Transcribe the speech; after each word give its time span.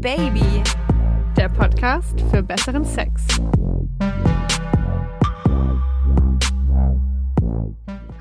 Baby, 0.00 0.62
der 1.36 1.48
Podcast 1.48 2.20
für 2.30 2.42
besseren 2.42 2.84
Sex. 2.84 3.22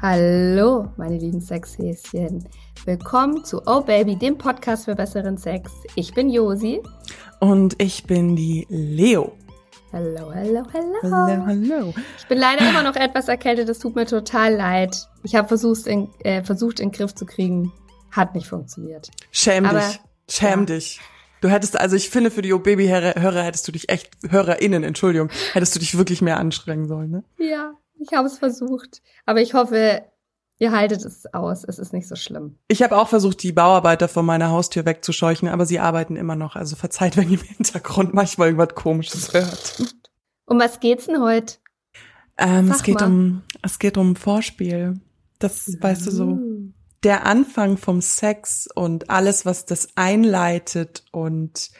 Hallo, 0.01 0.87
meine 0.97 1.17
lieben 1.17 1.41
Sexhäschen. 1.41 2.47
Willkommen 2.85 3.43
zu 3.43 3.61
Oh 3.65 3.81
Baby, 3.81 4.15
dem 4.15 4.37
Podcast 4.37 4.85
für 4.85 4.95
besseren 4.95 5.37
Sex. 5.37 5.71
Ich 5.95 6.13
bin 6.13 6.29
Josi. 6.29 6.81
Und 7.39 7.81
ich 7.81 8.03
bin 8.05 8.35
die 8.35 8.65
Leo. 8.69 9.33
Hallo, 9.93 10.31
hallo, 10.33 10.63
hallo. 10.73 10.95
Hallo, 11.03 11.45
hallo. 11.45 11.93
Ich 12.17 12.27
bin 12.27 12.37
leider 12.37 12.67
immer 12.69 12.83
noch 12.83 12.95
etwas 12.95 13.27
erkältet, 13.27 13.69
es 13.69 13.79
tut 13.79 13.95
mir 13.95 14.05
total 14.05 14.55
leid. 14.55 15.07
Ich 15.23 15.35
habe 15.35 15.47
versucht, 15.47 15.87
in, 15.87 16.09
äh, 16.23 16.43
versucht, 16.43 16.79
in 16.79 16.89
den 16.89 16.95
Griff 16.97 17.15
zu 17.15 17.25
kriegen. 17.25 17.71
Hat 18.11 18.35
nicht 18.35 18.47
funktioniert. 18.47 19.09
Schäm 19.31 19.65
Aber- 19.65 19.79
dich. 19.79 19.99
Schäm 20.29 20.61
ja. 20.61 20.65
dich. 20.65 20.99
Du 21.41 21.49
hättest, 21.49 21.79
also 21.79 21.95
ich 21.95 22.09
finde, 22.09 22.31
für 22.31 22.41
die 22.41 22.53
O-Baby-Hörer 22.53 23.43
hättest 23.43 23.67
du 23.67 23.71
dich 23.71 23.89
echt, 23.89 24.09
HörerInnen, 24.27 24.83
Entschuldigung, 24.83 25.29
hättest 25.53 25.75
du 25.75 25.79
dich 25.79 25.97
wirklich 25.97 26.21
mehr 26.21 26.37
anstrengen 26.37 26.87
sollen, 26.87 27.11
ne? 27.11 27.23
Ja, 27.37 27.73
ich 27.99 28.13
habe 28.13 28.27
es 28.27 28.37
versucht. 28.37 29.01
Aber 29.25 29.41
ich 29.41 29.53
hoffe, 29.53 30.03
ihr 30.59 30.71
haltet 30.71 31.05
es 31.05 31.31
aus. 31.33 31.63
Es 31.63 31.79
ist 31.79 31.93
nicht 31.93 32.07
so 32.07 32.15
schlimm. 32.15 32.57
Ich 32.67 32.81
habe 32.81 32.97
auch 32.97 33.07
versucht, 33.07 33.43
die 33.43 33.51
Bauarbeiter 33.51 34.07
von 34.07 34.25
meiner 34.25 34.49
Haustür 34.49 34.85
wegzuscheuchen, 34.85 35.47
aber 35.47 35.65
sie 35.65 35.79
arbeiten 35.79 36.15
immer 36.15 36.35
noch. 36.35 36.55
Also 36.55 36.75
verzeiht, 36.75 37.17
wenn 37.17 37.29
ihr 37.29 37.39
im 37.39 37.45
Hintergrund 37.45 38.13
manchmal 38.13 38.49
irgendwas 38.49 38.75
Komisches 38.75 39.33
hört. 39.33 39.95
Um 40.45 40.59
was 40.59 40.79
geht's 40.79 41.05
denn 41.05 41.21
heute? 41.21 41.55
Ähm, 42.37 42.67
Sag 42.67 42.77
es 42.77 42.83
geht 42.83 42.99
mal. 43.01 43.07
um, 43.07 43.41
es 43.63 43.79
geht 43.79 43.97
um 43.97 44.15
Vorspiel. 44.15 44.99
Das 45.39 45.77
weißt 45.79 46.07
du 46.07 46.11
so. 46.11 46.39
Der 47.07 47.25
Anfang 47.25 47.77
vom 47.77 48.01
Sex 48.01 48.67
und 48.75 49.09
alles, 49.09 49.45
was 49.45 49.63
das 49.63 49.87
einleitet 49.95 51.05
und 51.13 51.71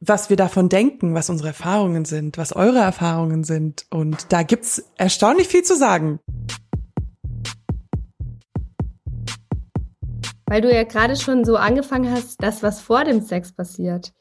was 0.00 0.28
wir 0.28 0.36
davon 0.36 0.68
denken, 0.68 1.14
was 1.14 1.30
unsere 1.30 1.50
Erfahrungen 1.50 2.04
sind, 2.04 2.36
was 2.36 2.52
eure 2.52 2.80
Erfahrungen 2.80 3.44
sind. 3.44 3.86
Und 3.90 4.32
da 4.32 4.42
gibt's 4.42 4.82
erstaunlich 4.96 5.46
viel 5.46 5.62
zu 5.62 5.76
sagen. 5.76 6.18
Weil 10.46 10.62
du 10.62 10.74
ja 10.74 10.82
gerade 10.82 11.14
schon 11.14 11.44
so 11.44 11.54
angefangen 11.54 12.10
hast, 12.10 12.42
das, 12.42 12.64
was 12.64 12.80
vor 12.80 13.04
dem 13.04 13.20
Sex 13.20 13.52
passiert. 13.52 14.12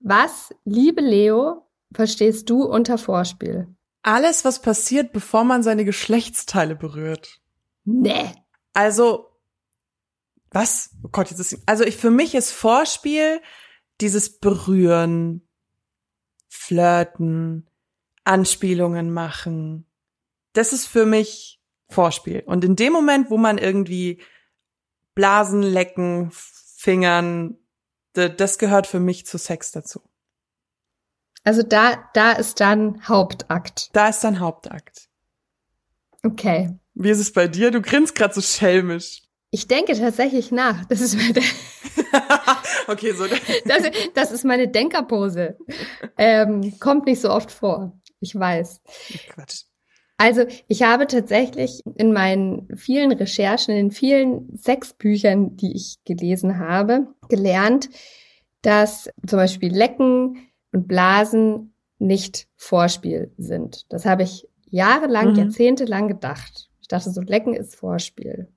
Was, 0.00 0.54
liebe 0.66 1.00
Leo, 1.00 1.66
verstehst 1.94 2.50
du 2.50 2.64
unter 2.64 2.98
Vorspiel? 2.98 3.68
Alles, 4.02 4.44
was 4.44 4.60
passiert, 4.60 5.14
bevor 5.14 5.44
man 5.44 5.62
seine 5.62 5.86
Geschlechtsteile 5.86 6.76
berührt. 6.76 7.40
Nee. 7.86 8.30
Also, 8.74 9.30
was? 10.50 10.90
Oh 11.02 11.08
Gott, 11.10 11.30
jetzt 11.30 11.40
ist, 11.40 11.62
also 11.66 11.84
ich, 11.84 11.96
für 11.96 12.10
mich 12.10 12.34
ist 12.34 12.52
Vorspiel 12.52 13.40
dieses 14.00 14.38
Berühren, 14.38 15.48
Flirten, 16.48 17.68
Anspielungen 18.24 19.12
machen. 19.12 19.86
Das 20.52 20.72
ist 20.72 20.86
für 20.86 21.06
mich 21.06 21.60
Vorspiel. 21.88 22.42
Und 22.46 22.64
in 22.64 22.76
dem 22.76 22.92
Moment, 22.92 23.30
wo 23.30 23.36
man 23.36 23.58
irgendwie 23.58 24.22
Blasen 25.14 25.62
lecken, 25.62 26.30
Fingern, 26.32 27.56
das 28.12 28.58
gehört 28.58 28.86
für 28.86 29.00
mich 29.00 29.26
zu 29.26 29.38
Sex 29.38 29.72
dazu. 29.72 30.02
Also 31.44 31.62
da, 31.62 32.08
da 32.14 32.32
ist 32.32 32.60
dann 32.60 33.06
Hauptakt. 33.06 33.90
Da 33.94 34.08
ist 34.08 34.24
dann 34.24 34.40
Hauptakt. 34.40 35.08
Okay. 36.22 36.78
Wie 36.94 37.10
ist 37.10 37.18
es 37.18 37.32
bei 37.32 37.48
dir? 37.48 37.70
Du 37.70 37.80
grinst 37.82 38.14
gerade 38.14 38.34
so 38.34 38.40
schelmisch. 38.40 39.22
Ich 39.50 39.68
denke 39.68 39.96
tatsächlich 39.96 40.50
nach. 40.50 40.84
Das 40.86 41.00
ist 41.00 41.16
meine, 41.16 41.34
okay, 42.88 43.12
so. 43.12 43.24
das, 43.66 43.82
das 44.14 44.32
ist 44.32 44.44
meine 44.44 44.68
Denkerpose. 44.68 45.56
Ähm, 46.18 46.78
kommt 46.80 47.06
nicht 47.06 47.20
so 47.20 47.30
oft 47.30 47.50
vor. 47.52 47.98
Ich 48.20 48.34
weiß. 48.34 48.80
Quatsch. 49.28 49.62
Also 50.16 50.44
ich 50.68 50.82
habe 50.82 51.06
tatsächlich 51.08 51.80
in 51.96 52.12
meinen 52.12 52.68
vielen 52.76 53.12
Recherchen, 53.12 53.74
in 53.74 53.88
den 53.88 53.90
vielen 53.90 54.56
Sexbüchern, 54.56 55.56
die 55.56 55.74
ich 55.74 55.96
gelesen 56.04 56.58
habe, 56.58 57.08
gelernt, 57.28 57.90
dass 58.62 59.10
zum 59.26 59.38
Beispiel 59.38 59.72
Lecken 59.74 60.48
und 60.72 60.86
Blasen 60.88 61.74
nicht 61.98 62.46
Vorspiel 62.56 63.32
sind. 63.38 63.86
Das 63.92 64.04
habe 64.06 64.22
ich 64.22 64.46
jahrelang, 64.70 65.32
Mhm. 65.32 65.36
jahrzehntelang 65.38 66.08
gedacht. 66.08 66.70
Ich 66.84 66.88
dachte 66.88 67.10
so, 67.10 67.22
Lecken 67.22 67.54
ist 67.54 67.76
Vorspiel. 67.76 68.48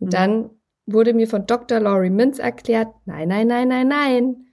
Und 0.00 0.08
Mhm. 0.08 0.10
dann 0.10 0.50
wurde 0.86 1.14
mir 1.14 1.28
von 1.28 1.46
Dr. 1.46 1.78
Laurie 1.78 2.10
Mintz 2.10 2.40
erklärt, 2.40 2.88
nein, 3.04 3.28
nein, 3.28 3.46
nein, 3.46 3.68
nein, 3.68 3.86
nein. 3.86 4.46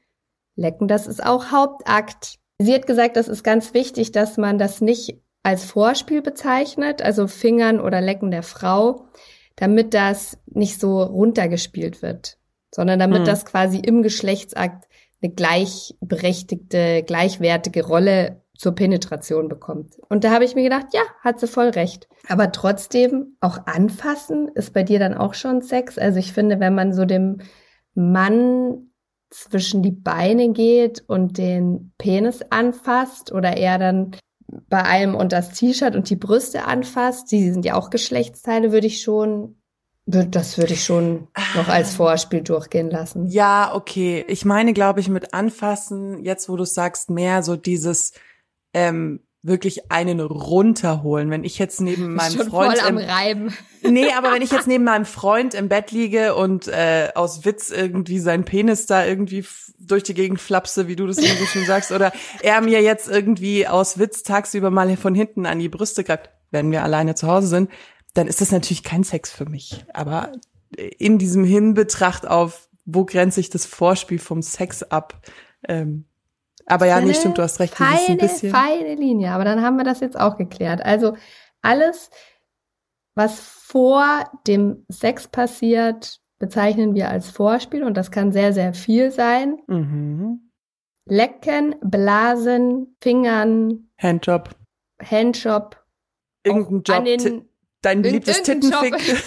Lecken, 0.55 0.87
das 0.87 1.07
ist 1.07 1.25
auch 1.25 1.51
Hauptakt. 1.51 2.37
Sie 2.59 2.71
hat 2.75 2.85
gesagt, 2.85 3.17
das 3.17 3.27
ist 3.27 3.41
ganz 3.43 3.73
wichtig, 3.73 4.11
dass 4.11 4.37
man 4.37 4.59
das 4.59 4.81
nicht 4.81 5.19
als 5.41 5.65
Vorspiel 5.65 6.21
bezeichnet, 6.21 7.01
also 7.01 7.25
Fingern 7.27 7.79
oder 7.81 8.01
Lecken 8.01 8.29
der 8.29 8.43
Frau, 8.43 9.07
damit 9.55 9.95
das 9.95 10.37
nicht 10.45 10.79
so 10.79 11.01
runtergespielt 11.01 12.03
wird, 12.03 12.37
sondern 12.69 12.99
damit 12.99 13.21
Mhm. 13.21 13.25
das 13.25 13.45
quasi 13.45 13.79
im 13.79 14.03
Geschlechtsakt 14.03 14.87
eine 15.23 15.33
gleichberechtigte, 15.33 17.01
gleichwertige 17.01 17.83
Rolle 17.83 18.42
zur 18.63 18.73
Penetration 18.73 19.49
bekommt. 19.49 19.97
Und 20.09 20.23
da 20.23 20.31
habe 20.31 20.45
ich 20.45 20.55
mir 20.55 20.63
gedacht, 20.63 20.87
ja, 20.93 21.01
hat 21.21 21.39
sie 21.41 21.47
voll 21.47 21.67
recht. 21.67 22.07
Aber 22.29 22.51
trotzdem, 22.53 23.35
auch 23.41 23.67
anfassen 23.67 24.47
ist 24.55 24.73
bei 24.73 24.83
dir 24.83 24.99
dann 24.99 25.13
auch 25.13 25.33
schon 25.33 25.61
Sex. 25.61 25.97
Also 25.97 26.17
ich 26.17 26.31
finde, 26.31 26.61
wenn 26.61 26.73
man 26.73 26.93
so 26.93 27.03
dem 27.03 27.41
Mann 27.93 28.89
zwischen 29.29 29.83
die 29.83 29.91
Beine 29.91 30.53
geht 30.53 31.03
und 31.07 31.37
den 31.37 31.91
Penis 31.97 32.41
anfasst 32.51 33.33
oder 33.33 33.57
er 33.57 33.77
dann 33.79 34.15
bei 34.69 34.83
einem 34.83 35.15
und 35.15 35.33
das 35.33 35.51
T-Shirt 35.53 35.95
und 35.95 36.09
die 36.09 36.15
Brüste 36.15 36.65
anfasst, 36.65 37.31
die 37.33 37.51
sind 37.51 37.65
ja 37.65 37.75
auch 37.75 37.89
Geschlechtsteile, 37.89 38.71
würde 38.71 38.87
ich 38.87 39.01
schon, 39.01 39.57
das 40.05 40.57
würde 40.57 40.73
ich 40.73 40.85
schon 40.85 41.27
noch 41.55 41.67
als 41.67 41.95
Vorspiel 41.95 42.43
durchgehen 42.43 42.89
lassen. 42.89 43.27
Ja, 43.27 43.73
okay. 43.73 44.23
Ich 44.29 44.45
meine, 44.45 44.71
glaube 44.71 45.01
ich, 45.01 45.09
mit 45.09 45.33
anfassen, 45.33 46.23
jetzt 46.23 46.47
wo 46.47 46.55
du 46.55 46.63
sagst, 46.63 47.09
mehr 47.09 47.43
so 47.43 47.57
dieses 47.57 48.13
ähm, 48.73 49.21
wirklich 49.43 49.91
einen 49.91 50.21
runterholen. 50.21 51.29
Wenn 51.29 51.43
ich 51.43 51.59
jetzt 51.59 51.81
neben 51.81 52.15
meinem 52.15 52.37
schon 52.37 52.49
Freund 52.49 52.77
voll 52.77 52.87
am 52.87 52.97
im, 52.97 53.05
Reiben. 53.05 53.53
Nee, 53.81 54.11
aber 54.13 54.31
wenn 54.31 54.41
ich 54.41 54.51
jetzt 54.51 54.67
neben 54.67 54.85
meinem 54.85 55.05
Freund 55.05 55.53
im 55.53 55.67
Bett 55.67 55.91
liege 55.91 56.35
und 56.35 56.69
äh, 56.69 57.09
aus 57.13 57.43
Witz 57.43 57.69
irgendwie 57.69 58.19
sein 58.19 58.45
Penis 58.45 58.85
da 58.85 59.05
irgendwie 59.05 59.45
durch 59.77 60.03
die 60.03 60.13
Gegend 60.13 60.39
flapse, 60.39 60.87
wie 60.87 60.95
du 60.95 61.05
das 61.05 61.17
so 61.17 61.45
schön 61.45 61.65
sagst, 61.65 61.91
oder 61.91 62.13
er 62.41 62.61
mir 62.61 62.81
jetzt 62.81 63.09
irgendwie 63.09 63.67
aus 63.67 63.99
Witz 63.99 64.23
tagsüber 64.23 64.71
mal 64.71 64.95
von 64.95 65.13
hinten 65.13 65.45
an 65.45 65.59
die 65.59 65.69
Brüste 65.69 66.05
greift, 66.05 66.29
wenn 66.51 66.71
wir 66.71 66.83
alleine 66.83 67.15
zu 67.15 67.27
Hause 67.27 67.47
sind, 67.47 67.69
dann 68.13 68.27
ist 68.27 68.39
das 68.39 68.51
natürlich 68.51 68.83
kein 68.83 69.03
Sex 69.03 69.31
für 69.31 69.45
mich. 69.45 69.85
Aber 69.93 70.31
in 70.75 71.17
diesem 71.17 71.43
Hinbetracht 71.43 72.25
auf, 72.25 72.69
wo 72.85 73.03
grenze 73.03 73.41
ich 73.41 73.49
das 73.49 73.65
Vorspiel 73.65 74.19
vom 74.19 74.41
Sex 74.41 74.83
ab? 74.83 75.21
Ähm, 75.67 76.05
aber 76.65 76.85
ja, 76.87 76.97
Eine 76.97 77.13
stimmt, 77.13 77.37
du 77.37 77.41
hast 77.41 77.59
recht, 77.59 77.73
dieses 77.77 77.91
ein 77.91 77.97
Feine, 77.97 78.17
bisschen. 78.17 78.51
feine 78.51 78.95
Linie, 78.95 79.31
aber 79.31 79.43
dann 79.45 79.61
haben 79.61 79.77
wir 79.77 79.83
das 79.83 79.99
jetzt 79.99 80.19
auch 80.19 80.37
geklärt. 80.37 80.83
Also 80.83 81.15
alles, 81.61 82.09
was 83.15 83.39
vor 83.39 84.29
dem 84.47 84.85
Sex 84.89 85.27
passiert, 85.27 86.19
bezeichnen 86.39 86.93
wir 86.95 87.09
als 87.09 87.29
Vorspiel 87.29 87.83
und 87.83 87.95
das 87.95 88.11
kann 88.11 88.31
sehr, 88.31 88.53
sehr 88.53 88.73
viel 88.73 89.11
sein. 89.11 89.57
Mhm. 89.67 90.51
Lecken, 91.05 91.75
Blasen, 91.81 92.95
Fingern, 93.01 93.89
Handjob, 93.97 94.49
Handjob, 95.01 95.83
irgendein 96.43 97.05
Job, 97.05 97.23
den 97.23 97.49
dein 97.81 98.03
Job. 98.03 98.23
Tittenfick, 98.23 98.95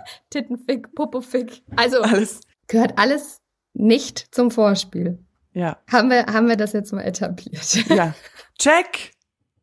Tittenfick, 0.30 0.94
Popofick. 0.94 1.62
Also 1.76 2.00
alles. 2.00 2.40
gehört 2.68 2.98
alles 2.98 3.42
nicht 3.74 4.32
zum 4.34 4.50
Vorspiel. 4.50 5.18
Ja. 5.52 5.78
Haben 5.90 6.10
wir, 6.10 6.26
haben 6.26 6.48
wir 6.48 6.56
das 6.56 6.72
jetzt 6.72 6.92
mal 6.92 7.02
etabliert? 7.02 7.84
Ja. 7.88 8.14
Check! 8.58 9.12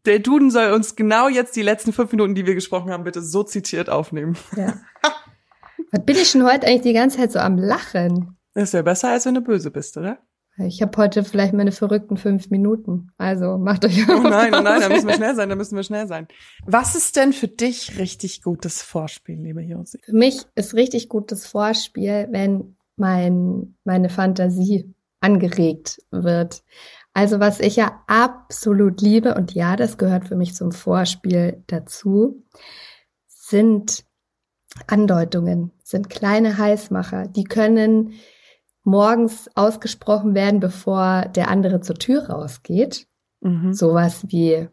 Der 0.05 0.19
Duden 0.19 0.51
soll 0.51 0.71
uns 0.71 0.95
genau 0.95 1.27
jetzt 1.27 1.55
die 1.55 1.61
letzten 1.61 1.91
fünf 1.91 2.11
Minuten, 2.11 2.33
die 2.33 2.45
wir 2.45 2.55
gesprochen 2.55 2.91
haben, 2.91 3.03
bitte 3.03 3.21
so 3.21 3.43
zitiert 3.43 3.89
aufnehmen. 3.89 4.37
Ja. 4.55 4.75
Was 5.91 6.05
bin 6.05 6.15
ich 6.15 6.29
schon 6.29 6.45
heute 6.45 6.65
eigentlich 6.65 6.81
die 6.81 6.93
ganze 6.93 7.17
Zeit 7.17 7.31
so 7.31 7.39
am 7.39 7.57
Lachen? 7.57 8.37
Das 8.53 8.65
ist 8.65 8.73
ja 8.73 8.81
besser, 8.81 9.09
als 9.09 9.25
wenn 9.25 9.35
du 9.35 9.41
böse 9.41 9.69
bist, 9.69 9.97
oder? 9.97 10.19
Ich 10.59 10.81
habe 10.81 10.97
heute 10.97 11.23
vielleicht 11.23 11.53
meine 11.53 11.71
verrückten 11.71 12.17
fünf 12.17 12.49
Minuten. 12.49 13.11
Also 13.17 13.57
macht 13.57 13.85
euch 13.85 14.09
Oh 14.09 14.21
nein, 14.21 14.53
oh 14.55 14.61
nein, 14.61 14.81
da 14.81 14.89
müssen 14.89 15.07
wir 15.07 15.13
schnell 15.13 15.35
sein, 15.35 15.49
da 15.49 15.55
müssen 15.55 15.75
wir 15.75 15.83
schnell 15.83 16.07
sein. 16.07 16.27
Was 16.65 16.95
ist 16.95 17.15
denn 17.15 17.31
für 17.31 17.47
dich 17.47 17.99
richtig 17.99 18.41
gutes 18.41 18.81
Vorspiel, 18.81 19.39
liebe 19.39 19.61
Josi? 19.61 19.99
Für 20.03 20.15
mich 20.15 20.45
ist 20.55 20.73
richtig 20.73 21.09
gutes 21.09 21.45
Vorspiel, 21.45 22.27
wenn 22.31 22.75
mein, 22.95 23.75
meine 23.83 24.09
Fantasie 24.09 24.95
angeregt 25.19 25.99
wird. 26.11 26.63
Also 27.13 27.39
was 27.39 27.59
ich 27.59 27.75
ja 27.75 28.03
absolut 28.07 29.01
liebe, 29.01 29.35
und 29.35 29.53
ja, 29.53 29.75
das 29.75 29.97
gehört 29.97 30.27
für 30.27 30.35
mich 30.35 30.53
zum 30.53 30.71
Vorspiel 30.71 31.63
dazu, 31.67 32.43
sind 33.27 34.05
Andeutungen, 34.85 35.71
sind 35.81 36.09
kleine 36.09 36.57
Heißmacher. 36.57 37.27
Die 37.27 37.45
können 37.45 38.13
morgens 38.83 39.49
ausgesprochen 39.55 40.35
werden, 40.35 40.59
bevor 40.59 41.23
der 41.23 41.49
andere 41.49 41.81
zur 41.81 41.95
Tür 41.95 42.29
rausgeht. 42.29 43.07
Mhm. 43.41 43.73
Sowas 43.73 44.25
wie 44.27 44.69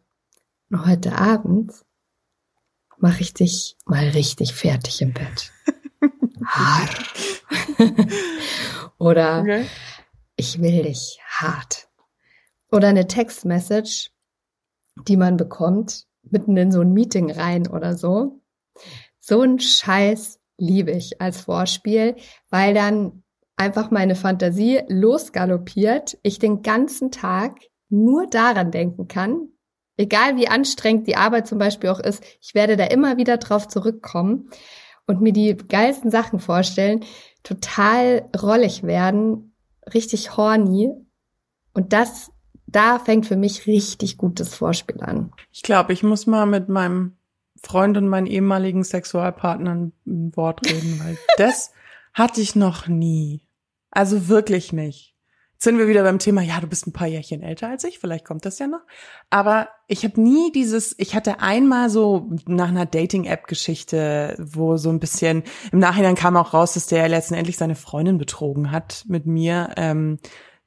heute 0.85 1.17
Abend 1.17 1.73
mache 2.99 3.23
ich 3.23 3.32
dich 3.32 3.76
mal 3.87 4.08
richtig 4.08 4.52
fertig 4.55 5.00
im 5.00 5.12
Bett. 5.14 5.52
Oder 8.99 9.41
Okay. 9.41 9.64
Ich 10.36 10.60
will 10.60 10.82
dich 10.82 11.20
hart. 11.26 11.88
Oder 12.70 12.88
eine 12.88 13.06
Textmessage, 13.06 14.10
die 15.06 15.16
man 15.16 15.36
bekommt, 15.36 16.06
mitten 16.22 16.56
in 16.56 16.72
so 16.72 16.81
ein 16.81 16.92
Meeting 16.92 17.31
rein 17.31 17.69
oder 17.69 17.96
so. 17.96 18.40
So 19.20 19.42
ein 19.42 19.58
Scheiß 19.58 20.40
liebe 20.56 20.90
ich 20.90 21.20
als 21.20 21.40
Vorspiel, 21.40 22.16
weil 22.50 22.75
dann 22.75 23.22
einfach 23.56 23.90
meine 23.90 24.16
Fantasie 24.16 24.82
losgaloppiert, 24.88 26.19
ich 26.22 26.38
den 26.38 26.62
ganzen 26.62 27.10
Tag 27.10 27.58
nur 27.88 28.26
daran 28.26 28.70
denken 28.70 29.08
kann, 29.08 29.48
egal 29.96 30.36
wie 30.36 30.48
anstrengend 30.48 31.06
die 31.06 31.16
Arbeit 31.16 31.46
zum 31.46 31.58
Beispiel 31.58 31.90
auch 31.90 32.00
ist, 32.00 32.22
ich 32.40 32.54
werde 32.54 32.76
da 32.76 32.84
immer 32.84 33.16
wieder 33.16 33.36
drauf 33.36 33.69
zurückkommen 33.69 34.50
und 35.06 35.20
mir 35.20 35.32
die 35.32 35.56
geilsten 35.56 36.10
Sachen 36.10 36.40
vorstellen, 36.40 37.04
total 37.42 38.28
rollig 38.40 38.82
werden, 38.82 39.54
richtig 39.92 40.36
horny. 40.36 40.90
Und 41.72 41.92
das, 41.92 42.31
da 42.66 42.98
fängt 42.98 43.26
für 43.26 43.36
mich 43.36 43.66
richtig 43.66 44.16
gutes 44.16 44.54
Vorspiel 44.54 45.00
an. 45.02 45.32
Ich 45.52 45.62
glaube, 45.62 45.92
ich 45.92 46.02
muss 46.02 46.26
mal 46.26 46.46
mit 46.46 46.69
meinem 46.69 47.16
Freund 47.62 47.96
und 47.96 48.08
meinen 48.08 48.26
ehemaligen 48.26 48.84
Sexualpartnern 48.84 49.92
ein 50.06 50.36
Wort 50.36 50.66
reden, 50.66 51.00
weil 51.02 51.19
das 51.36 51.72
hatte 52.12 52.40
ich 52.40 52.54
noch 52.54 52.86
nie. 52.86 53.42
Also 53.90 54.28
wirklich 54.28 54.72
nicht. 54.72 55.13
Jetzt 55.55 55.65
sind 55.65 55.79
wir 55.79 55.89
wieder 55.89 56.03
beim 56.03 56.19
Thema, 56.19 56.43
ja, 56.43 56.61
du 56.61 56.67
bist 56.67 56.87
ein 56.87 56.93
paar 56.93 57.06
Jährchen 57.06 57.43
älter 57.43 57.69
als 57.69 57.85
ich, 57.85 57.99
vielleicht 57.99 58.25
kommt 58.27 58.45
das 58.45 58.59
ja 58.59 58.67
noch. 58.67 58.83
Aber 59.31 59.69
ich 59.89 60.05
habe 60.05 60.21
nie 60.21 60.53
dieses, 60.53 60.95
ich 60.99 61.15
hatte 61.15 61.41
einmal 61.41 61.89
so 61.91 62.31
nach 62.47 62.69
einer 62.69 62.87
Dating-App-Geschichte, 62.87 64.37
wo 64.39 64.77
so 64.77 64.91
ein 64.91 65.01
bisschen, 65.01 65.43
im 65.73 65.79
Nachhinein 65.79 66.15
kam 66.17 66.37
auch 66.37 66.53
raus, 66.55 66.75
dass 66.75 66.87
der 66.87 67.09
letztendlich 67.09 67.56
seine 67.56 67.75
Freundin 67.77 68.19
betrogen 68.19 68.71
hat 68.71 69.05
mit 69.09 69.27
mir. 69.27 69.71
Ähm, 69.77 70.19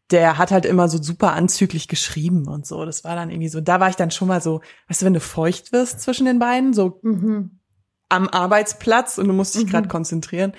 der 0.09 0.37
hat 0.37 0.51
halt 0.51 0.65
immer 0.65 0.87
so 0.87 1.01
super 1.01 1.33
anzüglich 1.33 1.87
geschrieben 1.89 2.47
und 2.47 2.65
so. 2.65 2.85
Das 2.85 3.03
war 3.03 3.15
dann 3.15 3.29
irgendwie 3.29 3.49
so, 3.49 3.59
da 3.59 3.79
war 3.79 3.89
ich 3.89 3.97
dann 3.97 4.09
schon 4.11 4.29
mal 4.29 4.41
so, 4.41 4.61
weißt 4.87 5.01
du, 5.01 5.05
wenn 5.05 5.13
du 5.13 5.19
feucht 5.19 5.73
wirst 5.73 5.99
zwischen 6.01 6.25
den 6.25 6.39
beiden, 6.39 6.73
so 6.73 6.99
Mhm. 7.03 7.59
am 8.09 8.29
Arbeitsplatz 8.29 9.17
und 9.17 9.27
du 9.27 9.33
musst 9.33 9.55
dich 9.55 9.65
Mhm. 9.65 9.69
gerade 9.69 9.87
konzentrieren. 9.89 10.53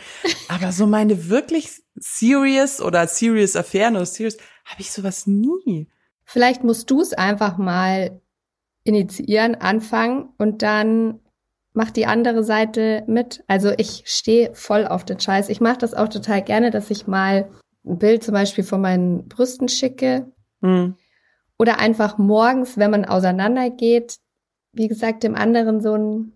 Aber 0.49 0.71
so 0.71 0.87
meine 0.87 1.31
wirklich 1.31 1.83
serious 2.01 2.81
oder 2.81 3.07
serious 3.07 3.57
Affären 3.57 3.97
oder 3.97 4.07
serious, 4.07 4.37
habe 4.65 4.81
ich 4.81 4.91
sowas 4.93 5.27
nie. 5.27 5.89
Vielleicht 6.25 6.65
musst 6.65 6.91
du 6.91 7.01
es 7.01 7.13
einfach 7.13 7.57
mal 7.59 8.21
initiieren, 8.85 9.55
anfangen 9.55 10.31
und 10.39 10.63
dann 10.63 11.21
macht 11.73 11.97
die 11.97 12.07
andere 12.07 12.43
Seite 12.43 13.05
mit. 13.07 13.45
Also 13.47 13.71
ich 13.77 14.03
stehe 14.07 14.55
voll 14.55 14.87
auf 14.87 15.05
den 15.05 15.21
Scheiß. 15.21 15.49
Ich 15.49 15.61
mache 15.61 15.79
das 15.79 15.95
auch 15.95 16.09
total 16.09 16.43
gerne, 16.43 16.71
dass 16.71 16.91
ich 16.91 17.07
mal 17.07 17.51
ein 17.85 17.99
Bild 17.99 18.25
zum 18.25 18.35
Beispiel 18.35 18.65
von 18.65 18.81
meinen 18.81 19.29
Brüsten 19.29 19.69
schicke 19.69 20.31
Hm. 20.61 20.97
oder 21.59 21.79
einfach 21.79 22.19
morgens, 22.19 22.77
wenn 22.79 22.91
man 22.91 23.05
auseinandergeht, 23.05 24.19
wie 24.73 24.89
gesagt, 24.89 25.23
dem 25.23 25.35
anderen 25.37 25.81
so 25.81 25.95
ein 25.95 26.33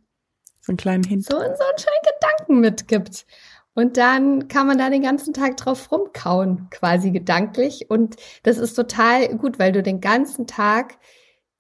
So 0.61 0.71
einen 0.71 0.77
kleinen 0.77 1.05
Hint. 1.05 1.25
so, 1.25 1.33
so 1.33 1.39
einen 1.41 1.49
schönen 1.79 2.03
Gedanken 2.21 2.61
mitgibt. 2.61 3.27
Und 3.75 3.97
dann 3.97 4.49
kann 4.49 4.67
man 4.67 4.77
da 4.77 4.91
den 4.91 5.03
ganzen 5.03 5.33
Tag 5.33 5.57
drauf 5.57 5.91
rumkauen, 5.91 6.69
quasi 6.71 7.11
gedanklich. 7.11 7.89
Und 7.89 8.17
das 8.43 8.59
ist 8.59 8.75
total 8.75 9.37
gut, 9.37 9.59
weil 9.59 9.73
du 9.73 9.83
den 9.83 10.01
ganzen 10.01 10.47
Tag 10.47 10.99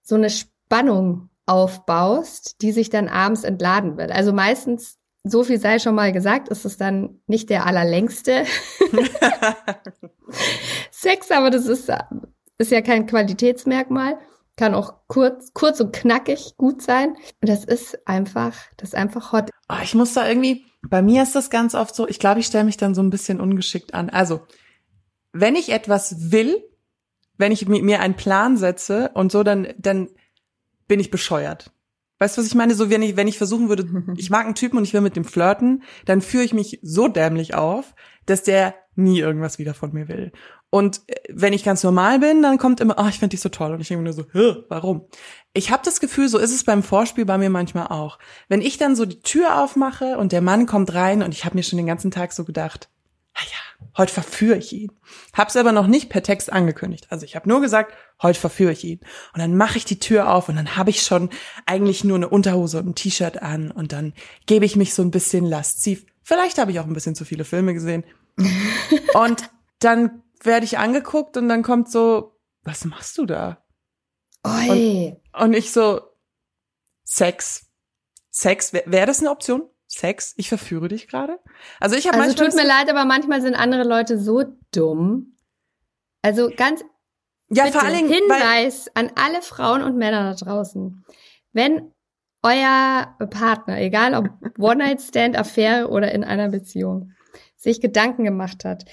so 0.02 0.16
eine 0.16 0.30
Spannung 0.30 1.30
aufbaust, 1.46 2.62
die 2.62 2.72
sich 2.72 2.90
dann 2.90 3.08
abends 3.08 3.44
entladen 3.44 3.96
wird. 3.96 4.12
Also 4.12 4.32
meistens, 4.32 4.98
so 5.24 5.44
viel 5.44 5.58
sei 5.58 5.78
schon 5.78 5.94
mal 5.94 6.12
gesagt, 6.12 6.48
ist 6.48 6.64
es 6.64 6.76
dann 6.76 7.20
nicht 7.26 7.48
der 7.48 7.66
allerlängste 7.66 8.44
Sex, 10.90 11.30
aber 11.30 11.50
das 11.50 11.66
ist, 11.66 11.90
ist 12.58 12.72
ja 12.72 12.82
kein 12.82 13.06
Qualitätsmerkmal. 13.06 14.18
Kann 14.56 14.74
auch 14.74 14.94
kurz, 15.08 15.54
kurz 15.54 15.80
und 15.80 15.94
knackig 15.94 16.56
gut 16.58 16.82
sein. 16.82 17.16
Und 17.40 17.48
das 17.48 17.64
ist 17.64 18.06
einfach, 18.06 18.54
das 18.76 18.90
ist 18.90 18.94
einfach 18.94 19.32
hot. 19.32 19.48
Oh, 19.68 19.76
ich 19.82 19.94
muss 19.94 20.12
da 20.12 20.28
irgendwie, 20.28 20.66
bei 20.88 21.02
mir 21.02 21.23
ist 21.23 21.34
das 21.34 21.50
ganz 21.50 21.75
oft 21.75 21.94
so, 21.94 22.08
ich 22.08 22.19
glaube, 22.19 22.40
ich 22.40 22.46
stelle 22.46 22.64
mich 22.64 22.76
dann 22.76 22.94
so 22.94 23.02
ein 23.02 23.11
bisschen 23.11 23.40
ungeschickt 23.40 23.94
an. 23.94 24.11
Also, 24.11 24.40
wenn 25.32 25.55
ich 25.56 25.70
etwas 25.70 26.32
will, 26.32 26.62
wenn 27.38 27.52
ich 27.52 27.67
mi- 27.67 27.82
mir 27.82 28.00
einen 28.00 28.17
Plan 28.17 28.56
setze 28.56 29.11
und 29.14 29.32
so, 29.32 29.43
dann, 29.43 29.69
dann 29.79 30.08
bin 30.88 31.00
ich 31.00 31.11
bescheuert. 31.11 31.73
Weißt 32.19 32.37
du, 32.37 32.40
was 32.40 32.46
ich 32.49 32.55
meine? 32.55 32.75
So, 32.75 32.90
wenn 32.90 33.02
ich, 33.02 33.17
wenn 33.17 33.29
ich 33.29 33.38
versuchen 33.38 33.69
würde, 33.69 33.88
ich 34.17 34.31
mag 34.31 34.44
einen 34.44 34.55
Typen 34.55 34.76
und 34.79 34.84
ich 34.84 34.93
will 34.93 35.00
mit 35.00 35.17
dem 35.17 35.25
flirten, 35.25 35.82
dann 36.05 36.20
führe 36.20 36.44
ich 36.44 36.52
mich 36.55 36.79
so 36.82 37.08
dämlich 37.08 37.55
auf, 37.55 37.94
dass 38.26 38.42
der 38.42 38.74
nie 38.94 39.20
irgendwas 39.20 39.58
wieder 39.58 39.74
von 39.74 39.92
mir 39.92 40.08
will. 40.08 40.32
Und 40.70 41.02
äh, 41.06 41.14
wenn 41.28 41.52
ich 41.52 41.64
ganz 41.64 41.82
normal 41.82 42.19
bin, 42.19 42.42
dann 42.42 42.58
kommt 42.58 42.80
immer, 42.80 42.98
ah, 42.98 43.08
ich 43.08 43.19
finde 43.19 43.34
dich 43.34 43.40
so 43.40 43.48
toll. 43.48 43.72
Und 43.72 43.80
ich 43.80 43.88
denke 43.88 44.04
nur 44.04 44.12
so, 44.12 44.24
warum? 44.69 45.06
Ich 45.52 45.70
habe 45.70 45.82
das 45.84 46.00
Gefühl, 46.00 46.28
so 46.28 46.38
ist 46.38 46.54
es 46.54 46.64
beim 46.64 46.82
Vorspiel 46.82 47.24
bei 47.24 47.38
mir 47.38 47.50
manchmal 47.50 47.88
auch. 47.88 48.19
Wenn 48.48 48.60
ich 48.60 48.78
dann 48.78 48.96
so 48.96 49.04
die 49.04 49.20
Tür 49.20 49.60
aufmache 49.62 50.16
und 50.19 50.32
der 50.32 50.40
Mann 50.40 50.66
kommt 50.66 50.94
rein 50.94 51.22
und 51.22 51.34
ich 51.34 51.44
habe 51.44 51.56
mir 51.56 51.62
schon 51.62 51.76
den 51.76 51.86
ganzen 51.86 52.10
Tag 52.10 52.32
so 52.32 52.44
gedacht, 52.44 52.88
ah 53.34 53.42
ja, 53.44 53.88
heute 53.98 54.12
verführe 54.12 54.56
ich 54.56 54.72
ihn. 54.72 54.92
Hab's 55.34 55.56
aber 55.56 55.72
noch 55.72 55.86
nicht 55.86 56.08
per 56.08 56.22
Text 56.22 56.52
angekündigt. 56.52 57.06
Also 57.10 57.24
ich 57.24 57.36
habe 57.36 57.48
nur 57.48 57.60
gesagt, 57.60 57.94
heute 58.22 58.40
verführe 58.40 58.72
ich 58.72 58.84
ihn. 58.84 59.00
Und 59.34 59.40
dann 59.40 59.56
mache 59.56 59.78
ich 59.78 59.84
die 59.84 59.98
Tür 59.98 60.32
auf 60.32 60.48
und 60.48 60.56
dann 60.56 60.76
habe 60.76 60.90
ich 60.90 61.02
schon 61.02 61.30
eigentlich 61.66 62.04
nur 62.04 62.16
eine 62.16 62.28
Unterhose 62.28 62.78
und 62.78 62.88
ein 62.88 62.94
T-Shirt 62.94 63.42
an 63.42 63.70
und 63.70 63.92
dann 63.92 64.14
gebe 64.46 64.64
ich 64.64 64.76
mich 64.76 64.94
so 64.94 65.02
ein 65.02 65.10
bisschen 65.10 65.44
lasziv. 65.44 66.06
Vielleicht 66.22 66.58
habe 66.58 66.70
ich 66.70 66.80
auch 66.80 66.86
ein 66.86 66.92
bisschen 66.92 67.14
zu 67.14 67.24
viele 67.24 67.44
Filme 67.44 67.74
gesehen. 67.74 68.04
und 69.14 69.50
dann 69.80 70.22
werde 70.42 70.64
ich 70.64 70.78
angeguckt 70.78 71.36
und 71.36 71.48
dann 71.48 71.62
kommt 71.62 71.90
so, 71.90 72.38
was 72.62 72.84
machst 72.84 73.19
du 73.19 73.26
da? 73.26 73.64
Oi. 74.44 75.16
Und 75.38 75.52
ich 75.52 75.72
so, 75.72 76.00
Sex. 77.04 77.69
Sex, 78.30 78.72
wäre 78.72 78.90
wär 78.90 79.06
das 79.06 79.20
eine 79.20 79.30
Option? 79.30 79.69
Sex? 79.86 80.32
Ich 80.36 80.48
verführe 80.48 80.88
dich 80.88 81.06
gerade? 81.06 81.38
Also 81.78 81.96
ich 81.96 82.06
habe 82.06 82.16
Also 82.16 82.28
manchmal 82.28 82.48
tut 82.48 82.56
mir 82.56 82.66
leid, 82.66 82.88
aber 82.88 83.04
manchmal 83.04 83.42
sind 83.42 83.54
andere 83.54 83.84
Leute 83.84 84.19
so 84.19 84.44
dumm. 84.72 85.36
Also 86.22 86.50
ganz 86.56 86.82
ja, 87.50 87.67
vor 87.67 87.82
allen 87.82 87.96
Dingen, 87.96 88.10
Hinweis 88.10 88.88
an 88.94 89.12
alle 89.14 89.43
Frauen 89.43 89.82
und 89.82 89.96
Männer 89.96 90.32
da 90.32 90.44
draußen. 90.44 91.05
Wenn 91.52 91.93
euer 92.43 93.17
Partner, 93.31 93.81
egal 93.81 94.15
ob 94.15 94.29
One-Night-Stand, 94.58 95.37
Affäre 95.37 95.89
oder 95.89 96.13
in 96.13 96.25
einer 96.25 96.49
Beziehung, 96.49 97.13
sich 97.56 97.81
Gedanken 97.81 98.25
gemacht 98.25 98.65
hat, 98.65 98.84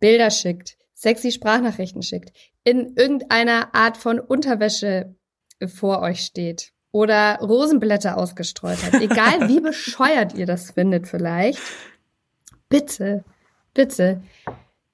Bilder 0.00 0.30
schickt, 0.30 0.76
sexy 0.94 1.30
Sprachnachrichten 1.30 2.02
schickt, 2.02 2.32
in 2.64 2.94
irgendeiner 2.96 3.74
Art 3.74 3.96
von 3.96 4.18
Unterwäsche 4.18 5.14
vor 5.66 6.00
euch 6.00 6.20
steht 6.20 6.72
oder 6.90 7.38
Rosenblätter 7.40 8.16
ausgestreut 8.16 8.82
hat, 8.82 8.94
egal 9.00 9.48
wie 9.48 9.60
bescheuert 9.60 10.34
ihr 10.34 10.46
das 10.46 10.70
findet 10.70 11.06
vielleicht, 11.06 11.60
bitte, 12.68 13.24
bitte, 13.74 14.22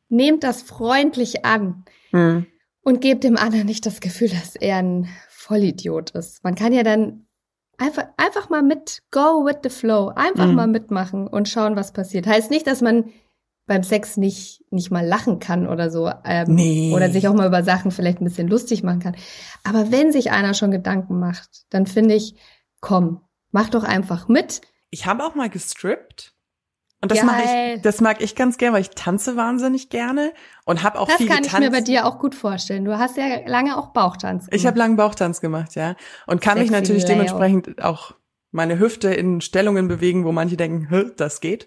nehmt 0.08 0.42
das 0.42 0.62
freundlich 0.62 1.44
an 1.44 1.84
hm, 2.10 2.46
und 2.82 3.00
gebt 3.00 3.24
dem 3.24 3.36
anderen 3.36 3.66
nicht 3.66 3.86
das 3.86 4.00
Gefühl, 4.00 4.28
dass 4.28 4.56
er 4.56 4.78
ein 4.78 5.08
Vollidiot 5.28 6.10
ist. 6.10 6.42
Man 6.44 6.54
kann 6.54 6.72
ja 6.72 6.82
dann 6.82 7.26
einfach, 7.78 8.04
einfach 8.16 8.48
mal 8.50 8.62
mit 8.62 9.02
go 9.10 9.44
with 9.44 9.56
the 9.62 9.70
flow, 9.70 10.08
einfach 10.14 10.46
Mhm. 10.46 10.54
mal 10.54 10.66
mitmachen 10.66 11.26
und 11.26 11.48
schauen, 11.48 11.76
was 11.76 11.92
passiert. 11.92 12.26
Heißt 12.26 12.50
nicht, 12.50 12.66
dass 12.66 12.80
man 12.80 13.10
beim 13.66 13.82
Sex 13.84 14.16
nicht, 14.16 14.64
nicht 14.70 14.90
mal 14.90 15.06
lachen 15.06 15.38
kann 15.38 15.68
oder 15.68 15.90
so. 15.90 16.10
Ähm, 16.24 16.54
Nee. 16.54 16.92
Oder 16.94 17.10
sich 17.10 17.28
auch 17.28 17.34
mal 17.34 17.46
über 17.46 17.62
Sachen 17.62 17.90
vielleicht 17.92 18.20
ein 18.20 18.24
bisschen 18.24 18.48
lustig 18.48 18.82
machen 18.82 19.00
kann. 19.00 19.16
Aber 19.64 19.90
wenn 19.92 20.10
sich 20.12 20.32
einer 20.32 20.54
schon 20.54 20.70
Gedanken 20.72 21.18
macht, 21.20 21.64
dann 21.70 21.86
finde 21.86 22.14
ich, 22.14 22.34
komm, 22.80 23.20
mach 23.52 23.68
doch 23.70 23.84
einfach 23.84 24.28
mit. 24.28 24.60
ich 24.90 25.06
habe 25.06 25.24
auch 25.24 25.34
mal 25.34 25.48
gestrippt. 25.48 26.34
Und 27.02 27.10
das 27.10 27.22
mache 27.24 27.42
ich, 27.42 27.82
das 27.82 28.00
mag 28.00 28.22
ich 28.22 28.36
ganz 28.36 28.58
gerne, 28.58 28.74
weil 28.74 28.82
ich 28.82 28.90
tanze 28.90 29.36
wahnsinnig 29.36 29.90
gerne 29.90 30.32
und 30.64 30.84
habe 30.84 31.00
auch 31.00 31.08
Das 31.08 31.16
viel 31.16 31.26
kann 31.26 31.38
ich 31.38 31.44
getanzt. 31.44 31.60
mir 31.64 31.70
bei 31.70 31.80
dir 31.80 32.06
auch 32.06 32.18
gut 32.20 32.34
vorstellen. 32.36 32.84
Du 32.84 32.96
hast 32.96 33.16
ja 33.16 33.24
lange 33.46 33.76
auch 33.76 33.88
Bauchtanz 33.88 34.46
Ich 34.52 34.66
habe 34.66 34.78
langen 34.78 34.96
Bauchtanz 34.96 35.40
gemacht, 35.40 35.74
ja. 35.74 35.96
Und 36.28 36.40
kann 36.40 36.58
mich 36.58 36.68
Sexy 36.68 36.80
natürlich 36.80 37.02
Layout. 37.02 37.16
dementsprechend 37.16 37.82
auch 37.82 38.14
meine 38.52 38.78
Hüfte 38.78 39.12
in 39.12 39.40
Stellungen 39.40 39.88
bewegen, 39.88 40.24
wo 40.24 40.30
manche 40.30 40.56
denken, 40.56 41.12
das 41.16 41.40
geht. 41.40 41.66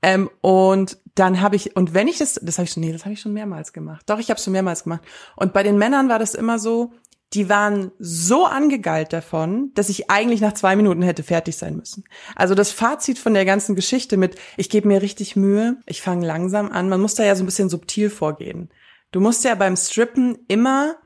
Ähm, 0.00 0.30
und 0.40 0.96
dann 1.14 1.40
habe 1.42 1.56
ich, 1.56 1.76
und 1.76 1.92
wenn 1.92 2.08
ich 2.08 2.18
das, 2.18 2.40
das 2.42 2.56
habe 2.56 2.64
ich 2.64 2.72
schon, 2.72 2.82
nee, 2.82 2.92
das 2.92 3.04
habe 3.04 3.12
ich 3.12 3.20
schon 3.20 3.32
mehrmals 3.34 3.72
gemacht. 3.74 4.08
Doch, 4.08 4.18
ich 4.18 4.30
habe 4.30 4.40
schon 4.40 4.52
mehrmals 4.52 4.84
gemacht. 4.84 5.02
Und 5.36 5.52
bei 5.52 5.62
den 5.62 5.76
Männern 5.76 6.08
war 6.08 6.18
das 6.18 6.34
immer 6.34 6.58
so, 6.58 6.92
die 7.32 7.48
waren 7.48 7.92
so 7.98 8.44
angegeilt 8.44 9.12
davon, 9.12 9.70
dass 9.74 9.88
ich 9.88 10.10
eigentlich 10.10 10.40
nach 10.40 10.54
zwei 10.54 10.74
Minuten 10.74 11.02
hätte 11.02 11.22
fertig 11.22 11.56
sein 11.56 11.76
müssen. 11.76 12.04
Also 12.34 12.54
das 12.54 12.72
Fazit 12.72 13.18
von 13.18 13.34
der 13.34 13.44
ganzen 13.44 13.76
Geschichte 13.76 14.16
mit, 14.16 14.36
ich 14.56 14.68
gebe 14.68 14.88
mir 14.88 15.00
richtig 15.00 15.36
Mühe, 15.36 15.76
ich 15.86 16.02
fange 16.02 16.26
langsam 16.26 16.72
an, 16.72 16.88
man 16.88 17.00
muss 17.00 17.14
da 17.14 17.24
ja 17.24 17.36
so 17.36 17.44
ein 17.44 17.46
bisschen 17.46 17.68
subtil 17.68 18.10
vorgehen. 18.10 18.70
Du 19.12 19.20
musst 19.20 19.44
ja 19.44 19.54
beim 19.54 19.76
Strippen 19.76 20.38
immer 20.48 20.96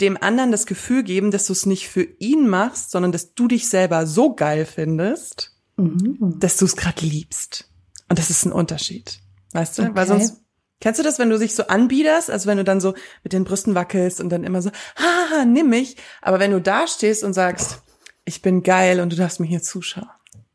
dem 0.00 0.16
anderen 0.20 0.52
das 0.52 0.66
Gefühl 0.66 1.02
geben, 1.02 1.30
dass 1.30 1.46
du 1.46 1.52
es 1.52 1.66
nicht 1.66 1.88
für 1.88 2.06
ihn 2.18 2.48
machst, 2.48 2.90
sondern 2.90 3.12
dass 3.12 3.34
du 3.34 3.48
dich 3.48 3.68
selber 3.68 4.06
so 4.06 4.34
geil 4.34 4.66
findest, 4.66 5.56
mhm. 5.76 6.36
dass 6.38 6.56
du 6.56 6.64
es 6.64 6.76
gerade 6.76 7.04
liebst. 7.04 7.70
Und 8.08 8.18
das 8.18 8.30
ist 8.30 8.44
ein 8.44 8.52
Unterschied. 8.52 9.20
Weißt 9.52 9.78
du? 9.78 9.82
Okay. 9.82 9.92
Weil 9.94 10.06
sonst 10.06 10.43
Kennst 10.84 11.00
du 11.00 11.02
das, 11.02 11.18
wenn 11.18 11.30
du 11.30 11.38
sich 11.38 11.54
so 11.54 11.66
anbiederst, 11.68 12.30
also 12.30 12.46
wenn 12.46 12.58
du 12.58 12.62
dann 12.62 12.78
so 12.78 12.92
mit 13.22 13.32
den 13.32 13.44
Brüsten 13.44 13.74
wackelst 13.74 14.20
und 14.20 14.28
dann 14.28 14.44
immer 14.44 14.60
so, 14.60 14.70
haha, 14.98 15.46
nimm 15.46 15.70
mich. 15.70 15.96
Aber 16.20 16.40
wenn 16.40 16.50
du 16.50 16.60
da 16.60 16.86
stehst 16.86 17.24
und 17.24 17.32
sagst, 17.32 17.80
ich 18.26 18.42
bin 18.42 18.62
geil 18.62 19.00
und 19.00 19.10
du 19.10 19.16
darfst 19.16 19.40
mir 19.40 19.46
hier 19.46 19.62
zuschauen. 19.62 20.10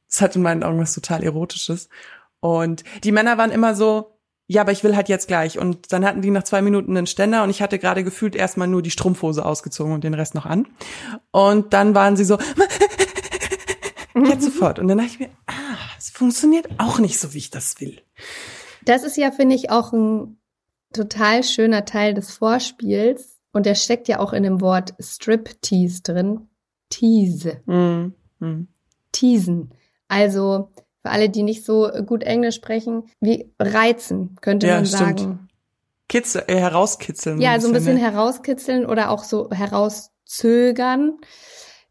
Das 0.07 0.21
hat 0.21 0.36
in 0.36 0.43
meinen 0.43 0.62
Augen 0.62 0.79
was 0.79 0.93
total 0.93 1.24
Erotisches. 1.24 1.89
Und 2.41 2.83
die 3.03 3.12
Männer 3.12 3.39
waren 3.39 3.50
immer 3.50 3.74
so, 3.74 4.19
ja, 4.45 4.62
aber 4.62 4.71
ich 4.71 4.83
will 4.83 4.95
halt 4.95 5.09
jetzt 5.09 5.27
gleich. 5.27 5.57
Und 5.57 5.91
dann 5.93 6.05
hatten 6.05 6.21
die 6.21 6.29
nach 6.29 6.43
zwei 6.43 6.62
Minuten 6.62 6.95
einen 6.95 7.07
Ständer 7.07 7.41
und 7.41 7.50
ich 7.50 7.63
hatte 7.63 7.79
gerade 7.79 8.03
gefühlt 8.03 8.36
erstmal 8.36 8.67
nur 8.67 8.83
die 8.83 8.91
Strumpfhose 8.91 9.43
ausgezogen 9.43 9.93
und 9.93 10.03
den 10.03 10.13
Rest 10.13 10.36
noch 10.36 10.45
an. 10.45 10.67
Und 11.31 11.74
dann 11.74 11.95
waren 11.95 12.15
sie 12.15 12.24
so, 12.24 12.38
jetzt 14.25 14.45
sofort. 14.45 14.77
Und 14.77 14.89
dann 14.89 15.00
dachte 15.00 15.09
ich 15.12 15.19
mir, 15.21 15.31
ah, 15.48 15.53
es 15.98 16.12
funktioniert 16.12 16.67
auch 16.77 17.00
nicht 17.00 17.17
so, 17.19 17.33
wie 17.33 17.39
ich 17.39 17.50
das 17.50 17.81
will. 17.81 18.00
Das 18.86 19.03
ist 19.03 19.17
ja, 19.17 19.31
finde 19.31 19.55
ich, 19.55 19.69
auch 19.69 19.93
ein 19.93 20.39
total 20.93 21.43
schöner 21.43 21.86
Teil 21.86 22.13
des 22.13 22.31
Vorspiels. 22.31 23.39
Und 23.51 23.65
der 23.65 23.75
steckt 23.75 24.07
ja 24.07 24.19
auch 24.19 24.33
in 24.33 24.43
dem 24.43 24.62
Wort 24.62 24.93
Strip-Tease 25.00 26.01
drin. 26.03 26.48
Tease. 26.89 27.62
Mm, 27.65 28.13
mm. 28.39 28.67
Teasen. 29.12 29.74
Also, 30.07 30.69
für 31.01 31.12
alle, 31.12 31.29
die 31.29 31.43
nicht 31.43 31.65
so 31.65 31.89
gut 32.05 32.24
Englisch 32.24 32.55
sprechen, 32.55 33.03
wie 33.19 33.51
reizen, 33.59 34.36
könnte 34.41 34.67
ja, 34.67 34.75
man 34.75 34.86
stimmt. 34.86 35.19
sagen. 35.19 35.50
Kitzel, 36.07 36.43
äh, 36.48 36.57
herauskitzeln. 36.57 37.39
Ja, 37.39 37.59
so 37.59 37.67
ein 37.67 37.74
bisschen 37.74 37.95
ne? 37.95 38.01
herauskitzeln 38.01 38.86
oder 38.86 39.12
auch 39.12 39.24
so 39.24 39.50
herauszögern. 39.51 41.17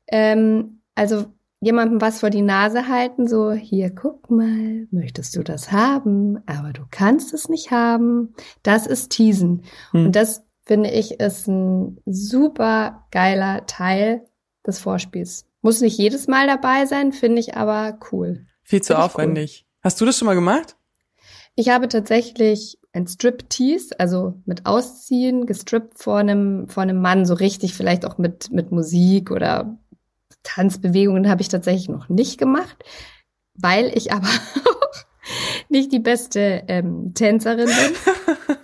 Ähm, 0.08 0.82
also 0.94 1.26
jemandem 1.60 2.00
was 2.00 2.20
vor 2.20 2.30
die 2.30 2.42
Nase 2.42 2.88
halten, 2.88 3.26
so, 3.26 3.52
hier, 3.52 3.90
guck 3.90 4.30
mal, 4.30 4.86
möchtest 4.90 5.36
du 5.36 5.42
das 5.42 5.72
haben, 5.72 6.42
aber 6.46 6.72
du 6.72 6.82
kannst 6.90 7.34
es 7.34 7.48
nicht 7.48 7.70
haben. 7.70 8.34
Das 8.62 8.86
ist 8.86 9.10
Teasen. 9.10 9.62
Hm. 9.90 10.06
Und 10.06 10.16
das 10.16 10.44
finde 10.64 10.90
ich 10.90 11.18
ist 11.18 11.48
ein 11.48 11.98
super 12.04 13.06
geiler 13.10 13.66
Teil 13.66 14.26
des 14.66 14.78
Vorspiels. 14.78 15.46
Muss 15.62 15.80
nicht 15.80 15.98
jedes 15.98 16.28
Mal 16.28 16.46
dabei 16.46 16.86
sein, 16.86 17.12
finde 17.12 17.40
ich 17.40 17.56
aber 17.56 17.98
cool. 18.12 18.46
Viel 18.62 18.82
zu 18.82 18.98
aufwendig. 18.98 19.64
Cool. 19.64 19.80
Hast 19.82 20.00
du 20.00 20.04
das 20.04 20.18
schon 20.18 20.26
mal 20.26 20.34
gemacht? 20.34 20.76
Ich 21.56 21.70
habe 21.70 21.88
tatsächlich 21.88 22.78
ein 22.92 23.06
Strip-Tease, 23.06 23.98
also 23.98 24.34
mit 24.44 24.66
Ausziehen, 24.66 25.46
gestrippt 25.46 25.98
vor 25.98 26.18
einem, 26.18 26.68
vor 26.68 26.82
einem 26.82 27.00
Mann, 27.00 27.26
so 27.26 27.34
richtig, 27.34 27.74
vielleicht 27.74 28.04
auch 28.04 28.18
mit, 28.18 28.52
mit 28.52 28.70
Musik 28.70 29.30
oder 29.30 29.76
Tanzbewegungen 30.42 31.28
habe 31.28 31.42
ich 31.42 31.48
tatsächlich 31.48 31.88
noch 31.88 32.08
nicht 32.08 32.38
gemacht, 32.38 32.84
weil 33.54 33.90
ich 33.96 34.12
aber 34.12 34.28
nicht 35.68 35.92
die 35.92 35.98
beste 35.98 36.64
ähm, 36.68 37.12
Tänzerin 37.14 37.66
bin. 37.66 38.16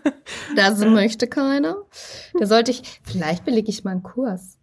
Das 0.56 0.78
möchte 0.78 1.26
keiner. 1.26 1.76
Da 2.38 2.46
sollte 2.46 2.70
ich, 2.70 3.00
vielleicht 3.02 3.44
belege 3.44 3.70
ich 3.70 3.82
mal 3.82 3.90
einen 3.90 4.02
Kurs. 4.02 4.56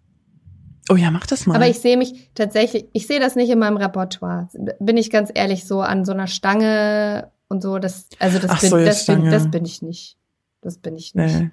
Oh 0.89 0.95
ja, 0.95 1.11
mach 1.11 1.27
das 1.27 1.45
mal. 1.45 1.55
Aber 1.55 1.67
ich 1.67 1.79
sehe 1.79 1.97
mich 1.97 2.29
tatsächlich, 2.33 2.85
ich 2.93 3.07
sehe 3.07 3.19
das 3.19 3.35
nicht 3.35 3.49
in 3.49 3.59
meinem 3.59 3.77
Repertoire. 3.77 4.47
Bin 4.79 4.97
ich 4.97 5.09
ganz 5.09 5.31
ehrlich, 5.33 5.67
so 5.67 5.81
an 5.81 6.05
so 6.05 6.11
einer 6.11 6.27
Stange 6.27 7.31
und 7.47 7.61
so, 7.61 7.79
das, 7.79 8.07
also 8.19 8.39
das, 8.39 8.61
bin, 8.61 8.69
so, 8.69 8.77
das, 8.77 9.05
bin, 9.05 9.29
das 9.29 9.51
bin 9.51 9.65
ich 9.65 9.81
nicht. 9.81 10.17
Das 10.61 10.77
bin 10.77 10.95
ich 10.95 11.15
nicht. 11.15 11.39
Nee. 11.39 11.51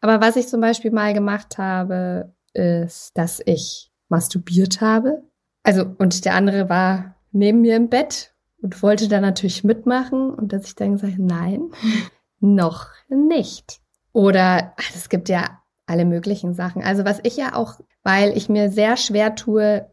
Aber 0.00 0.20
was 0.20 0.36
ich 0.36 0.48
zum 0.48 0.60
Beispiel 0.60 0.90
mal 0.90 1.14
gemacht 1.14 1.58
habe, 1.58 2.32
ist, 2.52 3.16
dass 3.16 3.40
ich 3.44 3.89
masturbiert 4.10 4.80
habe. 4.80 5.22
Also, 5.62 5.86
und 5.98 6.24
der 6.24 6.34
andere 6.34 6.68
war 6.68 7.16
neben 7.32 7.60
mir 7.62 7.76
im 7.76 7.88
Bett 7.88 8.34
und 8.62 8.82
wollte 8.82 9.08
da 9.08 9.20
natürlich 9.20 9.64
mitmachen 9.64 10.30
und 10.30 10.52
dass 10.52 10.66
ich 10.66 10.74
dann 10.74 10.92
gesagt 10.92 11.14
habe, 11.14 11.22
nein, 11.22 11.70
noch 12.40 12.88
nicht. 13.08 13.80
Oder 14.12 14.74
ach, 14.76 14.90
es 14.94 15.08
gibt 15.08 15.28
ja 15.28 15.60
alle 15.86 16.04
möglichen 16.04 16.54
Sachen. 16.54 16.82
Also 16.82 17.04
was 17.04 17.20
ich 17.22 17.36
ja 17.36 17.54
auch, 17.54 17.80
weil 18.02 18.36
ich 18.36 18.48
mir 18.48 18.70
sehr 18.70 18.96
schwer 18.96 19.34
tue 19.34 19.88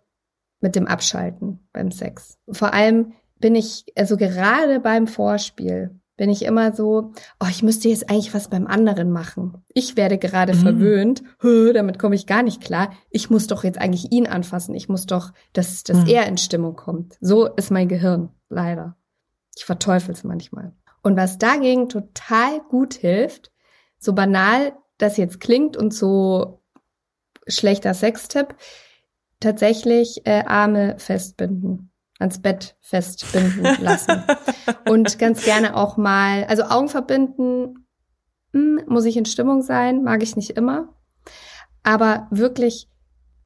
mit 0.60 0.76
dem 0.76 0.88
Abschalten 0.88 1.68
beim 1.74 1.92
Sex. 1.92 2.38
Vor 2.52 2.74
allem 2.74 3.14
bin 3.40 3.56
ich, 3.56 3.86
also 3.96 4.18
gerade 4.18 4.80
beim 4.80 5.08
Vorspiel, 5.08 6.00
bin 6.18 6.30
ich 6.32 6.44
immer 6.44 6.74
so, 6.74 7.14
oh, 7.40 7.48
ich 7.50 7.64
müsste 7.64 7.90
jetzt 7.90 8.10
eigentlich 8.10 8.34
was 8.34 8.50
beim 8.50 8.68
anderen 8.68 9.12
machen. 9.12 9.64
Ich 9.74 9.96
werde 9.96 10.18
gerade 10.18 10.54
mhm. 10.54 10.60
verwöhnt, 10.60 11.24
damit 11.42 12.00
komme 12.00 12.16
ich 12.16 12.26
gar 12.26 12.44
nicht 12.44 12.62
klar. 12.62 12.92
Ich 13.10 13.30
muss 13.30 13.48
doch 13.48 13.64
jetzt 13.64 13.80
eigentlich 13.80 14.12
ihn 14.12 14.28
anfassen. 14.28 14.76
Ich 14.76 14.90
muss 14.90 15.06
doch, 15.06 15.32
dass, 15.54 15.84
dass 15.84 16.00
mhm. 16.00 16.08
er 16.08 16.28
in 16.28 16.38
Stimmung 16.38 16.76
kommt. 16.76 17.18
So 17.22 17.46
ist 17.46 17.72
mein 17.72 17.88
Gehirn, 17.88 18.30
leider. 18.50 18.98
Ich 19.56 19.66
verteufel 19.66 20.14
es 20.14 20.24
manchmal. 20.24 20.74
Und 21.04 21.16
was 21.16 21.38
dagegen 21.38 21.88
total 21.88 22.60
gut 22.68 22.96
hilft, 22.96 23.52
so 24.00 24.14
banal 24.14 24.74
das 24.98 25.18
jetzt 25.18 25.40
klingt 25.40 25.78
und 25.78 25.94
so 25.94 26.62
schlechter 27.48 27.94
Sextipp, 27.94 28.56
tatsächlich 29.40 30.26
äh, 30.26 30.44
Arme 30.46 30.96
festbinden 30.98 31.92
ans 32.20 32.42
Bett 32.42 32.76
festbinden 32.82 33.78
lassen. 33.82 34.24
und 34.90 35.20
ganz 35.20 35.44
gerne 35.44 35.76
auch 35.76 35.98
mal, 35.98 36.46
also 36.46 36.64
Augen 36.64 36.90
verbinden, 36.90 37.88
mh, 38.54 38.82
hm, 38.82 38.82
muss 38.88 39.06
ich 39.06 39.18
in 39.18 39.26
Stimmung 39.26 39.62
sein, 39.62 40.04
mag 40.04 40.24
ich 40.24 40.36
nicht 40.36 40.52
immer. 40.52 40.90
Aber 41.84 42.28
wirklich 42.32 42.90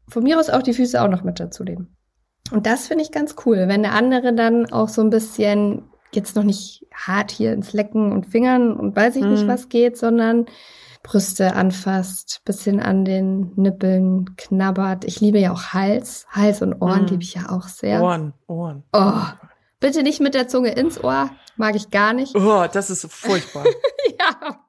von 0.08 0.24
mir 0.24 0.40
aus 0.40 0.50
auch 0.50 0.64
die 0.64 0.74
Füße 0.74 1.02
auch 1.02 1.08
noch 1.08 1.24
mit 1.24 1.40
dazu 1.40 1.64
nehmen. 1.64 1.96
Und 2.52 2.66
das 2.66 2.88
finde 2.88 3.04
ich 3.04 3.12
ganz 3.12 3.36
cool, 3.46 3.68
wenn 3.68 3.84
der 3.84 3.94
andere 3.94 4.34
dann 4.34 4.72
auch 4.72 4.90
so 4.90 5.02
ein 5.02 5.10
bisschen 5.10 5.90
jetzt 6.14 6.36
noch 6.36 6.44
nicht 6.44 6.86
hart 6.94 7.32
hier 7.32 7.54
ins 7.54 7.72
Lecken 7.72 8.12
und 8.12 8.26
Fingern 8.26 8.74
und 8.74 8.96
weiß 8.96 9.16
ich 9.16 9.24
mm. 9.24 9.30
nicht 9.30 9.44
mhm. 9.44 9.48
was 9.48 9.70
geht, 9.70 9.98
sondern 9.98 10.46
Brüste 11.04 11.56
anfasst, 11.56 12.42
bisschen 12.46 12.80
an 12.80 13.06
den 13.06 13.54
Nippeln 13.56 14.36
knabbert. 14.38 15.06
Ich 15.06 15.20
liebe 15.20 15.40
ja 15.40 15.52
auch 15.52 15.74
Hals. 15.74 16.26
Hals 16.30 16.62
und 16.62 16.82
Ohren 16.82 17.06
mm. 17.06 17.08
liebe 17.08 17.24
ich 17.24 17.34
ja 17.34 17.50
auch 17.50 17.68
sehr. 17.68 18.02
Ohren, 18.02 18.34
Ohren. 18.48 18.84
Oh, 18.94 19.24
bitte 19.80 20.04
nicht 20.04 20.20
mit 20.20 20.34
der 20.34 20.48
Zunge 20.48 20.72
ins 20.72 21.04
Ohr. 21.04 21.32
Mag 21.58 21.76
ich 21.76 21.90
gar 21.90 22.14
nicht. 22.14 22.36
Oh, 22.36 22.66
das 22.72 22.90
ist 22.90 23.12
furchtbar. 23.12 23.66
ja. 24.20 24.60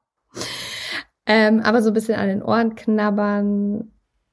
Ähm, 1.26 1.60
aber 1.60 1.82
so 1.82 1.90
ein 1.90 1.94
bisschen 1.94 2.18
an 2.18 2.28
den 2.28 2.42
Ohren 2.42 2.74
knabbern, 2.74 3.92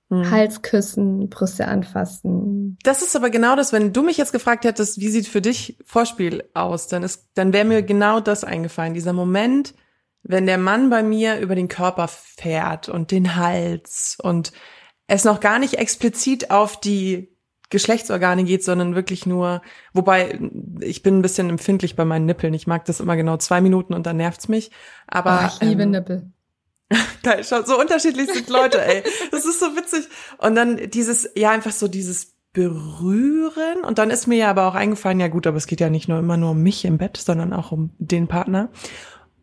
hm. 0.09 0.31
Hals 0.31 0.61
küssen, 0.63 1.29
Brüste 1.29 1.67
anfassen. 1.67 2.77
Das 2.83 3.01
ist 3.01 3.15
aber 3.15 3.29
genau 3.29 3.55
das, 3.55 3.71
wenn 3.73 3.93
du 3.93 4.01
mich 4.01 4.17
jetzt 4.17 4.31
gefragt 4.31 4.65
hättest, 4.65 4.99
wie 4.99 5.09
sieht 5.09 5.27
für 5.27 5.41
dich 5.41 5.77
Vorspiel 5.85 6.49
aus, 6.53 6.87
dann 6.87 7.03
ist, 7.03 7.29
dann 7.35 7.53
wäre 7.53 7.65
mir 7.65 7.83
genau 7.83 8.19
das 8.19 8.43
eingefallen. 8.43 8.95
Dieser 8.95 9.13
Moment, 9.13 9.75
wenn 10.23 10.45
der 10.45 10.57
Mann 10.57 10.89
bei 10.89 11.03
mir 11.03 11.39
über 11.39 11.55
den 11.55 11.67
Körper 11.67 12.07
fährt 12.07 12.89
und 12.89 13.11
den 13.11 13.35
Hals 13.35 14.17
und 14.21 14.51
es 15.07 15.23
noch 15.23 15.39
gar 15.39 15.59
nicht 15.59 15.75
explizit 15.75 16.51
auf 16.51 16.79
die 16.79 17.35
Geschlechtsorgane 17.69 18.43
geht, 18.43 18.63
sondern 18.63 18.95
wirklich 18.95 19.25
nur, 19.25 19.61
wobei 19.93 20.39
ich 20.81 21.03
bin 21.03 21.19
ein 21.19 21.21
bisschen 21.21 21.49
empfindlich 21.49 21.95
bei 21.95 22.05
meinen 22.05 22.25
Nippeln. 22.25 22.53
Ich 22.53 22.67
mag 22.67 22.85
das 22.85 22.99
immer 22.99 23.15
genau 23.15 23.37
zwei 23.37 23.61
Minuten 23.61 23.93
und 23.93 24.05
dann 24.05 24.17
nervt's 24.17 24.47
mich. 24.47 24.71
Aber 25.07 25.41
oh, 25.43 25.47
ich 25.47 25.67
liebe 25.67 25.83
ähm, 25.83 25.91
Nippel. 25.91 26.31
Geil, 27.23 27.43
schau, 27.43 27.63
so 27.63 27.79
unterschiedlich 27.79 28.31
sind 28.31 28.49
Leute, 28.49 28.83
ey. 28.83 29.03
Das 29.31 29.45
ist 29.45 29.59
so 29.59 29.75
witzig. 29.75 30.07
Und 30.39 30.55
dann 30.55 30.89
dieses, 30.89 31.29
ja, 31.35 31.51
einfach 31.51 31.71
so 31.71 31.87
dieses 31.87 32.33
Berühren. 32.53 33.83
Und 33.85 33.99
dann 33.99 34.09
ist 34.09 34.25
mir 34.25 34.37
ja 34.37 34.49
aber 34.49 34.67
auch 34.67 34.75
eingefallen, 34.75 35.19
ja 35.19 35.27
gut, 35.27 35.45
aber 35.45 35.57
es 35.57 35.67
geht 35.67 35.79
ja 35.79 35.91
nicht 35.91 36.07
nur 36.07 36.17
immer 36.17 36.37
nur 36.37 36.51
um 36.51 36.63
mich 36.63 36.85
im 36.85 36.97
Bett, 36.97 37.17
sondern 37.17 37.53
auch 37.53 37.71
um 37.71 37.91
den 37.99 38.27
Partner. 38.27 38.69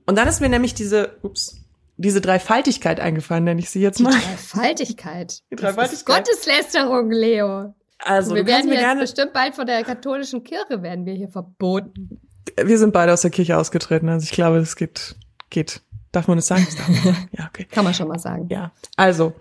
Und 0.07 0.17
dann 0.17 0.29
ist 0.29 0.41
mir 0.41 0.49
nämlich 0.49 0.75
diese, 0.75 1.19
ups, 1.23 1.65
diese 1.97 2.21
Dreifaltigkeit 2.21 3.01
eingefallen, 3.01 3.45
nenne 3.45 3.61
ich 3.61 3.71
sie 3.71 3.81
jetzt 3.81 4.01
mal. 4.01 4.11
Die 4.13 4.19
Dreifaltigkeit. 4.19 5.43
Die 5.51 5.57
Dreifaltigkeit. 5.57 5.89
Das 5.91 5.93
ist 5.93 6.07
Gotteslästerung, 6.07 7.11
Leo. 7.11 7.75
Also, 7.99 8.35
wir 8.35 8.47
werden 8.47 8.71
jetzt 8.71 8.79
gerne 8.79 9.01
bestimmt 9.01 9.33
bald 9.33 9.55
von 9.55 9.67
der 9.67 9.83
katholischen 9.83 10.45
Kirche 10.45 10.83
werden 10.83 11.07
wir 11.07 11.15
hier 11.15 11.29
verboten. 11.29 12.21
Wir 12.57 12.79
sind 12.79 12.93
beide 12.93 13.13
aus 13.13 13.23
der 13.23 13.31
Kirche 13.31 13.57
ausgetreten, 13.57 14.09
also 14.09 14.25
ich 14.25 14.33
glaube, 14.33 14.59
es 14.59 14.77
geht, 14.77 15.17
geht. 15.51 15.83
Darf 16.13 16.29
man 16.29 16.37
das 16.37 16.47
sagen? 16.47 16.67
ja, 17.33 17.47
okay. 17.49 17.65
Kann 17.65 17.85
man 17.85 17.95
schon 17.95 18.09
mal 18.09 18.19
sagen. 18.19 18.49
Ja. 18.51 18.73
Also, 18.97 19.35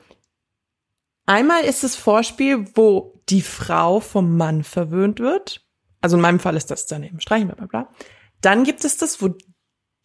einmal 1.26 1.64
ist 1.64 1.84
das 1.84 1.96
Vorspiel, 1.96 2.66
wo 2.76 3.22
die 3.30 3.42
Frau 3.42 4.00
vom 4.00 4.36
Mann 4.38 4.64
verwöhnt 4.64 5.20
wird. 5.20 5.62
Also 6.02 6.18
in 6.18 6.22
meinem 6.22 6.40
Fall 6.40 6.56
ist 6.56 6.72
das 6.72 6.86
daneben. 6.86 7.20
Streichen 7.20 7.48
wir, 7.48 7.56
bla, 7.56 7.66
bla. 7.66 7.90
Dann 8.42 8.64
gibt 8.64 8.86
es 8.86 8.98
das, 8.98 9.22
wo 9.22 9.36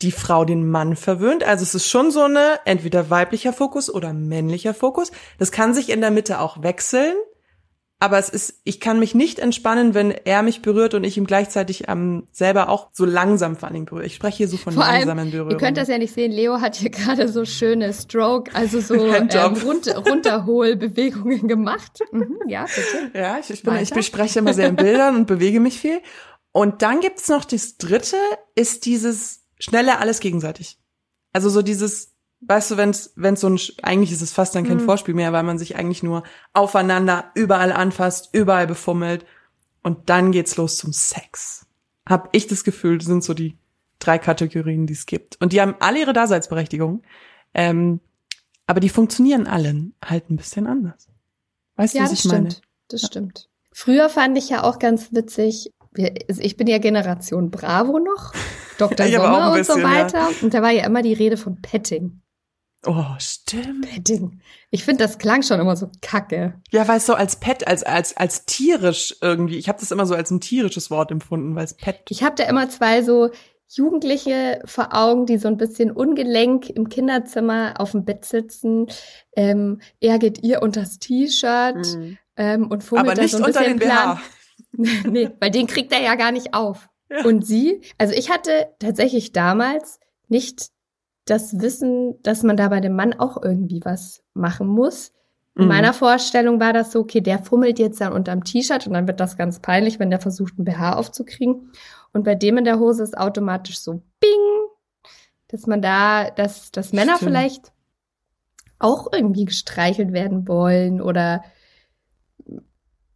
die 0.03 0.13
Frau 0.13 0.45
den 0.45 0.69
Mann 0.69 0.97
verwöhnt. 0.97 1.45
Also 1.45 1.63
es 1.63 1.75
ist 1.75 1.89
schon 1.89 2.11
so 2.11 2.23
eine 2.23 2.61
entweder 2.65 3.11
weiblicher 3.11 3.53
Fokus 3.53 3.93
oder 3.93 4.13
männlicher 4.13 4.75
Fokus. 4.75 5.13
Das 5.39 5.53
kann 5.53 5.75
sich 5.75 5.91
in 5.91 6.01
der 6.01 6.11
Mitte 6.11 6.41
auch 6.41 6.63
wechseln. 6.63 7.15
Aber 8.03 8.19
es 8.19 8.31
ist, 8.31 8.63
ich 8.65 8.81
kann 8.81 8.99
mich 8.99 9.15
nicht 9.15 9.39
entspannen, 9.39 9.93
wenn 9.93 10.11
er 10.11 10.43
mich 10.43 10.63
berührt 10.63 10.95
und 10.95 11.05
ich 11.05 11.19
ihm 11.19 11.27
gleichzeitig 11.27 11.85
ähm, 11.89 12.27
selber 12.33 12.71
auch 12.71 12.89
so 12.95 13.05
langsam 13.05 13.57
vor 13.57 13.69
allem 13.69 13.85
berühre. 13.85 14.07
Ich 14.07 14.15
spreche 14.15 14.39
hier 14.39 14.49
so 14.49 14.57
von 14.57 14.73
Vor 14.73 14.85
langsamen 14.85 15.19
allem, 15.19 15.31
Berührungen. 15.31 15.51
Ihr 15.53 15.59
könnt 15.59 15.77
das 15.77 15.89
ja 15.89 15.99
nicht 15.99 16.15
sehen. 16.15 16.33
Leo 16.33 16.63
hat 16.63 16.77
hier 16.77 16.89
gerade 16.91 17.29
so 17.29 17.45
schöne 17.45 17.93
Stroke, 17.93 18.55
also 18.55 18.81
so 18.81 18.95
ähm, 19.05 19.29
runter, 19.63 19.99
Runterholbewegungen 19.99 21.47
gemacht. 21.47 22.01
Mhm, 22.11 22.39
ja, 22.47 22.65
bitte. 22.65 23.19
Ja, 23.19 23.39
ich, 23.39 23.51
ich, 23.51 23.63
bin, 23.63 23.77
ich 23.77 23.91
bespreche 23.91 24.39
immer 24.39 24.55
sehr 24.55 24.69
in 24.69 24.77
Bildern 24.77 25.15
und 25.15 25.27
bewege 25.27 25.61
mich 25.61 25.79
viel. 25.79 26.01
Und 26.53 26.81
dann 26.81 27.01
gibt's 27.01 27.29
noch 27.29 27.45
das 27.45 27.77
dritte, 27.77 28.17
ist 28.55 28.87
dieses 28.87 29.40
schnelle 29.61 29.99
alles 29.99 30.19
gegenseitig. 30.19 30.79
Also 31.33 31.49
so 31.49 31.63
dieses, 31.63 32.13
weißt 32.41 32.73
du, 32.73 32.77
wenn's, 32.77 33.13
wenn's 33.15 33.41
so 33.41 33.49
ein, 33.49 33.61
eigentlich 33.83 34.11
ist 34.11 34.23
es 34.23 34.33
fast 34.33 34.55
dann 34.57 34.67
kein 34.67 34.79
Mhm. 34.79 34.85
Vorspiel 34.87 35.15
mehr, 35.15 35.33
weil 35.33 35.45
man 35.45 35.59
sich 35.59 35.77
eigentlich 35.77 36.03
nur 36.03 36.25
aufeinander 36.53 37.31
überall 37.35 37.71
anfasst, 37.71 38.31
überall 38.33 38.67
befummelt. 38.67 39.25
Und 39.83 40.11
dann 40.11 40.33
geht's 40.33 40.57
los 40.57 40.77
zum 40.77 40.93
Sex. 40.93 41.67
Hab 42.09 42.29
ich 42.33 42.47
das 42.49 42.65
Gefühl, 42.65 42.99
das 42.99 43.07
sind 43.07 43.23
so 43.23 43.35
die 43.35 43.57
drei 44.01 44.19
Kategorien, 44.19 44.87
die 44.87 44.95
es 44.95 45.07
gibt. 45.07 45.41
Und 45.41 45.53
die 45.53 45.61
haben 45.61 45.75
alle 45.79 46.01
ihre 46.01 46.13
Daseinsberechtigung. 46.13 47.03
Ähm, 47.55 48.01
aber 48.67 48.81
die 48.81 48.89
funktionieren 48.89 49.47
allen 49.47 49.95
halt 50.05 50.31
ein 50.31 50.37
bisschen 50.37 50.67
anders. 50.67 51.09
Weißt 51.77 51.95
du, 51.95 51.99
Ja, 51.99 52.05
was 52.05 52.11
das 52.11 52.19
ich 52.21 52.25
meine? 52.31 52.51
stimmt. 52.51 52.63
Das 52.89 53.03
stimmt. 53.03 53.49
Früher 53.73 54.09
fand 54.09 54.37
ich 54.37 54.49
ja 54.49 54.65
auch 54.65 54.79
ganz 54.79 55.13
witzig, 55.13 55.73
ich 55.95 56.57
bin 56.57 56.67
ja 56.67 56.79
Generation 56.79 57.51
Bravo 57.51 57.99
noch, 57.99 58.33
Dr. 58.81 59.07
Ich 59.07 59.15
Sommer 59.15 59.53
und 59.53 59.65
so 59.65 59.75
bisschen, 59.75 59.81
ja. 59.81 60.05
weiter. 60.05 60.29
Und 60.43 60.55
da 60.55 60.63
war 60.63 60.71
ja 60.71 60.85
immer 60.85 61.03
die 61.03 61.13
Rede 61.13 61.37
von 61.37 61.61
Petting. 61.61 62.23
Oh, 62.87 63.05
stimmt. 63.19 63.91
Petting. 63.91 64.41
Ich 64.71 64.85
finde, 64.85 65.05
das 65.05 65.19
klang 65.19 65.43
schon 65.43 65.61
immer 65.61 65.77
so 65.77 65.91
kacke. 66.01 66.55
Ja, 66.71 66.89
weil 66.89 66.97
es 66.97 67.07
so 67.07 67.15
als 67.15 67.37
Pet, 67.37 67.67
als 67.67 67.83
als 67.83 68.17
als 68.17 68.47
tierisch 68.47 69.17
irgendwie. 69.21 69.59
Ich 69.59 69.69
habe 69.69 69.79
das 69.79 69.91
immer 69.91 70.07
so 70.07 70.15
als 70.15 70.31
ein 70.31 70.41
tierisches 70.41 70.91
Wort 70.91 71.11
empfunden, 71.11 71.55
weil 71.55 71.65
es 71.65 71.75
Pet. 71.75 72.03
Ich 72.09 72.23
habe 72.23 72.37
da 72.37 72.45
immer 72.45 72.71
zwei 72.71 73.03
so 73.03 73.31
Jugendliche 73.69 74.63
vor 74.65 74.95
Augen, 74.95 75.27
die 75.27 75.39
so 75.39 75.49
ein 75.49 75.57
bisschen 75.57 75.91
ungelenk 75.91 76.71
im 76.71 76.89
Kinderzimmer 76.89 77.75
auf 77.79 77.93
dem 77.93 78.05
Bett 78.05 78.25
sitzen. 78.25 78.87
Ähm, 79.37 79.81
er 80.01 80.19
geht 80.19 80.43
ihr 80.43 80.63
unters 80.63 80.99
T-Shirt 80.99 81.87
ähm, 82.37 82.69
und 82.69 82.83
fummelt 82.83 83.07
Aber 83.07 83.15
da 83.15 83.23
nicht 83.23 83.33
so 83.33 83.39
ein 83.39 83.45
unter 83.45 83.61
bisschen 83.61 83.79
den 83.79 83.89
plan. 83.89 84.19
BH. 84.73 85.09
nee, 85.11 85.31
weil 85.39 85.51
den 85.51 85.67
kriegt 85.67 85.93
er 85.93 86.01
ja 86.01 86.17
gar 86.17 86.33
nicht 86.33 86.55
auf. 86.55 86.90
Ja. 87.11 87.25
Und 87.25 87.45
sie, 87.45 87.81
also 87.99 88.15
ich 88.15 88.31
hatte 88.31 88.69
tatsächlich 88.79 89.33
damals 89.33 89.99
nicht 90.29 90.69
das 91.25 91.61
Wissen, 91.61 92.21
dass 92.23 92.43
man 92.43 92.57
da 92.57 92.69
bei 92.69 92.81
dem 92.81 92.95
Mann 92.95 93.13
auch 93.15 93.43
irgendwie 93.43 93.81
was 93.85 94.23
machen 94.35 94.67
muss. 94.69 95.13
In 95.57 95.63
Mhm. 95.63 95.69
meiner 95.69 95.93
Vorstellung 95.93 96.61
war 96.61 96.73
das 96.73 96.93
so, 96.93 97.01
okay, 97.01 97.21
der 97.21 97.41
fummelt 97.41 97.79
jetzt 97.79 98.01
dann 98.01 98.13
unterm 98.13 98.45
T-Shirt 98.45 98.87
und 98.87 98.95
dann 98.95 99.07
wird 99.09 99.21
das 99.21 99.37
ganz 99.37 99.59
peinlich, 99.61 99.99
wenn 99.99 100.11
der 100.11 100.21
versucht, 100.21 100.55
einen 100.57 100.65
BH 100.65 100.95
aufzukriegen. 100.97 101.73
Und 102.13 102.25
bei 102.25 102.35
dem 102.37 102.59
in 102.59 102.65
der 102.65 102.79
Hose 102.79 103.03
ist 103.03 103.19
automatisch 103.19 103.81
so 103.81 104.03
Bing, 104.21 104.69
dass 105.49 105.67
man 105.67 105.83
da, 105.83 106.31
dass, 106.31 106.71
dass 106.71 106.93
Männer 106.93 107.17
Stimmt. 107.17 107.31
vielleicht 107.31 107.73
auch 108.79 109.13
irgendwie 109.13 109.45
gestreichelt 109.45 110.13
werden 110.13 110.49
wollen 110.49 111.01
oder 111.03 111.45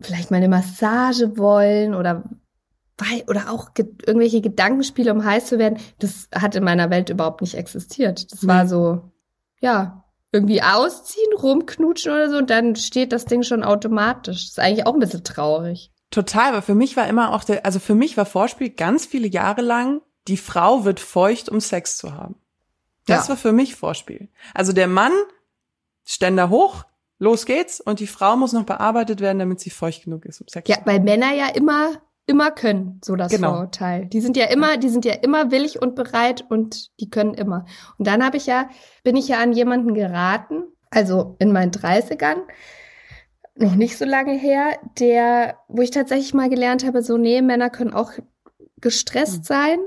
vielleicht 0.00 0.30
mal 0.30 0.36
eine 0.38 0.48
Massage 0.48 1.38
wollen 1.38 1.94
oder 1.94 2.24
weil, 2.98 3.24
oder 3.28 3.50
auch 3.50 3.74
ge 3.74 3.86
irgendwelche 4.06 4.40
Gedankenspiele, 4.40 5.12
um 5.12 5.24
heiß 5.24 5.46
zu 5.46 5.58
werden. 5.58 5.78
Das 5.98 6.28
hat 6.34 6.54
in 6.54 6.64
meiner 6.64 6.90
Welt 6.90 7.10
überhaupt 7.10 7.40
nicht 7.40 7.54
existiert. 7.54 8.32
Das 8.32 8.46
war 8.46 8.62
Nee. 8.64 8.68
so, 8.68 9.10
ja, 9.60 10.04
irgendwie 10.32 10.62
ausziehen, 10.62 11.32
rumknutschen 11.40 12.12
oder 12.12 12.30
so 12.30 12.36
und 12.38 12.50
dann 12.50 12.76
steht 12.76 13.12
das 13.12 13.24
Ding 13.24 13.42
schon 13.42 13.62
automatisch. 13.64 14.42
Das 14.42 14.50
ist 14.50 14.58
eigentlich 14.60 14.86
auch 14.86 14.94
ein 14.94 15.00
bisschen 15.00 15.24
traurig. 15.24 15.90
Total, 16.10 16.50
aber 16.50 16.62
für 16.62 16.74
mich 16.74 16.96
war 16.96 17.08
immer 17.08 17.32
auch 17.34 17.44
der, 17.44 17.64
also 17.66 17.78
für 17.80 17.94
mich 17.94 18.16
war 18.16 18.26
Vorspiel 18.26 18.70
ganz 18.70 19.06
viele 19.06 19.26
Jahre 19.28 19.62
lang, 19.62 20.00
die 20.28 20.36
Frau 20.36 20.84
wird 20.84 21.00
feucht, 21.00 21.48
um 21.48 21.60
Sex 21.60 21.96
zu 21.96 22.14
haben. 22.14 22.36
Das 23.06 23.24
Ja. 23.24 23.30
war 23.30 23.36
für 23.36 23.52
mich 23.52 23.74
Vorspiel. 23.74 24.28
Also 24.54 24.72
der 24.72 24.86
Mann, 24.88 25.12
Ständer 26.04 26.50
hoch, 26.50 26.84
los 27.18 27.46
geht's, 27.46 27.80
und 27.80 28.00
die 28.00 28.06
Frau 28.06 28.36
muss 28.36 28.52
noch 28.52 28.64
bearbeitet 28.64 29.20
werden, 29.20 29.38
damit 29.38 29.60
sie 29.60 29.70
feucht 29.70 30.04
genug 30.04 30.24
ist, 30.24 30.40
um 30.40 30.48
Sex 30.48 30.68
Ja, 30.68 30.76
zu 30.76 30.80
haben. 30.82 30.86
weil 30.90 31.00
Männer 31.00 31.32
ja 31.34 31.48
immer, 31.48 31.92
immer 32.26 32.50
können, 32.50 33.00
so 33.04 33.16
das 33.16 33.30
Genau. 33.32 33.52
Vorurteil. 33.52 34.06
Die 34.06 34.20
sind 34.20 34.36
ja 34.36 34.46
immer, 34.46 34.76
die 34.76 34.88
sind 34.88 35.04
ja 35.04 35.14
immer 35.14 35.50
willig 35.50 35.80
und 35.82 35.94
bereit 35.94 36.44
und 36.48 36.90
die 37.00 37.10
können 37.10 37.34
immer. 37.34 37.66
Und 37.98 38.06
dann 38.06 38.24
habe 38.24 38.36
ich 38.36 38.46
ja, 38.46 38.68
bin 39.02 39.16
ich 39.16 39.28
ja 39.28 39.40
an 39.42 39.52
jemanden 39.52 39.94
geraten, 39.94 40.64
also 40.90 41.36
in 41.38 41.52
meinen 41.52 41.70
30ern, 41.72 42.38
noch 43.56 43.74
nicht 43.76 43.96
so 43.98 44.04
lange 44.04 44.32
her, 44.32 44.78
der, 44.98 45.58
wo 45.68 45.82
ich 45.82 45.90
tatsächlich 45.90 46.34
mal 46.34 46.48
gelernt 46.48 46.84
habe, 46.84 47.02
so, 47.02 47.16
nee, 47.18 47.40
Männer 47.42 47.70
können 47.70 47.92
auch 47.94 48.12
gestresst 48.80 49.36
Hm. 49.38 49.42
sein. 49.44 49.78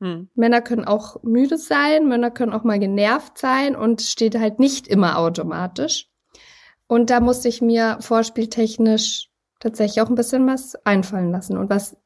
Hm. 0.00 0.28
Männer 0.34 0.60
können 0.60 0.84
auch 0.84 1.22
müde 1.24 1.58
sein, 1.58 2.06
Männer 2.06 2.30
können 2.30 2.52
auch 2.52 2.62
mal 2.62 2.78
genervt 2.78 3.36
sein 3.38 3.74
und 3.74 4.00
steht 4.02 4.38
halt 4.38 4.60
nicht 4.60 4.86
immer 4.86 5.18
automatisch. 5.18 6.08
Und 6.86 7.10
da 7.10 7.18
musste 7.20 7.48
ich 7.48 7.60
mir 7.60 7.98
vorspieltechnisch 8.00 9.27
tatsächlich 9.60 10.00
auch 10.02 10.08
ein 10.08 10.14
bisschen 10.14 10.46
was 10.46 10.74
einfallen 10.86 11.30
lassen. 11.30 11.56
Und 11.56 11.70
was 11.70 11.96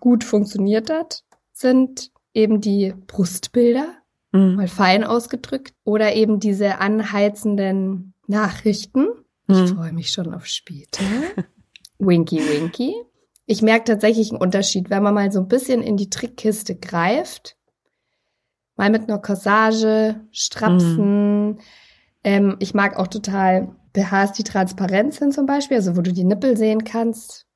gut 0.00 0.24
funktioniert 0.24 0.90
hat, 0.90 1.24
sind 1.52 2.10
eben 2.34 2.60
die 2.60 2.94
Brustbilder, 3.06 3.86
Hm. 4.34 4.54
mal 4.56 4.68
fein 4.68 5.04
ausgedrückt, 5.04 5.74
oder 5.84 6.14
eben 6.14 6.40
diese 6.40 6.78
anheizenden 6.78 8.14
Nachrichten. 8.26 9.08
Ich 9.48 9.58
Hm. 9.58 9.66
freue 9.68 9.92
mich 9.92 10.10
schon 10.10 10.32
auf 10.34 10.46
später. 10.46 11.02
winky, 11.98 12.38
winky. 12.38 12.94
Ich 13.46 13.60
merke 13.60 13.84
tatsächlich 13.84 14.30
einen 14.30 14.40
Unterschied, 14.40 14.88
wenn 14.88 15.02
man 15.02 15.12
mal 15.14 15.30
so 15.30 15.40
ein 15.40 15.48
bisschen 15.48 15.82
in 15.82 15.96
die 15.96 16.08
Trickkiste 16.08 16.76
greift. 16.76 17.56
Mal 18.76 18.88
mit 18.90 19.02
einer 19.02 19.18
Corsage, 19.18 20.20
Strapsen. 20.30 21.58
Ähm, 22.24 22.56
ich 22.60 22.72
mag 22.72 22.96
auch 22.96 23.08
total 23.08 23.76
BHs, 23.92 24.32
die 24.32 24.44
transparent 24.44 25.14
sind 25.14 25.34
zum 25.34 25.46
Beispiel, 25.46 25.76
also 25.76 25.96
wo 25.96 26.00
du 26.00 26.12
die 26.12 26.24
Nippel 26.24 26.56
sehen 26.56 26.84
kannst. 26.84 27.46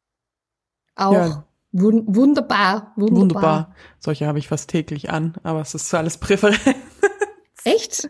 Auch 0.95 1.13
Ja. 1.13 1.45
wun 1.73 2.05
wunderbar, 2.07 2.93
wunderbar. 2.97 3.21
Wunderbar. 3.21 3.75
Solche 3.99 4.27
habe 4.27 4.39
ich 4.39 4.49
fast 4.49 4.71
täglich 4.71 5.11
an, 5.11 5.35
aber 5.43 5.61
es 5.61 5.75
ist 5.75 5.89
so 5.89 5.97
alles 5.97 6.19
Präferenz. 6.19 6.59
Echt? 7.65 8.09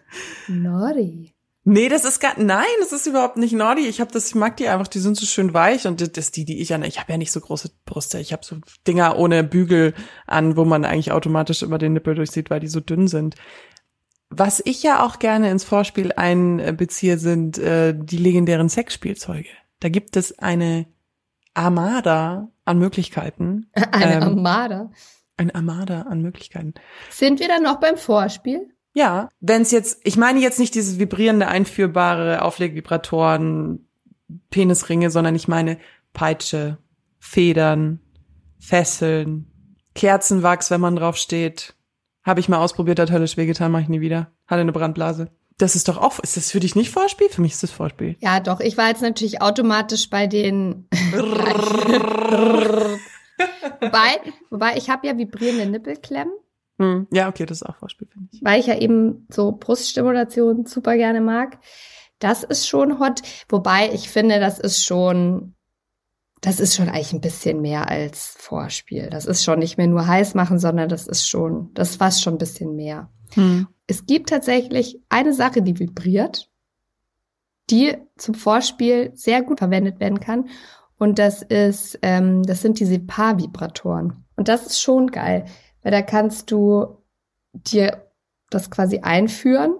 Naughty. 0.49 1.33
Nee, 1.69 1.89
das 1.89 2.05
ist 2.05 2.21
gar, 2.21 2.39
nein, 2.39 2.65
das 2.79 2.93
ist 2.93 3.09
überhaupt 3.09 3.39
nicht 3.39 3.53
naughty. 3.53 3.89
Ich 3.89 4.01
habe 4.01 4.13
das, 4.13 4.29
ich 4.29 4.35
mag 4.37 4.57
die 4.57 4.69
einfach, 4.69 4.87
die 4.87 5.01
sind 5.01 5.17
so 5.17 5.27
schön 5.27 5.53
weich 5.53 5.89
und 5.89 6.01
das, 6.01 6.13
das 6.13 6.31
die, 6.31 6.45
die 6.45 6.61
ich 6.61 6.73
an, 6.73 6.85
ich 6.85 7.01
habe 7.01 7.11
ja 7.11 7.19
nicht 7.19 7.33
so 7.33 7.41
große 7.41 7.73
Brüste. 7.87 8.21
Ich 8.21 8.33
habe 8.33 8.45
so 8.45 8.59
Dinger 8.87 9.19
ohne 9.19 9.43
Bügel 9.43 9.93
an, 10.29 10.57
wo 10.57 10.65
man 10.65 10.85
eigentlich 10.85 11.11
automatisch 11.11 11.65
immer 11.65 11.79
den 11.79 11.95
Nippel 11.95 12.15
durchsieht, 12.15 12.51
weil 12.51 12.61
die 12.61 12.69
so 12.69 12.79
dünn 12.79 13.09
sind. 13.09 13.35
Was 14.29 14.61
ich 14.65 14.83
ja 14.83 15.05
auch 15.05 15.19
gerne 15.19 15.51
ins 15.51 15.65
Vorspiel 15.65 16.13
einbeziehe, 16.13 17.19
sind 17.19 17.59
äh, 17.59 17.95
die 17.97 18.17
legendären 18.19 18.69
Sexspielzeuge. 18.69 19.49
Da 19.81 19.89
gibt 19.89 20.17
es 20.17 20.39
eine 20.39 20.87
Armada 21.55 22.49
an 22.65 22.79
Möglichkeiten. 22.79 23.71
Eine 23.93 24.17
Ähm, 24.17 24.23
Armada. 24.23 24.91
Eine 25.37 25.55
Armada 25.55 26.03
an 26.03 26.23
Möglichkeiten. 26.23 26.75
Sind 27.11 27.41
wir 27.41 27.49
dann 27.49 27.63
noch 27.63 27.79
beim 27.79 27.97
Vorspiel? 27.97 28.69
Ja, 28.95 29.29
wenn 29.41 29.63
es 29.63 29.71
jetzt, 29.71 30.01
ich 30.05 30.17
meine 30.17 30.41
jetzt 30.41 30.59
nicht 30.59 30.75
dieses 30.75 30.99
vibrierende, 30.99 31.49
einführbare 31.49 32.43
Auflegvibratoren, 32.43 33.87
Penisringe, 34.51 35.11
sondern 35.11 35.35
ich 35.35 35.49
meine 35.49 35.79
Peitsche, 36.15 36.79
Federn, 37.19 38.01
Fesseln, 38.59 39.51
Kerzenwachs, 39.95 40.71
wenn 40.71 40.81
man 40.81 40.97
drauf 40.97 41.17
steht. 41.17 41.76
Habe 42.27 42.41
ich 42.41 42.49
mal 42.49 42.59
ausprobiert, 42.59 42.99
hat 42.99 43.11
höllisch 43.13 43.37
wehgetan, 43.37 43.71
mache 43.71 43.83
ich 43.83 43.89
nie 43.89 44.01
wieder. 44.01 44.33
Hatte 44.47 44.61
eine 44.61 44.73
Brandblase. 44.73 45.31
Das 45.59 45.75
ist 45.75 45.89
doch 45.89 45.97
auch, 45.97 46.19
ist 46.19 46.37
das 46.37 46.51
für 46.51 46.61
dich 46.61 46.75
nicht 46.77 46.91
Vorspiel? 46.91 47.31
Für 47.31 47.41
mich 47.41 47.53
ist 47.53 47.63
das 47.63 47.71
Vorspiel. 47.71 48.17
Ja, 48.21 48.41
doch. 48.41 48.61
Ich 48.61 48.77
war 48.77 48.89
jetzt 48.89 49.01
natürlich 49.01 49.41
automatisch 49.41 50.11
bei 50.11 50.27
den. 50.27 50.87
wobei, 53.81 54.21
wobei 54.51 54.77
ich 54.77 54.91
habe 54.91 55.07
ja 55.07 55.17
vibrierende 55.17 55.67
Nippelklemmen, 55.67 56.35
Hm, 56.79 57.07
Ja, 57.11 57.29
okay, 57.29 57.47
das 57.47 57.63
ist 57.63 57.67
auch 57.67 57.77
Vorspiel, 57.77 58.07
finde 58.13 58.29
ich. 58.33 58.41
weil 58.45 58.61
ich 58.61 58.67
ja 58.67 58.77
eben 58.79 59.27
so 59.31 59.53
Bruststimulation 59.53 60.67
super 60.67 60.97
gerne 60.97 61.23
mag. 61.23 61.59
Das 62.19 62.43
ist 62.43 62.69
schon 62.69 62.99
hot. 62.99 63.23
Wobei 63.49 63.91
ich 63.95 64.11
finde, 64.11 64.41
das 64.41 64.59
ist 64.59 64.85
schon, 64.85 65.55
das 66.41 66.61
ist 66.61 66.75
schon 66.77 66.89
eigentlich 66.89 67.13
ein 67.13 67.21
bisschen 67.21 67.61
mehr 67.61 67.89
als 67.89 68.35
Vorspiel. 68.39 69.09
Das 69.11 69.27
ist 69.27 69.45
schon 69.45 69.59
nicht 69.59 69.79
mehr 69.79 69.87
nur 69.87 70.07
heiß 70.07 70.35
machen, 70.35 70.59
sondern 70.59 70.89
das 70.89 71.07
ist 71.07 71.29
schon, 71.29 71.71
das 71.75 71.91
ist 71.91 71.97
fast 71.97 72.23
schon 72.23 72.35
ein 72.35 72.39
bisschen 72.39 72.77
mehr. 72.77 73.11
Hm. 73.35 73.67
Es 73.87 74.07
gibt 74.07 74.29
tatsächlich 74.29 75.01
eine 75.09 75.33
Sache, 75.33 75.63
die 75.63 75.79
vibriert, 75.79 76.51
die 77.71 77.97
zum 78.17 78.35
Vorspiel 78.35 79.13
sehr 79.15 79.43
gut 79.43 79.59
verwendet 79.59 80.01
werden 80.01 80.21
kann. 80.21 80.49
Und 80.99 81.19
das 81.19 81.43
ist, 81.43 81.99
ähm, 82.03 82.43
das 82.43 82.63
sind 82.63 82.81
diese 82.81 82.99
Paar-Vibratoren. 82.99 84.25
Und 84.37 84.49
das 84.49 84.67
ist 84.67 84.81
schon 84.81 85.09
geil, 85.09 85.47
weil 85.83 85.93
da 85.93 86.03
kannst 86.03 86.51
du 86.51 86.99
dir 87.53 88.07
das 88.51 88.71
quasi 88.71 89.01
einführen 89.01 89.75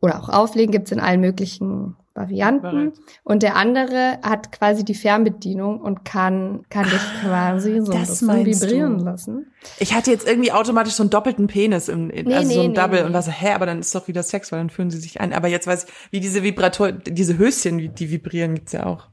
oder 0.00 0.20
auch 0.20 0.28
auflegen, 0.28 0.72
gibt's 0.72 0.92
in 0.92 1.00
allen 1.00 1.20
möglichen 1.20 1.96
Varianten. 2.22 2.62
Bereit. 2.62 2.92
Und 3.24 3.42
der 3.42 3.56
andere 3.56 4.18
hat 4.22 4.52
quasi 4.52 4.84
die 4.84 4.94
Fernbedienung 4.94 5.80
und 5.80 6.04
kann, 6.04 6.64
kann 6.70 6.84
dich 6.84 7.00
quasi 7.22 7.80
so 7.80 7.92
ein 7.92 8.00
das 8.00 8.08
bisschen 8.08 8.26
meinst 8.26 8.62
vibrieren 8.62 8.98
du. 8.98 9.04
lassen. 9.04 9.52
Ich 9.78 9.94
hatte 9.94 10.10
jetzt 10.10 10.26
irgendwie 10.26 10.52
automatisch 10.52 10.94
so 10.94 11.02
einen 11.02 11.10
doppelten 11.10 11.46
Penis, 11.46 11.88
im, 11.88 12.10
in, 12.10 12.26
Nee, 12.26 12.34
also 12.34 12.50
so 12.50 12.58
nee, 12.58 12.64
ein 12.64 12.70
nee, 12.70 12.76
Double 12.76 13.00
nee. 13.00 13.06
und 13.06 13.12
war 13.12 13.22
so, 13.22 13.30
hä, 13.30 13.52
aber 13.52 13.66
dann 13.66 13.80
ist 13.80 13.94
doch 13.94 14.08
wieder 14.08 14.22
Sex, 14.22 14.50
weil 14.52 14.60
dann 14.60 14.70
fühlen 14.70 14.90
sie 14.90 14.98
sich 14.98 15.20
ein. 15.20 15.32
Aber 15.32 15.48
jetzt 15.48 15.66
weiß 15.66 15.84
ich, 15.84 15.90
wie 16.10 16.20
diese 16.20 16.42
Vibrator, 16.42 16.92
diese 16.92 17.38
Höschen, 17.38 17.78
die, 17.78 17.88
die 17.88 18.10
vibrieren, 18.10 18.54
gibt's 18.54 18.72
ja 18.72 18.86
auch. 18.86 19.08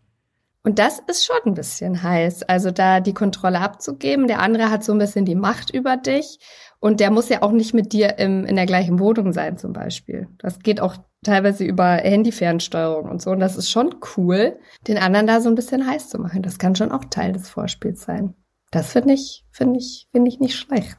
Und 0.62 0.78
das 0.78 1.00
ist 1.08 1.26
schon 1.26 1.38
ein 1.46 1.54
bisschen 1.54 2.04
heiß. 2.04 2.44
Also 2.44 2.72
da 2.72 3.00
die 3.00 3.14
Kontrolle 3.14 3.62
abzugeben. 3.62 4.28
Der 4.28 4.40
andere 4.40 4.70
hat 4.70 4.84
so 4.84 4.92
ein 4.92 4.98
bisschen 5.00 5.26
die 5.26 5.36
Macht 5.36 5.74
über 5.74 5.96
dich. 5.96 6.40
Und 6.82 7.02
der 7.02 7.12
muss 7.12 7.28
ja 7.30 7.42
auch 7.42 7.52
nicht 7.52 7.74
mit 7.74 7.92
dir 7.92 8.18
im, 8.20 8.46
in 8.46 8.56
der 8.56 8.66
gleichen 8.66 9.00
Wohnung 9.00 9.34
sein, 9.34 9.58
zum 9.58 9.74
Beispiel. 9.74 10.30
Das 10.38 10.60
geht 10.60 10.80
auch 10.80 10.96
teilweise 11.24 11.66
über 11.66 11.86
Handyfernsteuerung 11.86 13.10
und 13.10 13.22
so. 13.22 13.32
Und 13.32 13.42
das 13.42 13.58
ist 13.58 13.70
schon 13.70 13.96
cool, 14.16 14.58
den 14.88 14.98
anderen 14.98 15.28
da 15.28 15.42
so 15.42 15.50
ein 15.50 15.56
bisschen 15.56 15.86
heiß 15.86 16.08
zu 16.08 16.20
machen. 16.20 16.42
Das 16.42 16.58
kann 16.58 16.76
schon 16.76 16.92
auch 16.94 17.04
Teil 17.06 17.34
des 17.34 17.50
Vorspiels 17.50 18.02
sein. 18.02 18.34
Das 18.72 18.94
finde 18.94 19.14
ich, 19.16 19.46
finde 19.52 19.80
ich, 19.80 20.08
finde 20.12 20.30
ich 20.30 20.40
nicht 20.40 20.56
schlecht. 20.56 20.98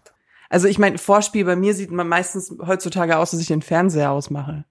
Also 0.51 0.66
ich 0.69 0.79
meine, 0.79 0.99
Vorspiel 0.99 1.45
bei 1.45 1.57
mir 1.57 1.73
sieht 1.75 1.93
man 1.93 2.09
meistens 2.09 2.55
heutzutage 2.66 3.16
aus, 3.16 3.31
dass 3.31 3.40
ich 3.40 3.47
den 3.47 3.62
Fernseher 3.62 4.11
ausmache. 4.11 4.64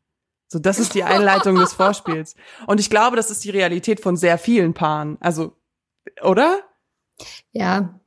So, 0.48 0.60
das 0.60 0.78
ist 0.80 0.94
die 0.94 1.04
Einleitung 1.04 1.56
des 1.56 1.74
Vorspiels. 1.74 2.36
Und 2.68 2.80
ich 2.80 2.90
glaube, 2.90 3.16
das 3.16 3.32
ist 3.32 3.44
die 3.46 3.52
Realität 3.52 4.00
von 4.00 4.18
sehr 4.18 4.38
vielen 4.38 4.74
Paaren. 4.74 5.18
Also, 5.22 5.56
oder? 6.24 6.60
Ja. 7.52 8.00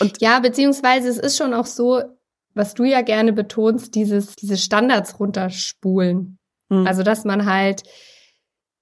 Und- 0.00 0.20
ja, 0.20 0.40
beziehungsweise 0.40 1.08
es 1.08 1.18
ist 1.18 1.36
schon 1.36 1.54
auch 1.54 1.66
so, 1.66 2.02
was 2.56 2.74
du 2.74 2.84
ja 2.84 3.02
gerne 3.02 3.32
betonst, 3.32 3.94
dieses, 3.94 4.34
diese 4.36 4.56
Standards 4.56 5.20
runterspulen. 5.20 6.38
Hm. 6.70 6.86
Also, 6.86 7.02
dass 7.02 7.24
man 7.24 7.46
halt 7.46 7.82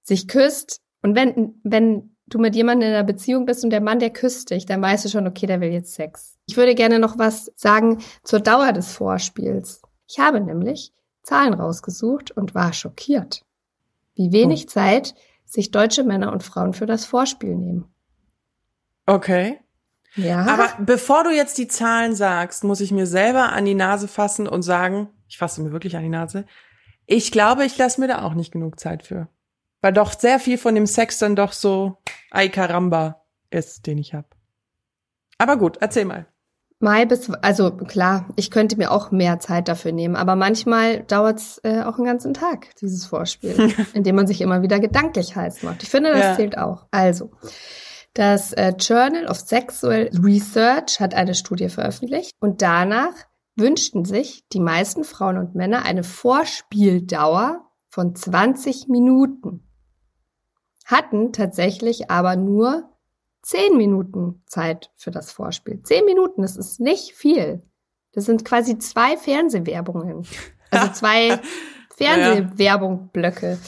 sich 0.03 0.27
küsst 0.27 0.81
und 1.01 1.15
wenn, 1.15 1.59
wenn 1.63 2.15
du 2.27 2.39
mit 2.39 2.55
jemandem 2.55 2.89
in 2.89 2.95
einer 2.95 3.03
Beziehung 3.03 3.45
bist 3.45 3.63
und 3.63 3.69
der 3.69 3.81
Mann, 3.81 3.99
der 3.99 4.09
küsst 4.09 4.49
dich, 4.49 4.65
dann 4.65 4.81
weißt 4.81 5.05
du 5.05 5.09
schon, 5.09 5.27
okay, 5.27 5.45
der 5.45 5.61
will 5.61 5.71
jetzt 5.71 5.93
Sex. 5.93 6.37
Ich 6.47 6.57
würde 6.57 6.73
gerne 6.73 6.99
noch 6.99 7.17
was 7.19 7.51
sagen 7.55 7.99
zur 8.23 8.39
Dauer 8.39 8.73
des 8.73 8.91
Vorspiels. 8.91 9.81
Ich 10.07 10.19
habe 10.19 10.39
nämlich 10.39 10.93
Zahlen 11.21 11.53
rausgesucht 11.53 12.31
und 12.31 12.55
war 12.55 12.73
schockiert, 12.73 13.43
wie 14.15 14.31
wenig 14.31 14.69
Zeit 14.69 15.15
sich 15.45 15.71
deutsche 15.71 16.03
Männer 16.03 16.31
und 16.31 16.43
Frauen 16.43 16.73
für 16.73 16.85
das 16.85 17.05
Vorspiel 17.05 17.55
nehmen. 17.55 17.85
okay. 19.05 19.59
Ja. 20.15 20.45
Aber 20.45 20.69
bevor 20.85 21.23
du 21.23 21.29
jetzt 21.31 21.57
die 21.57 21.67
Zahlen 21.67 22.15
sagst, 22.15 22.63
muss 22.63 22.79
ich 22.81 22.91
mir 22.91 23.05
selber 23.07 23.51
an 23.51 23.65
die 23.65 23.75
Nase 23.75 24.07
fassen 24.07 24.47
und 24.47 24.61
sagen, 24.61 25.09
ich 25.27 25.37
fasse 25.37 25.61
mir 25.61 25.71
wirklich 25.71 25.95
an 25.97 26.03
die 26.03 26.09
Nase, 26.09 26.45
ich 27.05 27.31
glaube, 27.31 27.65
ich 27.65 27.77
lasse 27.77 27.99
mir 28.01 28.07
da 28.07 28.21
auch 28.23 28.33
nicht 28.33 28.51
genug 28.51 28.79
Zeit 28.79 29.03
für. 29.03 29.27
Weil 29.81 29.93
doch 29.93 30.17
sehr 30.17 30.39
viel 30.39 30.57
von 30.57 30.73
dem 30.73 30.87
Sex 30.87 31.19
dann 31.19 31.35
doch 31.35 31.51
so 31.53 31.97
ay 32.31 32.49
caramba 32.49 33.21
ist, 33.51 33.85
den 33.85 33.97
ich 33.97 34.13
habe. 34.13 34.27
Aber 35.37 35.57
gut, 35.57 35.77
erzähl 35.81 36.05
mal. 36.05 36.25
Mai 36.79 37.05
bis, 37.05 37.29
also 37.41 37.71
klar, 37.71 38.25
ich 38.35 38.51
könnte 38.51 38.77
mir 38.77 38.91
auch 38.91 39.11
mehr 39.11 39.39
Zeit 39.39 39.67
dafür 39.67 39.91
nehmen, 39.91 40.15
aber 40.15 40.35
manchmal 40.35 41.03
dauert's 41.03 41.59
äh, 41.63 41.81
auch 41.83 41.95
einen 41.97 42.05
ganzen 42.05 42.33
Tag, 42.33 42.75
dieses 42.81 43.05
Vorspiel, 43.05 43.73
in 43.93 44.03
dem 44.03 44.15
man 44.15 44.27
sich 44.27 44.41
immer 44.41 44.61
wieder 44.61 44.79
gedanklich 44.79 45.35
heiß 45.35 45.63
macht. 45.63 45.83
Ich 45.83 45.89
finde, 45.89 46.11
das 46.11 46.19
Ja. 46.21 46.35
zählt 46.35 46.57
auch. 46.57 46.85
Also, 46.91 47.31
das 48.15 48.53
äh, 48.53 48.73
Journal 48.79 49.27
of 49.27 49.39
Sexual 49.39 50.09
Research 50.23 50.99
hat 51.01 51.13
eine 51.13 51.35
Studie 51.35 51.69
veröffentlicht 51.69 52.31
und 52.39 52.61
danach 52.61 53.13
wünschten 53.55 54.05
sich 54.05 54.47
die 54.53 54.61
meisten 54.61 55.03
Frauen 55.03 55.37
und 55.37 55.53
Männer 55.53 55.83
eine 55.83 56.03
Vorspieldauer 56.03 57.69
von 57.89 58.15
20 58.15 58.87
Minuten, 58.87 59.67
hatten 60.85 61.33
tatsächlich 61.33 62.09
aber 62.09 62.37
nur 62.37 62.89
10 63.43 63.75
Minuten 63.75 64.41
Zeit 64.47 64.91
für 64.95 65.11
das 65.11 65.31
Vorspiel. 65.31 65.81
10 65.83 66.05
Minuten, 66.05 66.41
das 66.41 66.55
ist 66.55 66.79
nicht 66.79 67.13
viel. 67.13 67.63
Das 68.13 68.25
sind 68.25 68.45
quasi 68.45 68.77
zwei 68.79 69.17
Fernsehwerbungen. 69.17 70.25
Also 70.71 70.87
zwei 70.93 71.39
Fernsehwerbungblöcke. 71.97 73.59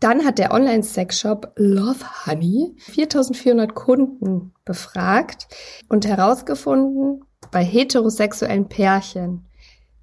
Dann 0.00 0.24
hat 0.24 0.38
der 0.38 0.52
Online-Sexshop 0.52 1.52
Love 1.56 2.04
Honey 2.26 2.74
4400 2.78 3.74
Kunden 3.74 4.52
befragt 4.64 5.48
und 5.88 6.06
herausgefunden, 6.06 7.24
bei 7.50 7.64
heterosexuellen 7.64 8.68
Pärchen, 8.68 9.46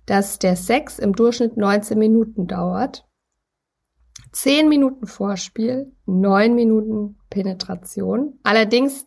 dass 0.06 0.40
der 0.40 0.56
Sex 0.56 1.00
im 1.00 1.14
Durchschnitt 1.14 1.58
19 1.58 1.98
Minuten 1.98 2.48
dauert. 2.48 3.06
10 4.32 4.68
Minuten 4.68 5.08
Vorspiel, 5.08 5.92
9 6.06 6.56
Minuten 6.56 7.18
Penetration. 7.30 8.40
Allerdings 8.44 9.06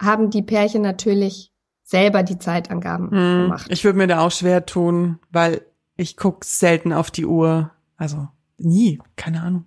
haben 0.00 0.30
die 0.30 0.42
Pärchen 0.42 0.82
natürlich 0.82 1.52
selber 1.82 2.22
die 2.22 2.38
Zeitangaben 2.38 3.10
Hm, 3.10 3.42
gemacht. 3.42 3.66
Ich 3.70 3.84
würde 3.84 3.98
mir 3.98 4.06
da 4.06 4.20
auch 4.20 4.30
schwer 4.30 4.64
tun, 4.64 5.18
weil 5.30 5.62
ich 5.96 6.16
guck 6.16 6.44
selten 6.44 6.92
auf 6.92 7.10
die 7.10 7.26
Uhr. 7.26 7.72
Also 7.96 8.28
nie, 8.58 9.00
keine 9.16 9.42
Ahnung. 9.42 9.64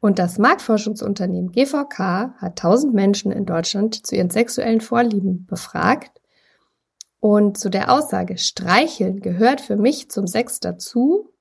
Und 0.00 0.18
das 0.18 0.38
Marktforschungsunternehmen 0.38 1.50
GVK 1.50 2.34
hat 2.38 2.62
1000 2.62 2.94
Menschen 2.94 3.32
in 3.32 3.46
Deutschland 3.46 4.06
zu 4.06 4.14
ihren 4.14 4.30
sexuellen 4.30 4.80
Vorlieben 4.80 5.46
befragt. 5.46 6.20
Und 7.20 7.58
zu 7.58 7.68
der 7.68 7.92
Aussage, 7.92 8.38
Streicheln 8.38 9.20
gehört 9.20 9.60
für 9.60 9.76
mich 9.76 10.08
zum 10.08 10.28
Sex 10.28 10.60
dazu, 10.60 11.32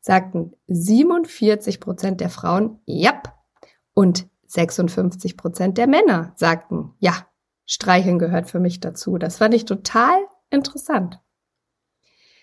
sagten 0.00 0.54
47 0.68 1.80
Prozent 1.80 2.20
der 2.20 2.30
Frauen, 2.30 2.78
ja. 2.86 3.22
Und 3.92 4.26
56 4.46 5.36
Prozent 5.36 5.76
der 5.76 5.86
Männer 5.86 6.32
sagten, 6.36 6.94
ja, 6.98 7.26
Streicheln 7.66 8.18
gehört 8.18 8.50
für 8.50 8.60
mich 8.60 8.80
dazu. 8.80 9.18
Das 9.18 9.36
fand 9.36 9.54
ich 9.54 9.66
total 9.66 10.16
interessant. 10.50 11.20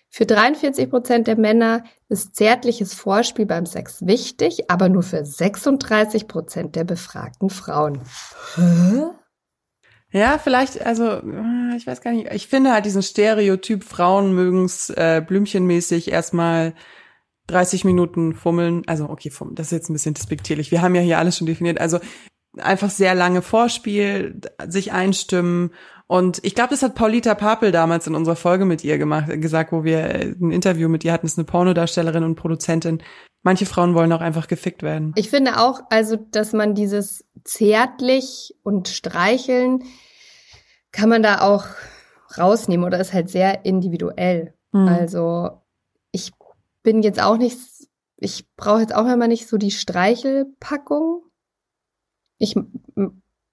Für 0.09 0.25
43 0.25 0.89
Prozent 0.89 1.27
der 1.27 1.37
Männer 1.37 1.83
ist 2.07 2.35
zärtliches 2.35 2.93
Vorspiel 2.93 3.45
beim 3.45 3.65
Sex 3.65 4.05
wichtig, 4.05 4.69
aber 4.69 4.89
nur 4.89 5.03
für 5.03 5.23
36 5.23 6.27
Prozent 6.27 6.75
der 6.75 6.83
befragten 6.83 7.49
Frauen. 7.49 8.01
Hä? 8.55 9.03
Ja, 10.11 10.39
vielleicht, 10.39 10.83
also, 10.83 11.03
äh, 11.05 11.75
ich 11.77 11.85
weiß 11.85 12.01
gar 12.01 12.11
nicht. 12.11 12.33
Ich 12.33 12.47
finde 12.47 12.71
halt 12.71 12.85
diesen 12.85 13.03
Stereotyp, 13.03 13.83
Frauen 13.83 14.33
mögen's 14.33 14.89
äh, 14.89 15.23
blümchenmäßig 15.25 16.11
erstmal 16.11 16.73
30 17.45 17.85
Minuten 17.85 18.33
fummeln. 18.33 18.81
Also, 18.87 19.07
okay, 19.07 19.29
fummeln, 19.29 19.55
das 19.55 19.67
ist 19.67 19.71
jetzt 19.73 19.89
ein 19.89 19.93
bisschen 19.93 20.15
despektierlich. 20.15 20.71
Wir 20.71 20.81
haben 20.81 20.95
ja 20.95 21.01
hier 21.01 21.19
alles 21.19 21.37
schon 21.37 21.45
definiert. 21.45 21.79
Also, 21.79 21.99
einfach 22.57 22.89
sehr 22.89 23.13
lange 23.13 23.43
Vorspiel, 23.43 24.41
sich 24.67 24.91
einstimmen. 24.91 25.71
Und 26.11 26.39
ich 26.43 26.55
glaube, 26.55 26.71
das 26.71 26.81
hat 26.81 26.95
Paulita 26.95 27.35
Papel 27.35 27.71
damals 27.71 28.07
in 28.07 28.15
unserer 28.15 28.35
Folge 28.35 28.65
mit 28.65 28.83
ihr 28.83 28.97
gemacht, 28.97 29.27
gesagt, 29.39 29.71
wo 29.71 29.83
wir 29.83 29.99
äh, 29.99 30.35
ein 30.41 30.49
Interview 30.49 30.89
mit 30.89 31.03
ihr 31.03 31.13
hatten, 31.13 31.27
das 31.27 31.33
ist 31.33 31.37
eine 31.37 31.45
Pornodarstellerin 31.45 32.23
und 32.23 32.33
Produzentin. 32.33 33.03
Manche 33.43 33.67
Frauen 33.67 33.93
wollen 33.93 34.11
auch 34.11 34.19
einfach 34.19 34.47
gefickt 34.47 34.81
werden. 34.81 35.13
Ich 35.15 35.29
finde 35.29 35.59
auch, 35.59 35.81
also, 35.91 36.15
dass 36.15 36.51
man 36.51 36.73
dieses 36.73 37.25
zärtlich 37.43 38.55
und 38.63 38.87
streicheln 38.87 39.83
kann 40.91 41.09
man 41.09 41.21
da 41.21 41.41
auch 41.41 41.65
rausnehmen 42.35 42.87
oder 42.87 42.99
ist 42.99 43.13
halt 43.13 43.29
sehr 43.29 43.63
individuell. 43.65 44.55
Hm. 44.71 44.87
Also, 44.87 45.61
ich 46.11 46.31
bin 46.81 47.03
jetzt 47.03 47.21
auch 47.21 47.37
nicht, 47.37 47.59
ich 48.17 48.47
brauche 48.55 48.81
jetzt 48.81 48.95
auch 48.95 49.05
immer 49.05 49.27
nicht 49.27 49.47
so 49.47 49.57
die 49.57 49.69
Streichelpackung. 49.69 51.21
Ich 52.39 52.55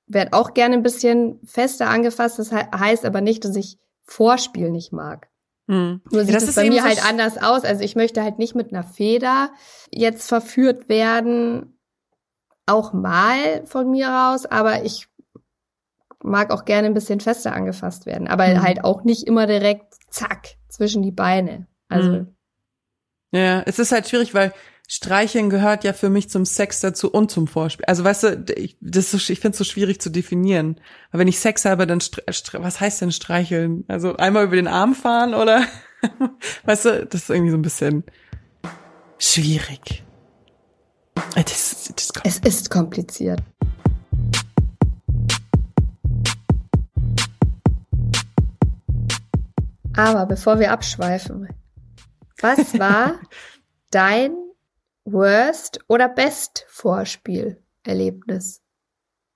werde 0.06 0.32
auch 0.32 0.54
gerne 0.54 0.74
ein 0.74 0.82
bisschen 0.82 1.40
fester 1.44 1.88
angefasst. 1.88 2.38
Das 2.38 2.50
he 2.50 2.56
heißt 2.56 3.04
aber 3.04 3.20
nicht, 3.20 3.44
dass 3.44 3.56
ich 3.56 3.78
Vorspiel 4.04 4.70
nicht 4.70 4.92
mag. 4.92 5.28
Hm. 5.68 6.00
Nur 6.10 6.20
Ja, 6.20 6.26
sieht 6.26 6.34
das 6.36 6.42
es 6.44 6.48
ist 6.50 6.54
bei 6.54 6.68
mir 6.68 6.84
halt 6.84 7.04
anders 7.04 7.38
aus. 7.38 7.64
Also 7.64 7.82
ich 7.82 7.96
möchte 7.96 8.22
halt 8.22 8.38
nicht 8.38 8.54
mit 8.54 8.72
einer 8.72 8.84
Feder 8.84 9.50
jetzt 9.90 10.28
verführt 10.28 10.88
werden. 10.88 11.78
Auch 12.66 12.92
mal 12.92 13.64
von 13.66 13.90
mir 13.90 14.30
aus, 14.32 14.46
aber 14.46 14.84
ich 14.84 15.08
mag 16.22 16.50
auch 16.50 16.64
gerne 16.64 16.86
ein 16.88 16.94
bisschen 16.94 17.20
fester 17.20 17.52
angefasst 17.52 18.06
werden. 18.06 18.26
Aber 18.28 18.46
Mhm. 18.46 18.62
halt 18.62 18.84
auch 18.84 19.04
nicht 19.04 19.26
immer 19.26 19.46
direkt 19.46 19.94
zack 20.10 20.56
zwischen 20.68 21.02
die 21.02 21.12
Beine. 21.12 21.66
Also 21.88 22.10
Mhm. 22.10 22.36
Ja, 23.32 23.62
es 23.66 23.78
ist 23.78 23.92
halt 23.92 24.08
schwierig, 24.08 24.34
weil 24.34 24.52
Streicheln 24.88 25.50
gehört 25.50 25.82
ja 25.82 25.92
für 25.92 26.10
mich 26.10 26.30
zum 26.30 26.44
Sex 26.44 26.80
dazu 26.80 27.10
und 27.10 27.30
zum 27.30 27.48
Vorspiel. 27.48 27.84
Also 27.86 28.04
weißt 28.04 28.22
du, 28.22 28.44
ich, 28.56 28.76
das 28.80 29.12
ist 29.14 29.28
ich 29.30 29.40
finde 29.40 29.54
es 29.54 29.58
so 29.58 29.64
schwierig 29.64 30.00
zu 30.00 30.10
definieren. 30.10 30.80
Aber 31.10 31.20
wenn 31.20 31.28
ich 31.28 31.40
Sex 31.40 31.64
habe, 31.64 31.88
dann 31.88 31.98
was 31.98 32.80
heißt 32.80 33.00
denn 33.00 33.10
streicheln? 33.10 33.84
Also 33.88 34.16
einmal 34.16 34.44
über 34.44 34.54
den 34.54 34.68
Arm 34.68 34.94
fahren 34.94 35.34
oder 35.34 35.64
weißt 36.64 36.84
du, 36.84 37.06
das 37.06 37.22
ist 37.22 37.30
irgendwie 37.30 37.50
so 37.50 37.56
ein 37.56 37.62
bisschen 37.62 38.04
schwierig. 39.18 40.04
Äh, 41.34 41.42
Das, 41.42 41.92
das 41.94 42.12
es 42.22 42.38
ist 42.38 42.70
kompliziert. 42.70 43.42
Aber 49.96 50.26
bevor 50.26 50.60
wir 50.60 50.70
abschweifen, 50.70 51.48
Was 52.40 52.78
war 52.78 53.14
dein 53.90 54.45
Worst 55.06 55.80
oder 55.88 56.08
Best 56.08 56.66
Vorspielerlebnis? 56.68 58.62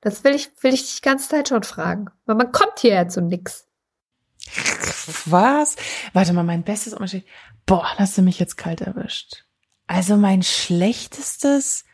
Das 0.00 0.24
will 0.24 0.34
ich, 0.34 0.50
will 0.62 0.74
ich 0.74 0.82
dich 0.82 0.96
die 0.96 1.02
ganze 1.02 1.28
Zeit 1.28 1.48
schon 1.48 1.62
fragen. 1.62 2.06
Weil 2.26 2.36
man 2.36 2.52
kommt 2.52 2.80
hierher 2.80 3.08
zu 3.08 3.20
nix. 3.20 3.66
Was? 5.26 5.76
Warte 6.12 6.32
mal, 6.32 6.42
mein 6.42 6.64
bestes 6.64 6.94
Unterschied. 6.94 7.24
Boah, 7.66 7.86
hast 7.96 8.16
du 8.18 8.22
mich 8.22 8.38
jetzt 8.38 8.56
kalt 8.56 8.80
erwischt. 8.80 9.44
Also 9.86 10.16
mein 10.16 10.42
schlechtestes, 10.42 11.84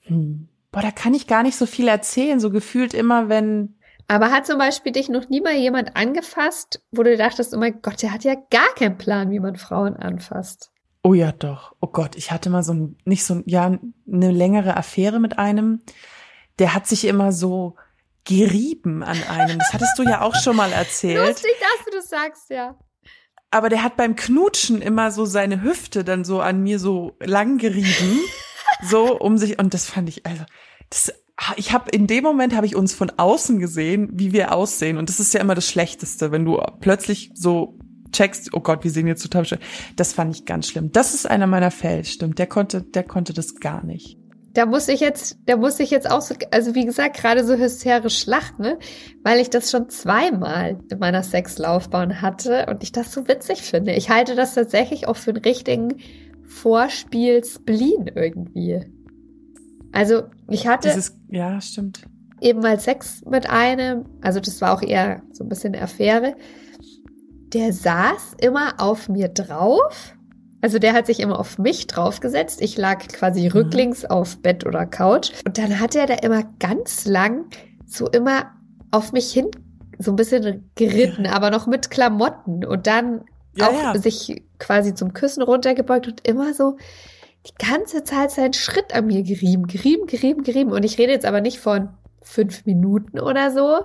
hm, 0.00 0.48
boah, 0.72 0.82
da 0.82 0.90
kann 0.90 1.14
ich 1.14 1.26
gar 1.26 1.42
nicht 1.42 1.56
so 1.56 1.66
viel 1.66 1.88
erzählen. 1.88 2.40
So 2.40 2.50
gefühlt 2.50 2.94
immer, 2.94 3.28
wenn. 3.28 3.76
Aber 4.08 4.32
hat 4.32 4.46
zum 4.46 4.58
Beispiel 4.58 4.92
dich 4.92 5.08
noch 5.08 5.28
nie 5.28 5.40
mal 5.40 5.54
jemand 5.54 5.96
angefasst, 5.96 6.82
wo 6.90 7.02
du 7.02 7.16
dachtest, 7.16 7.54
oh 7.54 7.58
mein 7.58 7.80
Gott, 7.80 8.02
der 8.02 8.12
hat 8.12 8.24
ja 8.24 8.34
gar 8.50 8.74
keinen 8.74 8.98
Plan, 8.98 9.30
wie 9.30 9.40
man 9.40 9.56
Frauen 9.56 9.96
anfasst. 9.96 10.69
Oh 11.02 11.14
ja, 11.14 11.32
doch. 11.32 11.74
Oh 11.80 11.86
Gott, 11.86 12.16
ich 12.16 12.30
hatte 12.30 12.50
mal 12.50 12.62
so 12.62 12.74
ein, 12.74 12.96
nicht 13.04 13.24
so, 13.24 13.42
ja, 13.46 13.78
eine 14.10 14.30
längere 14.30 14.76
Affäre 14.76 15.18
mit 15.18 15.38
einem. 15.38 15.80
Der 16.58 16.74
hat 16.74 16.86
sich 16.86 17.06
immer 17.06 17.32
so 17.32 17.76
gerieben 18.24 19.02
an 19.02 19.22
einem. 19.24 19.58
Das 19.58 19.72
hattest 19.72 19.98
du 19.98 20.02
ja 20.02 20.20
auch 20.20 20.34
schon 20.34 20.56
mal 20.56 20.72
erzählt. 20.72 21.26
Lustig, 21.26 21.52
dass 21.58 21.84
du 21.86 21.90
das 21.96 22.08
sagst, 22.08 22.50
ja. 22.50 22.76
Aber 23.50 23.68
der 23.68 23.82
hat 23.82 23.96
beim 23.96 24.14
Knutschen 24.14 24.80
immer 24.80 25.10
so 25.10 25.24
seine 25.24 25.62
Hüfte 25.62 26.04
dann 26.04 26.24
so 26.24 26.40
an 26.40 26.62
mir 26.62 26.78
so 26.78 27.16
lang 27.20 27.58
gerieben, 27.58 28.20
so 28.82 29.18
um 29.18 29.38
sich 29.38 29.58
und 29.58 29.74
das 29.74 29.86
fand 29.86 30.08
ich 30.08 30.24
also 30.24 30.44
das 30.88 31.12
ich 31.56 31.72
habe 31.72 31.90
in 31.90 32.06
dem 32.06 32.22
Moment 32.22 32.54
habe 32.54 32.66
ich 32.66 32.76
uns 32.76 32.92
von 32.92 33.10
außen 33.16 33.58
gesehen, 33.58 34.10
wie 34.12 34.32
wir 34.32 34.52
aussehen 34.54 34.98
und 34.98 35.08
das 35.08 35.18
ist 35.18 35.32
ja 35.34 35.40
immer 35.40 35.54
das 35.54 35.68
schlechteste, 35.68 36.30
wenn 36.30 36.44
du 36.44 36.60
plötzlich 36.80 37.30
so 37.34 37.78
checkst, 38.12 38.52
oh 38.52 38.60
Gott, 38.60 38.84
wir 38.84 38.90
sehen 38.90 39.06
jetzt 39.06 39.22
total 39.22 39.44
schön. 39.44 39.58
Das 39.96 40.12
fand 40.12 40.34
ich 40.34 40.44
ganz 40.44 40.68
schlimm. 40.68 40.92
Das 40.92 41.14
ist 41.14 41.28
einer 41.28 41.46
meiner 41.46 41.70
Fälle, 41.70 42.04
stimmt. 42.04 42.38
Der 42.38 42.46
konnte 42.46 42.82
der 42.82 43.04
konnte 43.04 43.32
das 43.32 43.56
gar 43.56 43.84
nicht 43.84 44.20
da 44.52 44.66
muss 44.66 44.88
ich 44.88 45.00
jetzt, 45.00 45.38
da 45.46 45.56
muss 45.56 45.78
ich 45.78 45.90
jetzt 45.90 46.10
auch 46.10 46.20
so, 46.20 46.34
also 46.50 46.74
wie 46.74 46.84
gesagt, 46.84 47.16
gerade 47.16 47.44
so 47.44 47.54
hysterisch 47.54 48.26
lachen, 48.26 48.62
ne? 48.62 48.78
weil 49.22 49.38
ich 49.38 49.50
das 49.50 49.70
schon 49.70 49.88
zweimal 49.88 50.78
in 50.90 50.98
meiner 50.98 51.22
Sexlaufbahn 51.22 52.20
hatte 52.20 52.66
und 52.66 52.82
ich 52.82 52.92
das 52.92 53.12
so 53.12 53.28
witzig 53.28 53.62
finde. 53.62 53.92
Ich 53.92 54.10
halte 54.10 54.34
das 54.34 54.54
tatsächlich 54.54 55.06
auch 55.06 55.16
für 55.16 55.30
einen 55.30 55.42
richtigen 55.42 55.98
Vorspiel-Spleen 56.46 58.10
irgendwie. 58.14 58.80
Also 59.92 60.24
ich 60.48 60.66
hatte. 60.66 60.88
Dieses, 60.88 61.16
ja, 61.28 61.60
stimmt. 61.60 62.02
Eben 62.40 62.60
mal 62.60 62.80
Sex 62.80 63.22
mit 63.26 63.48
einem, 63.48 64.06
also 64.20 64.40
das 64.40 64.60
war 64.60 64.72
auch 64.72 64.82
eher 64.82 65.22
so 65.32 65.44
ein 65.44 65.48
bisschen 65.48 65.74
eine 65.74 65.84
Affäre. 65.84 66.34
Der 67.52 67.72
saß 67.72 68.36
immer 68.40 68.74
auf 68.78 69.08
mir 69.08 69.28
drauf 69.28 70.14
also 70.62 70.78
der 70.78 70.92
hat 70.92 71.06
sich 71.06 71.20
immer 71.20 71.38
auf 71.38 71.58
mich 71.58 71.86
draufgesetzt. 71.86 72.60
Ich 72.60 72.76
lag 72.76 73.06
quasi 73.08 73.44
mhm. 73.44 73.52
rücklings 73.52 74.04
auf 74.04 74.38
Bett 74.42 74.66
oder 74.66 74.86
Couch. 74.86 75.30
Und 75.46 75.56
dann 75.58 75.80
hat 75.80 75.94
er 75.94 76.06
da 76.06 76.14
immer 76.14 76.44
ganz 76.58 77.06
lang 77.06 77.46
so 77.86 78.08
immer 78.08 78.50
auf 78.90 79.12
mich 79.12 79.32
hin 79.32 79.50
so 79.98 80.12
ein 80.12 80.16
bisschen 80.16 80.70
geritten, 80.76 81.26
ja. 81.26 81.32
aber 81.32 81.50
noch 81.50 81.66
mit 81.66 81.90
Klamotten 81.90 82.64
und 82.64 82.86
dann 82.86 83.24
ja, 83.54 83.68
auch 83.68 83.94
ja. 83.94 83.98
sich 83.98 84.42
quasi 84.58 84.94
zum 84.94 85.12
Küssen 85.12 85.42
runtergebeugt 85.42 86.08
und 86.08 86.26
immer 86.26 86.54
so 86.54 86.78
die 87.46 87.66
ganze 87.66 88.04
Zeit 88.04 88.30
seinen 88.30 88.54
Schritt 88.54 88.94
an 88.94 89.06
mir 89.06 89.22
gerieben, 89.22 89.66
gerieben, 89.66 90.06
gerieben, 90.06 90.42
gerieben. 90.42 90.72
Und 90.72 90.84
ich 90.84 90.98
rede 90.98 91.12
jetzt 91.12 91.26
aber 91.26 91.40
nicht 91.40 91.58
von 91.58 91.90
fünf 92.22 92.64
Minuten 92.64 93.18
oder 93.18 93.50
so, 93.50 93.80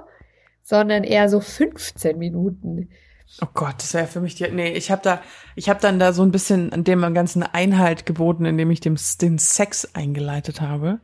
sondern 0.62 1.04
eher 1.04 1.30
so 1.30 1.40
15 1.40 2.18
Minuten. 2.18 2.90
Oh 3.42 3.48
Gott, 3.54 3.76
das 3.80 3.94
wäre 3.94 4.08
für 4.08 4.22
mich 4.22 4.36
die. 4.36 4.50
Nee, 4.50 4.74
ich 4.74 4.92
habe 4.92 5.02
da, 5.02 5.22
ich 5.56 5.70
habe 5.70 5.80
dann 5.82 6.00
da 6.00 6.14
so 6.14 6.24
ein 6.24 6.32
bisschen 6.32 6.72
an 6.72 6.84
dem 6.84 7.02
ganzen 7.14 7.44
Einhalt 7.44 8.06
geboten, 8.06 8.46
indem 8.46 8.72
ich 8.72 8.80
dem 8.80 8.96
den 9.22 9.38
Sex 9.38 9.94
eingeleitet 9.94 10.62
habe. 10.62 11.00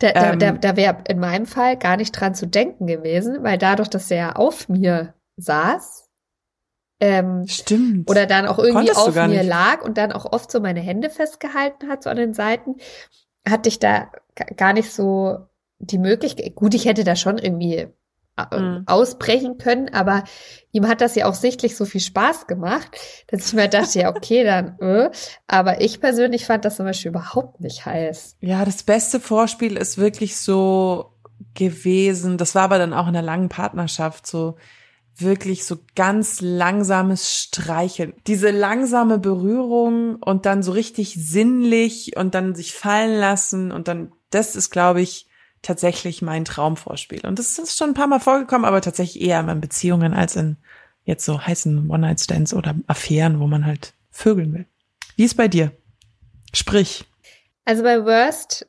Da, 0.00 0.08
ähm, 0.14 0.38
da, 0.38 0.52
da 0.52 0.76
wäre 0.76 1.04
in 1.08 1.18
meinem 1.18 1.46
Fall 1.46 1.76
gar 1.76 1.96
nicht 1.96 2.12
dran 2.12 2.34
zu 2.34 2.46
denken 2.46 2.86
gewesen, 2.86 3.42
weil 3.42 3.58
dadurch, 3.58 3.88
dass 3.88 4.10
er 4.10 4.38
auf 4.38 4.68
mir 4.68 5.14
saß, 5.36 6.08
ähm, 7.00 7.46
Stimmt. 7.46 8.10
oder 8.10 8.26
dann 8.26 8.46
auch 8.46 8.58
irgendwie 8.58 8.92
auf 8.92 9.14
mir 9.14 9.28
nicht. 9.28 9.46
lag 9.46 9.82
und 9.82 9.96
dann 9.96 10.12
auch 10.12 10.30
oft 10.30 10.50
so 10.50 10.60
meine 10.60 10.80
Hände 10.80 11.08
festgehalten 11.08 11.88
hat, 11.88 12.02
so 12.02 12.10
an 12.10 12.16
den 12.16 12.34
Seiten, 12.34 12.76
hatte 13.48 13.68
ich 13.68 13.78
da 13.78 14.10
gar 14.56 14.74
nicht 14.74 14.92
so 14.92 15.46
die 15.78 15.98
Möglichkeit. 15.98 16.54
Gut, 16.54 16.74
ich 16.74 16.84
hätte 16.84 17.04
da 17.04 17.16
schon 17.16 17.38
irgendwie 17.38 17.88
mhm. 18.52 18.82
ausbrechen 18.86 19.58
können, 19.58 19.92
aber 19.92 20.24
ihm 20.72 20.86
hat 20.88 21.00
das 21.00 21.14
ja 21.14 21.26
auch 21.26 21.34
sichtlich 21.34 21.76
so 21.76 21.84
viel 21.84 22.00
Spaß 22.00 22.46
gemacht, 22.46 22.88
dass 23.28 23.46
ich 23.46 23.52
mir 23.52 23.68
dachte, 23.68 24.00
ja, 24.00 24.10
okay, 24.10 24.44
dann, 24.44 24.78
äh. 24.80 25.10
aber 25.48 25.80
ich 25.80 26.00
persönlich 26.00 26.46
fand 26.46 26.64
das 26.64 26.76
zum 26.76 26.86
Beispiel 26.86 27.10
überhaupt 27.10 27.60
nicht 27.60 27.86
heiß. 27.86 28.36
Ja, 28.40 28.64
das 28.64 28.82
beste 28.82 29.20
Vorspiel 29.20 29.76
ist 29.76 29.98
wirklich 29.98 30.36
so 30.36 31.12
gewesen, 31.54 32.38
das 32.38 32.54
war 32.54 32.62
aber 32.64 32.78
dann 32.78 32.92
auch 32.92 33.06
in 33.06 33.14
der 33.14 33.22
langen 33.22 33.48
Partnerschaft 33.48 34.26
so, 34.26 34.56
wirklich 35.20 35.64
so 35.64 35.78
ganz 35.94 36.40
langsames 36.40 37.34
Streicheln. 37.34 38.14
Diese 38.26 38.50
langsame 38.50 39.18
Berührung 39.18 40.16
und 40.16 40.46
dann 40.46 40.62
so 40.62 40.72
richtig 40.72 41.14
sinnlich 41.14 42.16
und 42.16 42.34
dann 42.34 42.54
sich 42.54 42.72
fallen 42.72 43.18
lassen 43.18 43.72
und 43.72 43.88
dann, 43.88 44.12
das 44.30 44.56
ist, 44.56 44.70
glaube 44.70 45.00
ich, 45.00 45.26
tatsächlich 45.62 46.22
mein 46.22 46.44
Traumvorspiel. 46.44 47.26
Und 47.26 47.38
das 47.38 47.58
ist 47.58 47.76
schon 47.76 47.90
ein 47.90 47.94
paar 47.94 48.06
Mal 48.06 48.20
vorgekommen, 48.20 48.64
aber 48.64 48.80
tatsächlich 48.80 49.22
eher 49.22 49.40
in 49.40 49.60
Beziehungen 49.60 50.14
als 50.14 50.36
in 50.36 50.56
jetzt 51.04 51.24
so 51.24 51.40
heißen 51.40 51.90
One-Night-Stands 51.90 52.54
oder 52.54 52.74
Affären, 52.86 53.40
wo 53.40 53.46
man 53.46 53.66
halt 53.66 53.94
vögeln 54.10 54.52
will. 54.52 54.66
Wie 55.16 55.24
ist 55.24 55.36
bei 55.36 55.48
dir? 55.48 55.72
Sprich. 56.54 57.04
Also 57.64 57.82
bei 57.82 58.04
Worst 58.04 58.66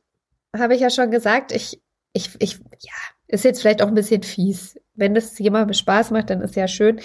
habe 0.58 0.76
ich 0.76 0.82
ja 0.82 0.90
schon 0.90 1.12
gesagt, 1.12 1.52
ich, 1.52 1.82
ich, 2.14 2.30
ich, 2.40 2.58
ja, 2.80 2.94
ist 3.28 3.46
jetzt 3.46 3.62
vielleicht 3.62 3.82
auch 3.82 3.88
ein 3.88 3.96
bisschen 3.96 4.24
fies. 4.24 4.80
Wenn 4.94 5.14
das 5.14 5.38
jemandem 5.40 5.74
Spaß 5.74 6.12
macht, 6.12 6.30
dann 6.30 6.42
ist 6.42 6.56
ja 6.56 6.68
schön. 6.68 7.00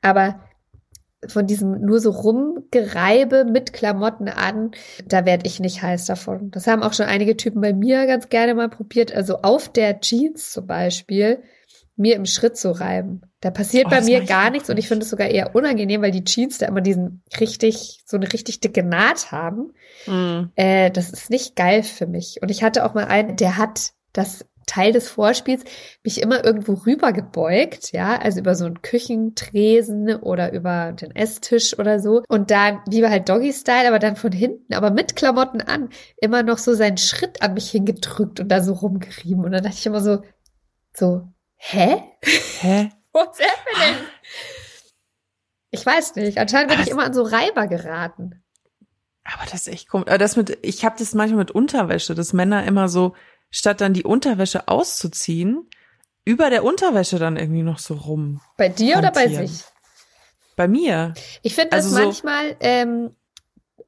Aber 0.00 0.40
von 1.28 1.46
diesem 1.46 1.80
nur 1.80 2.00
so 2.00 2.10
rumgereibe 2.10 3.44
mit 3.44 3.72
Klamotten 3.72 4.28
an, 4.28 4.70
da 5.06 5.24
werde 5.24 5.46
ich 5.46 5.60
nicht 5.60 5.82
heiß 5.82 6.06
davon. 6.06 6.50
Das 6.50 6.66
haben 6.66 6.82
auch 6.82 6.92
schon 6.92 7.06
einige 7.06 7.36
Typen 7.36 7.60
bei 7.60 7.72
mir 7.72 8.06
ganz 8.06 8.28
gerne 8.28 8.54
mal 8.54 8.68
probiert. 8.68 9.14
Also 9.14 9.38
auf 9.42 9.68
der 9.68 10.00
Jeans 10.00 10.52
zum 10.52 10.66
Beispiel, 10.66 11.42
mir 11.96 12.14
im 12.14 12.26
Schritt 12.26 12.56
zu 12.56 12.70
reiben. 12.72 13.22
Da 13.40 13.50
passiert 13.50 13.86
oh, 13.86 13.90
bei 13.90 14.02
mir 14.02 14.24
gar 14.24 14.50
nichts 14.50 14.68
und 14.68 14.76
ich 14.76 14.88
finde 14.88 15.04
es 15.04 15.10
sogar 15.10 15.28
eher 15.28 15.54
unangenehm, 15.54 16.02
weil 16.02 16.10
die 16.10 16.24
Jeans 16.24 16.58
da 16.58 16.66
immer 16.66 16.82
diesen 16.82 17.22
richtig, 17.40 18.02
so 18.04 18.16
eine 18.16 18.30
richtig 18.32 18.60
dicke 18.60 18.82
Naht 18.82 19.32
haben. 19.32 19.72
Mm. 20.06 20.50
Äh, 20.56 20.90
das 20.90 21.10
ist 21.10 21.30
nicht 21.30 21.56
geil 21.56 21.82
für 21.82 22.06
mich. 22.06 22.38
Und 22.42 22.50
ich 22.50 22.62
hatte 22.62 22.84
auch 22.84 22.94
mal 22.94 23.06
einen, 23.06 23.36
der 23.36 23.56
hat 23.56 23.92
das 24.12 24.44
Teil 24.66 24.92
des 24.92 25.08
Vorspiels 25.08 25.64
mich 26.04 26.20
immer 26.20 26.44
irgendwo 26.44 26.74
rüber 26.74 27.12
gebeugt, 27.12 27.92
ja, 27.92 28.18
also 28.18 28.40
über 28.40 28.54
so 28.54 28.66
einen 28.66 28.82
Küchentresen 28.82 30.16
oder 30.16 30.52
über 30.52 30.92
den 30.92 31.14
Esstisch 31.14 31.78
oder 31.78 32.00
so. 32.00 32.22
Und 32.28 32.50
dann, 32.50 32.80
wie 32.88 33.02
war 33.02 33.10
halt 33.10 33.28
Doggy-Style, 33.28 33.88
aber 33.88 33.98
dann 33.98 34.16
von 34.16 34.32
hinten, 34.32 34.74
aber 34.74 34.90
mit 34.90 35.16
Klamotten 35.16 35.60
an, 35.60 35.88
immer 36.20 36.42
noch 36.42 36.58
so 36.58 36.74
seinen 36.74 36.98
Schritt 36.98 37.42
an 37.42 37.54
mich 37.54 37.70
hingedrückt 37.70 38.40
und 38.40 38.48
da 38.48 38.60
so 38.60 38.72
rumgerieben. 38.72 39.44
Und 39.44 39.52
dann 39.52 39.62
dachte 39.62 39.76
ich 39.78 39.86
immer 39.86 40.00
so, 40.00 40.22
so, 40.92 41.28
hä? 41.56 42.02
Hä? 42.60 42.90
What's 43.12 43.38
happening? 43.40 43.96
Ich 45.70 45.84
weiß 45.84 46.16
nicht. 46.16 46.38
Anscheinend 46.38 46.70
bin 46.72 46.80
ich 46.80 46.90
immer 46.90 47.04
an 47.04 47.14
so 47.14 47.22
Reiber 47.22 47.66
geraten. 47.66 48.42
Aber 49.24 49.44
das 49.44 49.66
ist 49.66 49.68
echt 49.68 49.88
komisch. 49.88 50.08
Aber 50.08 50.18
das 50.18 50.36
mit, 50.36 50.58
ich 50.62 50.84
habe 50.84 50.96
das 50.98 51.14
manchmal 51.14 51.38
mit 51.38 51.50
Unterwäsche, 51.50 52.14
dass 52.14 52.32
Männer 52.32 52.64
immer 52.64 52.88
so 52.88 53.14
statt 53.50 53.80
dann 53.80 53.94
die 53.94 54.04
Unterwäsche 54.04 54.68
auszuziehen, 54.68 55.68
über 56.24 56.50
der 56.50 56.64
Unterwäsche 56.64 57.18
dann 57.18 57.36
irgendwie 57.36 57.62
noch 57.62 57.78
so 57.78 57.94
rum. 57.94 58.40
Bei 58.56 58.68
dir 58.68 58.98
oder 58.98 59.12
bei 59.12 59.28
sich? 59.28 59.62
Bei 60.56 60.68
mir. 60.68 61.14
Ich 61.42 61.54
finde 61.54 61.70
das 61.70 61.86
also 61.86 62.02
manchmal 62.02 62.50
so 62.50 62.56
ähm, 62.60 63.16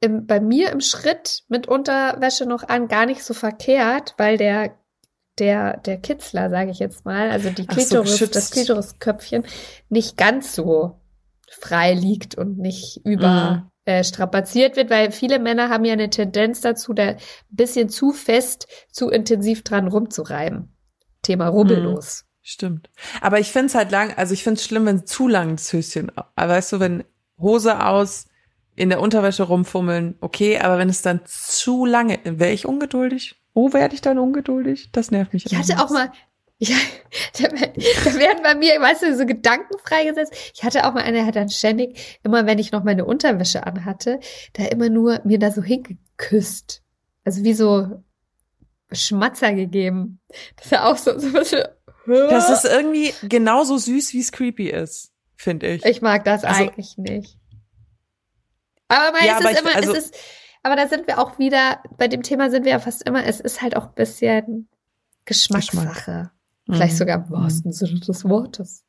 im, 0.00 0.26
bei 0.26 0.38
mir 0.40 0.70
im 0.70 0.80
Schritt 0.80 1.42
mit 1.48 1.66
Unterwäsche 1.66 2.46
noch 2.46 2.68
an 2.68 2.88
gar 2.88 3.06
nicht 3.06 3.24
so 3.24 3.34
verkehrt, 3.34 4.14
weil 4.18 4.36
der 4.36 4.74
der 5.38 5.78
der 5.78 5.98
Kitzler, 5.98 6.50
sage 6.50 6.70
ich 6.70 6.78
jetzt 6.78 7.04
mal, 7.04 7.30
also 7.30 7.50
die 7.50 7.66
Klitoris, 7.66 8.18
so, 8.18 8.26
das 8.26 8.50
Klitorisköpfchen 8.50 9.44
nicht 9.88 10.16
ganz 10.16 10.54
so 10.54 11.00
frei 11.50 11.94
liegt 11.94 12.36
und 12.36 12.58
nicht 12.58 13.00
über 13.04 13.62
mhm 13.62 13.70
äh, 13.88 14.04
strapaziert 14.04 14.76
wird, 14.76 14.90
weil 14.90 15.12
viele 15.12 15.38
Männer 15.38 15.70
haben 15.70 15.86
ja 15.86 15.94
eine 15.94 16.10
Tendenz 16.10 16.60
dazu, 16.60 16.92
da 16.92 17.04
ein 17.04 17.16
bisschen 17.48 17.88
zu 17.88 18.12
fest, 18.12 18.68
zu 18.90 19.08
intensiv 19.08 19.64
dran 19.64 19.88
rumzureiben. 19.88 20.68
Thema 21.22 21.48
rubbellos. 21.48 22.24
Mhm, 22.24 22.28
stimmt. 22.42 22.90
Aber 23.22 23.40
ich 23.40 23.50
finde 23.50 23.68
es 23.68 23.74
halt 23.74 23.90
lang, 23.90 24.12
also 24.14 24.34
ich 24.34 24.44
finde 24.44 24.58
es 24.58 24.64
schlimm, 24.66 24.84
wenn 24.84 25.06
zu 25.06 25.26
lang 25.26 25.56
das 25.56 25.72
Höschen, 25.72 26.12
weißt 26.36 26.72
du, 26.72 26.80
wenn 26.80 27.04
Hose 27.38 27.82
aus, 27.82 28.26
in 28.76 28.90
der 28.90 29.00
Unterwäsche 29.00 29.44
rumfummeln, 29.44 30.16
okay, 30.20 30.58
aber 30.58 30.76
wenn 30.76 30.90
es 30.90 31.00
dann 31.00 31.22
zu 31.24 31.86
lange, 31.86 32.18
wäre 32.24 32.52
ich 32.52 32.66
ungeduldig? 32.66 33.40
Wo 33.54 33.72
werde 33.72 33.94
ich 33.94 34.02
dann 34.02 34.18
ungeduldig? 34.18 34.90
Das 34.92 35.10
nervt 35.10 35.32
mich. 35.32 35.46
Ich 35.46 35.56
hatte 35.56 35.82
auch 35.82 35.88
mal, 35.88 36.12
Ja, 36.58 36.76
da, 37.38 37.48
da 37.48 38.14
werden 38.14 38.42
bei 38.42 38.54
mir, 38.54 38.80
weißt 38.80 39.02
du, 39.02 39.16
so 39.16 39.26
Gedanken 39.26 39.78
freigesetzt. 39.84 40.34
Ich 40.54 40.64
hatte 40.64 40.84
auch 40.86 40.92
mal 40.92 41.02
eine, 41.02 41.18
der 41.18 41.26
hat 41.26 41.36
dann 41.36 41.48
ständig, 41.48 42.18
immer 42.24 42.46
wenn 42.46 42.58
ich 42.58 42.72
noch 42.72 42.82
meine 42.82 43.04
Unterwäsche 43.04 43.64
anhatte, 43.64 44.18
da 44.54 44.64
immer 44.64 44.88
nur 44.88 45.20
mir 45.24 45.38
da 45.38 45.52
so 45.52 45.62
hingeküsst. 45.62 46.82
Also 47.24 47.44
wie 47.44 47.54
so 47.54 48.02
Schmatzer 48.90 49.52
gegeben. 49.52 50.20
Das 50.56 50.66
ist 50.66 50.72
ja 50.72 50.84
auch 50.90 50.96
so, 50.96 51.18
so 51.18 51.28
ein 51.28 51.32
bisschen. 51.32 51.64
Das 52.08 52.48
ist 52.48 52.64
irgendwie 52.64 53.12
genauso 53.28 53.76
süß, 53.76 54.14
wie 54.14 54.20
es 54.20 54.32
creepy 54.32 54.70
ist, 54.70 55.12
finde 55.36 55.66
ich. 55.66 55.84
Ich 55.84 56.00
mag 56.00 56.24
das 56.24 56.42
also, 56.42 56.62
eigentlich 56.62 56.96
nicht. 56.96 57.36
Aber 58.88 59.12
mal, 59.12 59.26
ja, 59.26 59.38
es 59.38 59.44
ist 59.44 59.52
ich, 59.52 59.58
immer, 59.58 59.76
also, 59.76 59.92
es 59.92 59.98
ist, 60.06 60.16
aber 60.62 60.74
da 60.74 60.88
sind 60.88 61.06
wir 61.06 61.18
auch 61.18 61.38
wieder, 61.38 61.82
bei 61.98 62.08
dem 62.08 62.22
Thema 62.22 62.50
sind 62.50 62.64
wir 62.64 62.72
ja 62.72 62.78
fast 62.78 63.06
immer, 63.06 63.26
es 63.26 63.40
ist 63.40 63.60
halt 63.60 63.76
auch 63.76 63.88
ein 63.88 63.94
bisschen 63.94 64.70
Geschmackssache. 65.26 65.84
Geschmack. 65.84 66.32
Vielleicht 66.70 66.94
mhm. 66.94 66.98
sogar 66.98 67.24
im 67.24 67.30
wahrsten 67.30 67.72
Sinne 67.72 68.00
des 68.00 68.24
Wortes. 68.24 68.84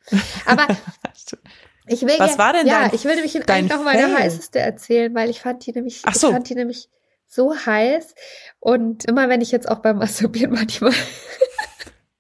Aber 0.46 0.68
ich 1.88 2.02
will 2.02 2.16
Was 2.18 2.38
war 2.38 2.54
denn 2.54 2.68
ja, 2.68 2.84
dein, 2.84 2.96
ich 2.96 3.06
will 3.06 3.16
nämlich 3.16 3.36
eigentlich 3.50 3.72
noch 3.72 3.84
meine 3.84 4.18
heißeste 4.18 4.60
erzählen, 4.60 5.14
weil 5.16 5.30
ich 5.30 5.40
fand 5.40 5.66
die 5.66 5.72
nämlich, 5.72 6.02
so. 6.14 6.28
ich 6.28 6.34
fand 6.34 6.50
die 6.50 6.56
nämlich 6.56 6.90
so 7.28 7.56
heiß 7.56 8.16
und 8.60 9.06
immer 9.06 9.30
wenn 9.30 9.42
ich 9.42 9.52
jetzt 9.52 9.70
auch 9.70 9.80
beim 9.80 9.98
Masturbieren 9.98 10.54
manchmal 10.54 10.94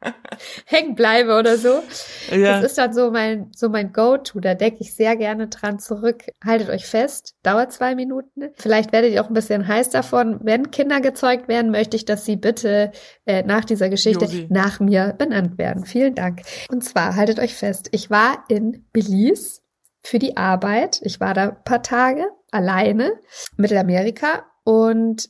hängen 0.65 0.95
bleibe 0.95 1.37
oder 1.37 1.57
so. 1.57 1.83
Ja. 2.31 2.61
Das 2.61 2.63
ist 2.63 2.77
dann 2.77 2.93
so 2.93 3.11
mein, 3.11 3.51
so 3.55 3.69
mein 3.69 3.91
Go-To. 3.91 4.39
Da 4.39 4.55
denke 4.55 4.77
ich 4.81 4.95
sehr 4.95 5.15
gerne 5.15 5.47
dran 5.47 5.79
zurück. 5.79 6.23
Haltet 6.43 6.69
euch 6.69 6.85
fest. 6.85 7.35
Dauert 7.43 7.71
zwei 7.73 7.95
Minuten. 7.95 8.49
Vielleicht 8.55 8.91
werdet 8.91 9.11
ihr 9.11 9.23
auch 9.23 9.27
ein 9.27 9.33
bisschen 9.33 9.67
heiß 9.67 9.89
davon. 9.89 10.39
Wenn 10.41 10.71
Kinder 10.71 11.01
gezeugt 11.01 11.47
werden, 11.47 11.71
möchte 11.71 11.97
ich, 11.97 12.05
dass 12.05 12.25
sie 12.25 12.35
bitte 12.35 12.91
äh, 13.25 13.43
nach 13.43 13.65
dieser 13.65 13.89
Geschichte 13.89 14.25
Josi. 14.25 14.47
nach 14.49 14.79
mir 14.79 15.15
benannt 15.17 15.57
werden. 15.57 15.85
Vielen 15.85 16.15
Dank. 16.15 16.41
Und 16.69 16.83
zwar, 16.83 17.15
haltet 17.15 17.39
euch 17.39 17.55
fest. 17.55 17.89
Ich 17.91 18.09
war 18.09 18.45
in 18.47 18.85
Belize 18.93 19.61
für 20.01 20.19
die 20.19 20.37
Arbeit. 20.37 21.01
Ich 21.03 21.19
war 21.19 21.33
da 21.33 21.51
paar 21.51 21.83
Tage 21.83 22.25
alleine, 22.51 23.13
Mittelamerika 23.57 24.45
und 24.63 25.29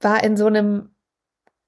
war 0.00 0.22
in 0.24 0.36
so 0.36 0.46
einem 0.46 0.95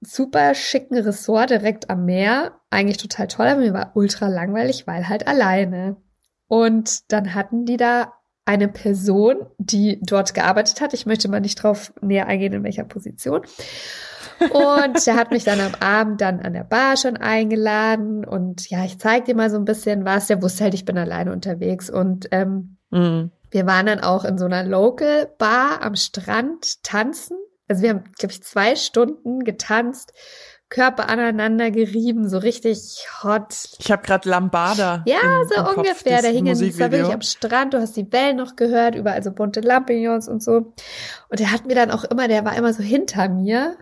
super 0.01 0.53
schicken 0.55 0.97
Ressort 0.97 1.49
direkt 1.49 1.89
am 1.89 2.05
Meer. 2.05 2.53
Eigentlich 2.69 2.97
total 2.97 3.27
toll, 3.27 3.47
aber 3.47 3.61
mir 3.61 3.73
war 3.73 3.91
ultra 3.95 4.27
langweilig, 4.27 4.87
weil 4.87 5.09
halt 5.09 5.27
alleine. 5.27 5.97
Und 6.47 7.11
dann 7.11 7.33
hatten 7.35 7.65
die 7.65 7.77
da 7.77 8.13
eine 8.45 8.67
Person, 8.67 9.45
die 9.57 9.99
dort 10.01 10.33
gearbeitet 10.33 10.81
hat. 10.81 10.93
Ich 10.93 11.05
möchte 11.05 11.29
mal 11.29 11.39
nicht 11.39 11.61
drauf 11.61 11.93
näher 12.01 12.27
eingehen, 12.27 12.53
in 12.53 12.63
welcher 12.63 12.83
Position. 12.83 13.41
Und 14.39 15.05
der 15.05 15.15
hat 15.15 15.31
mich 15.31 15.43
dann 15.43 15.59
am 15.59 15.75
Abend 15.79 16.21
dann 16.21 16.39
an 16.39 16.53
der 16.53 16.63
Bar 16.63 16.97
schon 16.97 17.17
eingeladen 17.17 18.23
und 18.23 18.69
ja, 18.69 18.85
ich 18.85 18.97
zeig 18.97 19.25
dir 19.25 19.35
mal 19.35 19.49
so 19.49 19.57
ein 19.57 19.65
bisschen 19.65 20.05
was. 20.05 20.27
Der 20.27 20.41
wusste 20.41 20.63
halt, 20.63 20.73
ich 20.73 20.85
bin 20.85 20.97
alleine 20.97 21.31
unterwegs 21.33 21.89
und 21.89 22.29
ähm, 22.31 22.77
mhm. 22.89 23.31
wir 23.51 23.65
waren 23.65 23.85
dann 23.85 23.99
auch 23.99 24.23
in 24.23 24.37
so 24.37 24.45
einer 24.45 24.63
Local 24.63 25.29
Bar 25.37 25.81
am 25.81 25.95
Strand 25.95 26.83
tanzen 26.83 27.37
also 27.69 27.83
wir 27.83 27.91
haben, 27.91 28.03
glaube 28.17 28.33
ich, 28.33 28.43
zwei 28.43 28.75
Stunden 28.75 29.43
getanzt, 29.43 30.11
Körper 30.69 31.09
aneinander 31.09 31.71
gerieben, 31.71 32.29
so 32.29 32.37
richtig 32.37 33.07
hot. 33.23 33.55
Ich 33.79 33.91
habe 33.91 34.03
gerade 34.03 34.29
Lambada. 34.29 35.03
Ja, 35.07 35.41
im, 35.41 35.47
so 35.47 35.55
im 35.55 35.77
ungefähr. 35.77 36.21
Da 36.21 36.27
hingen 36.27 36.55
da 36.55 36.91
wirklich 36.91 37.13
am 37.13 37.21
Strand, 37.21 37.73
du 37.73 37.79
hast 37.79 37.95
die 37.95 38.11
Wellen 38.11 38.37
noch 38.37 38.55
gehört, 38.55 38.95
überall 38.95 39.23
so 39.23 39.31
bunte 39.31 39.61
Lampignons 39.61 40.27
und 40.27 40.43
so. 40.43 40.73
Und 41.29 41.39
er 41.39 41.51
hat 41.51 41.65
mir 41.65 41.75
dann 41.75 41.89
auch 41.89 42.03
immer, 42.03 42.27
der 42.27 42.45
war 42.45 42.55
immer 42.55 42.73
so 42.73 42.83
hinter 42.83 43.29
mir 43.29 43.77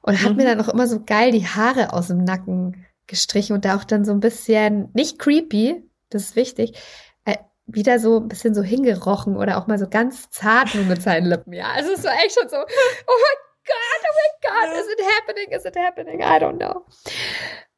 und 0.00 0.22
hat 0.22 0.30
mhm. 0.32 0.36
mir 0.36 0.44
dann 0.44 0.60
auch 0.60 0.68
immer 0.68 0.86
so 0.86 1.02
geil 1.04 1.32
die 1.32 1.46
Haare 1.46 1.92
aus 1.92 2.08
dem 2.08 2.24
Nacken 2.24 2.86
gestrichen 3.06 3.54
und 3.54 3.66
da 3.66 3.76
auch 3.76 3.84
dann 3.84 4.04
so 4.04 4.12
ein 4.12 4.20
bisschen, 4.20 4.88
nicht 4.94 5.18
creepy, 5.18 5.82
das 6.08 6.22
ist 6.22 6.36
wichtig, 6.36 6.78
wieder 7.66 7.98
so 7.98 8.20
ein 8.20 8.28
bisschen 8.28 8.54
so 8.54 8.62
hingerochen 8.62 9.36
oder 9.36 9.58
auch 9.58 9.66
mal 9.66 9.78
so 9.78 9.88
ganz 9.88 10.28
zart 10.30 10.74
nur 10.74 10.84
mit 10.84 11.02
seinen 11.02 11.26
Lippen. 11.26 11.52
Ja, 11.52 11.72
also 11.74 11.92
es 11.92 12.04
war 12.04 12.12
echt 12.24 12.38
schon 12.38 12.48
so, 12.48 12.56
oh 12.56 12.60
mein 12.60 13.38
Gott, 13.66 14.02
oh 14.02 14.14
mein 14.14 14.70
Gott, 14.70 14.80
is 14.80 14.92
it 14.92 15.00
happening, 15.18 15.50
is 15.50 15.64
it 15.64 15.76
happening? 15.76 16.20
I 16.20 16.38
don't 16.38 16.58
know. 16.58 16.84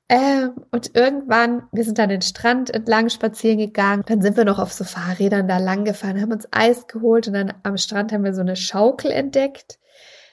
Ähm, 0.08 0.54
und 0.70 0.94
irgendwann, 0.94 1.68
wir 1.72 1.82
sind 1.82 1.98
dann 1.98 2.08
den 2.08 2.22
Strand 2.22 2.72
entlang 2.72 3.08
spazieren 3.08 3.58
gegangen, 3.58 4.04
dann 4.06 4.22
sind 4.22 4.36
wir 4.36 4.44
noch 4.44 4.60
auf 4.60 4.72
so 4.72 4.84
Fahrrädern 4.84 5.48
da 5.48 5.58
lang 5.58 5.84
gefahren, 5.84 6.20
haben 6.20 6.32
uns 6.32 6.46
Eis 6.52 6.86
geholt 6.86 7.26
und 7.26 7.34
dann 7.34 7.52
am 7.64 7.76
Strand 7.76 8.12
haben 8.12 8.22
wir 8.22 8.32
so 8.32 8.40
eine 8.40 8.54
Schaukel 8.56 9.10
entdeckt. 9.10 9.80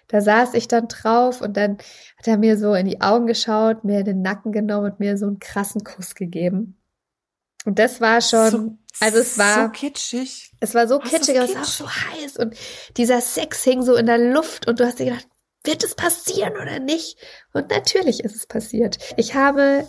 Da 0.09 0.21
saß 0.21 0.53
ich 0.53 0.67
dann 0.67 0.87
drauf 0.89 1.41
und 1.41 1.57
dann 1.57 1.77
hat 2.17 2.27
er 2.27 2.37
mir 2.37 2.57
so 2.57 2.75
in 2.75 2.85
die 2.85 3.01
Augen 3.01 3.25
geschaut, 3.25 3.83
mir 3.83 4.03
den 4.03 4.21
Nacken 4.21 4.51
genommen 4.51 4.91
und 4.91 4.99
mir 4.99 5.17
so 5.17 5.25
einen 5.25 5.39
krassen 5.39 5.83
Kuss 5.83 6.13
gegeben. 6.13 6.77
Und 7.65 7.79
das 7.79 7.99
war 7.99 8.21
schon, 8.21 8.51
so, 8.51 8.77
also 8.99 9.19
es 9.19 9.37
war 9.37 9.65
so 9.65 9.69
kitschig. 9.69 10.51
Es 10.59 10.75
war 10.75 10.87
so 10.87 10.99
kitschig, 10.99 11.37
aber 11.37 11.49
es 11.49 11.55
war 11.55 11.61
auch 11.61 11.65
so 11.65 11.89
heiß 11.89 12.37
und 12.37 12.55
dieser 12.97 13.21
Sex 13.21 13.63
hing 13.63 13.81
so 13.81 13.95
in 13.95 14.05
der 14.05 14.17
Luft 14.17 14.67
und 14.67 14.79
du 14.79 14.85
hast 14.85 14.99
dir 14.99 15.05
gedacht, 15.05 15.27
wird 15.63 15.83
es 15.83 15.95
passieren 15.95 16.53
oder 16.53 16.79
nicht? 16.79 17.17
Und 17.53 17.69
natürlich 17.69 18.23
ist 18.23 18.35
es 18.35 18.45
passiert. 18.45 18.97
Ich 19.17 19.33
habe 19.35 19.87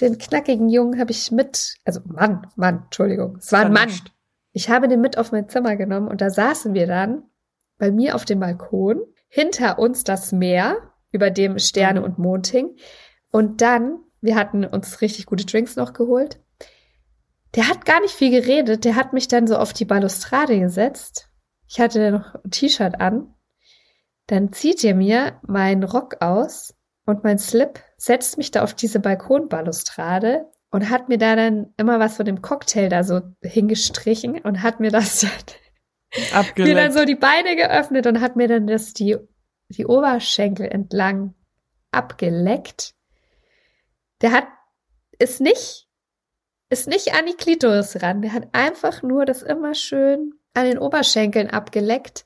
den 0.00 0.18
knackigen 0.18 0.68
Jungen 0.68 1.00
habe 1.00 1.10
ich 1.10 1.30
mit, 1.32 1.76
also 1.84 2.00
Mann, 2.04 2.46
Mann, 2.56 2.84
Entschuldigung, 2.84 3.36
es 3.36 3.50
war 3.50 3.66
ein 3.66 3.72
Mann. 3.72 3.90
Ich 4.52 4.68
habe 4.68 4.88
den 4.88 5.00
mit 5.00 5.18
auf 5.18 5.32
mein 5.32 5.48
Zimmer 5.48 5.76
genommen 5.76 6.08
und 6.08 6.20
da 6.20 6.30
saßen 6.30 6.74
wir 6.74 6.86
dann 6.86 7.24
bei 7.78 7.90
mir 7.90 8.14
auf 8.14 8.24
dem 8.24 8.40
Balkon, 8.40 9.00
hinter 9.28 9.78
uns 9.78 10.04
das 10.04 10.32
Meer, 10.32 10.92
über 11.10 11.30
dem 11.30 11.58
Sterne 11.58 12.00
mhm. 12.00 12.06
und 12.06 12.18
Mond 12.18 12.46
hing. 12.48 12.76
Und 13.30 13.60
dann, 13.60 14.00
wir 14.20 14.36
hatten 14.36 14.64
uns 14.64 15.00
richtig 15.00 15.26
gute 15.26 15.46
Drinks 15.46 15.76
noch 15.76 15.92
geholt 15.92 16.40
der 17.54 17.68
hat 17.68 17.84
gar 17.84 18.00
nicht 18.00 18.14
viel 18.14 18.30
geredet. 18.30 18.84
Der 18.84 18.96
hat 18.96 19.12
mich 19.12 19.28
dann 19.28 19.46
so 19.46 19.56
auf 19.56 19.72
die 19.72 19.84
Balustrade 19.84 20.58
gesetzt. 20.58 21.28
Ich 21.68 21.80
hatte 21.80 22.10
noch 22.10 22.34
ein 22.34 22.50
T-Shirt 22.50 23.00
an. 23.00 23.34
Dann 24.26 24.52
zieht 24.52 24.84
er 24.84 24.94
mir 24.94 25.40
meinen 25.46 25.84
Rock 25.84 26.20
aus 26.20 26.74
und 27.06 27.24
mein 27.24 27.38
Slip, 27.38 27.80
setzt 27.96 28.36
mich 28.36 28.50
da 28.50 28.62
auf 28.62 28.74
diese 28.74 29.00
Balkonbalustrade 29.00 30.46
und 30.70 30.90
hat 30.90 31.08
mir 31.08 31.16
da 31.16 31.34
dann 31.34 31.72
immer 31.78 31.98
was 31.98 32.16
von 32.16 32.26
dem 32.26 32.42
Cocktail 32.42 32.90
da 32.90 33.02
so 33.02 33.22
hingestrichen 33.42 34.38
und 34.40 34.62
hat 34.62 34.80
mir 34.80 34.90
das 34.90 35.20
dann, 36.32 36.44
mir 36.56 36.74
dann 36.74 36.92
so 36.92 37.06
die 37.06 37.14
Beine 37.14 37.56
geöffnet 37.56 38.06
und 38.06 38.20
hat 38.20 38.36
mir 38.36 38.48
dann 38.48 38.66
das 38.66 38.92
die, 38.92 39.16
die 39.70 39.86
Oberschenkel 39.86 40.66
entlang 40.66 41.34
abgeleckt. 41.90 42.94
Der 44.20 44.32
hat 44.32 44.46
es 45.18 45.40
nicht 45.40 45.87
ist 46.70 46.88
nicht 46.88 47.14
an 47.14 47.26
die 47.26 47.34
Klitoris 47.34 48.02
ran. 48.02 48.22
Der 48.22 48.32
hat 48.32 48.48
einfach 48.52 49.02
nur 49.02 49.24
das 49.24 49.42
immer 49.42 49.74
schön 49.74 50.34
an 50.54 50.64
den 50.64 50.78
Oberschenkeln 50.78 51.50
abgeleckt. 51.50 52.24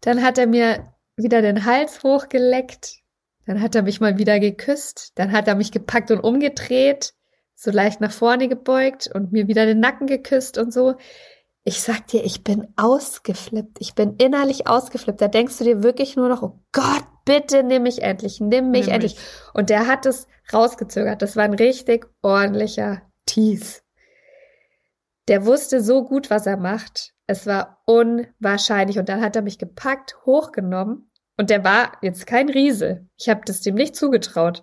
Dann 0.00 0.22
hat 0.22 0.38
er 0.38 0.46
mir 0.46 0.92
wieder 1.16 1.42
den 1.42 1.64
Hals 1.64 2.02
hochgeleckt. 2.02 3.00
Dann 3.46 3.60
hat 3.60 3.74
er 3.74 3.82
mich 3.82 4.00
mal 4.00 4.18
wieder 4.18 4.40
geküsst. 4.40 5.12
Dann 5.16 5.32
hat 5.32 5.48
er 5.48 5.54
mich 5.54 5.72
gepackt 5.72 6.10
und 6.10 6.20
umgedreht, 6.20 7.14
so 7.54 7.70
leicht 7.70 8.00
nach 8.00 8.12
vorne 8.12 8.48
gebeugt 8.48 9.10
und 9.12 9.32
mir 9.32 9.46
wieder 9.48 9.66
den 9.66 9.80
Nacken 9.80 10.06
geküsst 10.06 10.58
und 10.58 10.72
so. 10.72 10.96
Ich 11.64 11.80
sag 11.80 12.06
dir, 12.06 12.24
ich 12.24 12.44
bin 12.44 12.68
ausgeflippt. 12.76 13.78
Ich 13.80 13.94
bin 13.94 14.14
innerlich 14.18 14.68
ausgeflippt. 14.68 15.20
Da 15.20 15.28
denkst 15.28 15.58
du 15.58 15.64
dir 15.64 15.82
wirklich 15.82 16.16
nur 16.16 16.28
noch, 16.28 16.42
oh 16.42 16.60
Gott, 16.72 17.04
bitte 17.24 17.62
nimm 17.62 17.82
mich 17.82 18.02
endlich, 18.02 18.40
nimm 18.40 18.70
mich 18.70 18.86
nimm 18.86 18.94
endlich. 18.94 19.14
Mich. 19.16 19.24
Und 19.52 19.70
der 19.70 19.86
hat 19.86 20.06
es 20.06 20.28
rausgezögert. 20.52 21.22
Das 21.22 21.34
war 21.34 21.44
ein 21.44 21.54
richtig 21.54 22.06
ordentlicher 22.22 23.02
Teeth. 23.26 23.82
Der 25.28 25.44
wusste 25.44 25.80
so 25.82 26.04
gut, 26.04 26.30
was 26.30 26.46
er 26.46 26.56
macht. 26.56 27.12
Es 27.26 27.46
war 27.46 27.82
unwahrscheinlich. 27.84 28.98
Und 28.98 29.08
dann 29.08 29.20
hat 29.20 29.36
er 29.36 29.42
mich 29.42 29.58
gepackt, 29.58 30.16
hochgenommen. 30.24 31.10
Und 31.36 31.50
der 31.50 31.64
war 31.64 31.92
jetzt 32.00 32.26
kein 32.26 32.48
Riese. 32.48 33.06
Ich 33.18 33.28
habe 33.28 33.42
das 33.44 33.60
dem 33.60 33.74
nicht 33.74 33.96
zugetraut. 33.96 34.62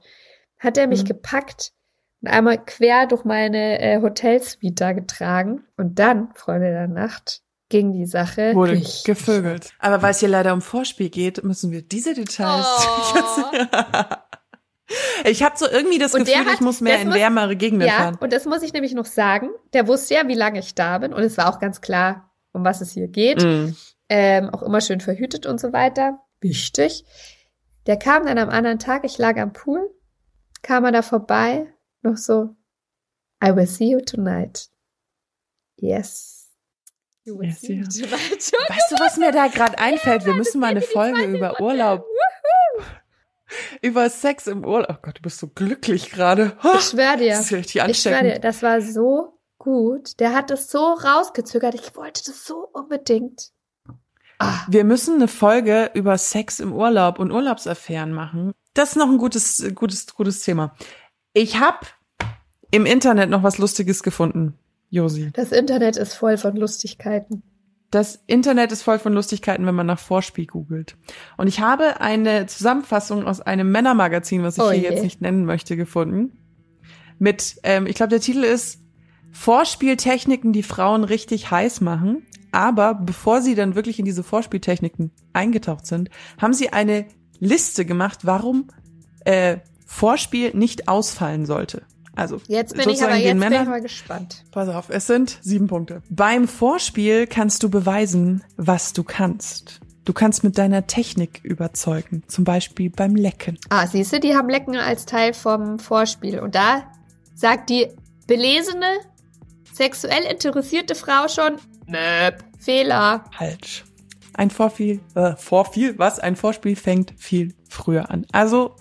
Hat 0.57 0.77
er 0.77 0.87
mich 0.87 1.03
mhm. 1.03 1.07
gepackt 1.07 1.73
und 2.21 2.29
einmal 2.29 2.63
quer 2.63 3.05
durch 3.05 3.25
meine 3.25 3.79
äh, 3.81 4.01
Hotelsuite 4.01 4.75
da 4.75 4.93
getragen. 4.93 5.65
Und 5.75 5.99
dann, 5.99 6.29
Freunde 6.35 6.69
der 6.71 6.87
Nacht, 6.87 7.41
ging 7.67 7.91
die 7.91 8.05
Sache. 8.05 8.55
Wurde 8.55 8.73
richtig. 8.73 9.03
gevögelt. 9.03 9.71
Aber 9.79 10.01
weil 10.01 10.11
es 10.11 10.19
hier 10.19 10.29
leider 10.29 10.53
um 10.53 10.61
Vorspiel 10.61 11.09
geht, 11.09 11.43
müssen 11.43 11.71
wir 11.71 11.81
diese 11.81 12.13
Details. 12.13 12.65
Oh. 12.65 14.03
Ich 15.25 15.43
habe 15.43 15.57
so 15.57 15.69
irgendwie 15.69 15.99
das 15.99 16.13
und 16.13 16.25
Gefühl, 16.25 16.45
hat, 16.45 16.55
ich 16.55 16.61
muss 16.61 16.81
mehr 16.81 16.99
in 17.01 17.07
muss, 17.07 17.17
wärmere 17.17 17.55
Gegenden 17.55 17.87
ja, 17.87 17.95
fahren. 17.95 18.17
Und 18.19 18.33
das 18.33 18.45
muss 18.45 18.61
ich 18.61 18.73
nämlich 18.73 18.93
noch 18.93 19.05
sagen. 19.05 19.49
Der 19.73 19.87
wusste 19.87 20.15
ja, 20.15 20.27
wie 20.27 20.35
lange 20.35 20.59
ich 20.59 20.75
da 20.75 20.97
bin. 20.97 21.13
Und 21.13 21.23
es 21.23 21.37
war 21.37 21.49
auch 21.49 21.59
ganz 21.59 21.81
klar, 21.81 22.31
um 22.51 22.63
was 22.63 22.81
es 22.81 22.91
hier 22.91 23.07
geht. 23.07 23.41
Mm. 23.41 23.75
Ähm, 24.09 24.49
auch 24.49 24.61
immer 24.63 24.81
schön 24.81 25.01
verhütet 25.01 25.45
und 25.45 25.59
so 25.59 25.73
weiter. 25.73 26.19
Wichtig. 26.41 27.05
Der 27.85 27.97
kam 27.97 28.25
dann 28.25 28.37
am 28.37 28.49
anderen 28.49 28.79
Tag, 28.79 29.03
ich 29.05 29.17
lag 29.17 29.37
am 29.37 29.53
Pool, 29.53 29.89
kam 30.61 30.85
er 30.85 30.91
da 30.91 31.01
vorbei, 31.01 31.67
noch 32.01 32.17
so, 32.17 32.55
I 33.43 33.55
will 33.55 33.67
see 33.67 33.89
you 33.89 33.99
tonight. 33.99 34.69
Yes. 35.77 36.49
You 37.25 37.37
will 37.37 37.47
yes, 37.47 37.61
see 37.61 37.75
yeah. 37.75 37.83
tonight. 37.83 38.51
weißt 38.69 38.91
du, 38.91 38.95
was 38.99 39.17
mir 39.17 39.31
da 39.31 39.47
gerade 39.47 39.77
einfällt? 39.77 40.25
Wir 40.25 40.33
müssen 40.33 40.59
mal 40.59 40.71
eine 40.71 40.81
Folge 40.81 41.23
über 41.23 41.59
Urlaub 41.59 42.05
über 43.81 44.09
Sex 44.09 44.47
im 44.47 44.65
Urlaub. 44.65 44.87
Oh 44.89 44.97
Gott, 45.01 45.17
du 45.17 45.21
bist 45.21 45.39
so 45.39 45.47
glücklich 45.47 46.09
gerade. 46.11 46.57
Ich 46.77 46.81
schwör 46.89 47.17
dir. 47.17 47.31
Das 47.31 47.45
ist 47.45 47.51
richtig 47.53 47.75
Ich 47.87 47.99
schwör 48.01 48.13
ansteckend. 48.17 48.35
dir, 48.35 48.39
das 48.39 48.61
war 48.63 48.81
so 48.81 49.39
gut. 49.57 50.19
Der 50.19 50.33
hat 50.33 50.51
es 50.51 50.69
so 50.69 50.79
rausgezögert. 50.93 51.75
Ich 51.75 51.95
wollte 51.95 52.23
das 52.25 52.45
so 52.45 52.67
unbedingt. 52.73 53.51
Ah, 54.39 54.65
Wir 54.67 54.83
müssen 54.83 55.15
eine 55.15 55.27
Folge 55.27 55.91
über 55.93 56.17
Sex 56.17 56.59
im 56.59 56.73
Urlaub 56.73 57.19
und 57.19 57.31
Urlaubsaffären 57.31 58.11
machen. 58.11 58.53
Das 58.73 58.89
ist 58.89 58.95
noch 58.95 59.07
ein 59.09 59.17
gutes, 59.19 59.63
gutes, 59.75 60.07
gutes 60.15 60.41
Thema. 60.41 60.75
Ich 61.33 61.59
habe 61.59 61.85
im 62.71 62.85
Internet 62.85 63.29
noch 63.29 63.43
was 63.43 63.57
Lustiges 63.59 64.01
gefunden, 64.03 64.57
Josi. 64.89 65.31
das 65.33 65.51
Internet 65.51 65.95
ist 65.95 66.15
voll 66.15 66.37
von 66.37 66.55
Lustigkeiten. 66.55 67.43
Das 67.93 68.23
Internet 68.25 68.71
ist 68.71 68.81
voll 68.81 68.97
von 68.97 69.13
Lustigkeiten, 69.13 69.67
wenn 69.67 69.75
man 69.75 69.85
nach 69.85 69.99
Vorspiel 69.99 70.47
googelt. 70.47 70.97
Und 71.37 71.45
ich 71.45 71.59
habe 71.59 72.01
eine 72.01 72.47
Zusammenfassung 72.47 73.27
aus 73.27 73.39
einem 73.39 73.71
Männermagazin, 73.71 74.41
was 74.41 74.57
ich 74.57 74.63
Oh 74.63 74.71
hier 74.71 74.81
je. 74.81 74.89
jetzt 74.89 75.03
nicht 75.03 75.21
nennen 75.21 75.45
möchte, 75.45 75.77
gefunden. 75.77 76.31
Mit, 77.19 77.57
ähm, 77.61 77.85
ich 77.85 77.93
glaube, 77.93 78.09
der 78.09 78.19
Titel 78.19 78.43
ist 78.43 78.81
Vorspieltechniken, 79.31 80.53
die 80.53 80.63
Frauen 80.63 81.03
richtig 81.03 81.51
heiß 81.51 81.81
machen. 81.81 82.25
Aber 82.51 82.95
bevor 82.95 83.43
sie 83.43 83.53
dann 83.53 83.75
wirklich 83.75 83.99
in 83.99 84.05
diese 84.05 84.23
Vorspieltechniken 84.23 85.11
eingetaucht 85.33 85.85
sind, 85.85 86.09
haben 86.41 86.55
sie 86.55 86.73
eine 86.73 87.05
Liste 87.39 87.85
gemacht, 87.85 88.21
warum 88.23 88.69
äh, 89.23 89.57
Vorspiel 89.85 90.55
nicht 90.55 90.87
ausfallen 90.87 91.45
sollte. 91.45 91.83
Also 92.15 92.39
Jetzt 92.47 92.75
bin 92.75 92.89
ich 92.89 93.03
aber 93.03 93.15
jetzt 93.15 93.23
bin 93.33 93.43
ich 93.43 93.49
Männern- 93.49 93.67
mal 93.69 93.81
gespannt. 93.81 94.43
Pass 94.51 94.69
auf, 94.69 94.89
es 94.89 95.07
sind 95.07 95.39
sieben 95.41 95.67
Punkte. 95.67 96.01
Beim 96.09 96.47
Vorspiel 96.47 97.25
kannst 97.27 97.63
du 97.63 97.69
beweisen, 97.69 98.43
was 98.55 98.93
du 98.93 99.03
kannst. 99.03 99.79
Du 100.05 100.13
kannst 100.13 100.43
mit 100.43 100.57
deiner 100.57 100.85
Technik 100.85 101.39
überzeugen, 101.43 102.23
zum 102.27 102.43
Beispiel 102.43 102.89
beim 102.89 103.15
Lecken. 103.15 103.57
Ah, 103.69 103.87
siehst 103.87 104.11
du, 104.13 104.19
die 104.19 104.35
haben 104.35 104.49
Lecken 104.49 104.75
als 104.75 105.05
Teil 105.05 105.33
vom 105.33 105.79
Vorspiel. 105.79 106.39
Und 106.39 106.55
da 106.55 106.83
sagt 107.35 107.69
die 107.69 107.87
belesene, 108.27 108.85
sexuell 109.73 110.23
interessierte 110.23 110.95
Frau 110.95 111.27
schon, 111.27 111.53
Möp, 111.87 112.43
Fehler. 112.59 113.23
Falsch. 113.35 113.85
Ein 114.35 114.49
Vorspiel, 114.49 114.99
äh, 115.15 115.35
Vorspiel, 115.35 115.97
was? 115.97 116.19
Ein 116.19 116.35
Vorspiel 116.35 116.75
fängt 116.75 117.13
viel 117.17 117.53
früher 117.69 118.09
an. 118.11 118.25
Also 118.31 118.75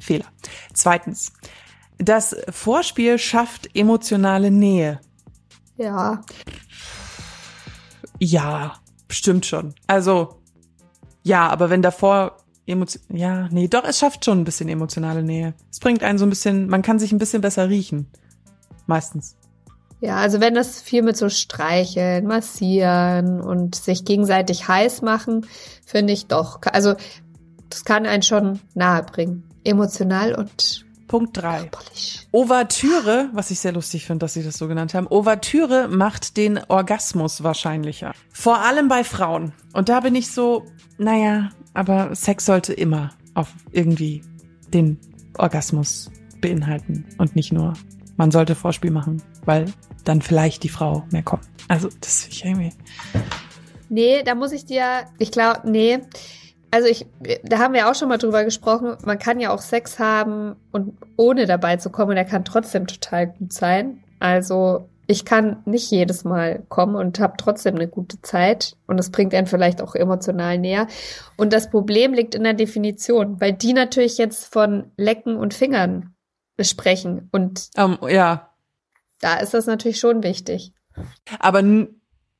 Fehler. 0.00 0.26
Zweitens, 0.74 1.32
das 2.08 2.36
Vorspiel 2.50 3.18
schafft 3.18 3.68
emotionale 3.74 4.50
Nähe. 4.50 5.00
Ja, 5.76 6.22
Ja, 8.18 8.74
stimmt 9.08 9.46
schon. 9.46 9.74
Also, 9.86 10.40
ja, 11.22 11.48
aber 11.48 11.70
wenn 11.70 11.82
davor 11.82 12.36
Emotion, 12.66 13.02
ja, 13.08 13.48
nee, 13.50 13.68
doch, 13.68 13.84
es 13.84 13.98
schafft 13.98 14.24
schon 14.24 14.40
ein 14.40 14.44
bisschen 14.44 14.68
emotionale 14.68 15.22
Nähe. 15.22 15.54
Es 15.70 15.80
bringt 15.80 16.02
einen 16.02 16.18
so 16.18 16.24
ein 16.26 16.30
bisschen, 16.30 16.68
man 16.68 16.82
kann 16.82 16.98
sich 16.98 17.12
ein 17.12 17.18
bisschen 17.18 17.42
besser 17.42 17.68
riechen. 17.68 18.06
Meistens. 18.86 19.36
ja, 20.00 20.16
also 20.16 20.40
wenn 20.40 20.54
das 20.54 20.80
viel 20.80 21.02
mit 21.02 21.16
so 21.16 21.28
Streicheln, 21.28 22.26
Massieren 22.26 23.40
und 23.40 23.74
sich 23.74 24.04
gegenseitig 24.04 24.68
heiß 24.68 25.02
machen, 25.02 25.46
finde 25.84 26.12
ich 26.12 26.26
doch. 26.26 26.60
Also, 26.72 26.94
das 27.70 27.84
kann 27.84 28.06
einen 28.06 28.22
schon 28.22 28.60
nahe 28.74 29.02
bringen. 29.02 29.48
Emotional 29.64 30.34
und 30.34 30.84
Punkt 31.12 31.36
drei. 31.36 31.58
körperlich. 31.58 32.26
Ouvertüre, 32.32 33.28
was 33.34 33.50
ich 33.50 33.60
sehr 33.60 33.72
lustig 33.72 34.06
finde, 34.06 34.24
dass 34.24 34.32
sie 34.32 34.42
das 34.42 34.56
so 34.56 34.66
genannt 34.66 34.94
haben. 34.94 35.06
Ouvertüre 35.06 35.86
macht 35.86 36.38
den 36.38 36.58
Orgasmus 36.68 37.42
wahrscheinlicher. 37.42 38.14
Vor 38.32 38.60
allem 38.60 38.88
bei 38.88 39.04
Frauen. 39.04 39.52
Und 39.74 39.90
da 39.90 40.00
bin 40.00 40.14
ich 40.14 40.30
so, 40.30 40.64
naja, 40.96 41.50
aber 41.74 42.14
Sex 42.14 42.46
sollte 42.46 42.72
immer 42.72 43.10
auf 43.34 43.48
irgendwie 43.72 44.22
den 44.72 44.98
Orgasmus 45.36 46.10
beinhalten 46.40 47.04
und 47.18 47.36
nicht 47.36 47.52
nur, 47.52 47.74
man 48.16 48.30
sollte 48.30 48.54
Vorspiel 48.54 48.90
machen, 48.90 49.22
weil 49.44 49.66
dann 50.04 50.22
vielleicht 50.22 50.62
die 50.62 50.70
Frau 50.70 51.04
mehr 51.10 51.22
kommt. 51.22 51.44
Also, 51.68 51.90
das 52.00 52.22
finde 52.22 52.36
ich 52.36 52.44
irgendwie. 52.46 52.72
Nee, 53.90 54.22
da 54.22 54.34
muss 54.34 54.52
ich 54.52 54.64
dir, 54.64 55.04
ich 55.18 55.30
glaube, 55.30 55.70
nee. 55.70 55.98
Also 56.72 56.88
ich, 56.88 57.06
da 57.44 57.58
haben 57.58 57.74
wir 57.74 57.90
auch 57.90 57.94
schon 57.94 58.08
mal 58.08 58.16
drüber 58.16 58.44
gesprochen. 58.44 58.96
Man 59.04 59.18
kann 59.18 59.38
ja 59.38 59.50
auch 59.52 59.60
Sex 59.60 59.98
haben 59.98 60.56
und 60.72 60.96
ohne 61.16 61.44
dabei 61.44 61.76
zu 61.76 61.90
kommen, 61.90 62.16
der 62.16 62.24
kann 62.24 62.46
trotzdem 62.46 62.86
total 62.86 63.26
gut 63.26 63.52
sein. 63.52 64.02
Also 64.20 64.88
ich 65.06 65.26
kann 65.26 65.62
nicht 65.66 65.90
jedes 65.90 66.24
Mal 66.24 66.62
kommen 66.70 66.96
und 66.96 67.20
habe 67.20 67.34
trotzdem 67.36 67.74
eine 67.74 67.88
gute 67.88 68.22
Zeit 68.22 68.76
und 68.86 68.98
es 68.98 69.10
bringt 69.10 69.34
einen 69.34 69.46
vielleicht 69.46 69.82
auch 69.82 69.94
emotional 69.94 70.58
näher. 70.58 70.86
Und 71.36 71.52
das 71.52 71.68
Problem 71.68 72.14
liegt 72.14 72.34
in 72.34 72.44
der 72.44 72.54
Definition, 72.54 73.38
weil 73.38 73.52
die 73.52 73.74
natürlich 73.74 74.16
jetzt 74.16 74.50
von 74.50 74.92
Lecken 74.96 75.36
und 75.36 75.52
Fingern 75.52 76.14
sprechen 76.58 77.28
und 77.32 77.68
Ähm, 77.76 77.98
ja, 78.08 78.48
da 79.20 79.36
ist 79.36 79.52
das 79.52 79.66
natürlich 79.66 80.00
schon 80.00 80.22
wichtig. 80.22 80.72
Aber 81.38 81.62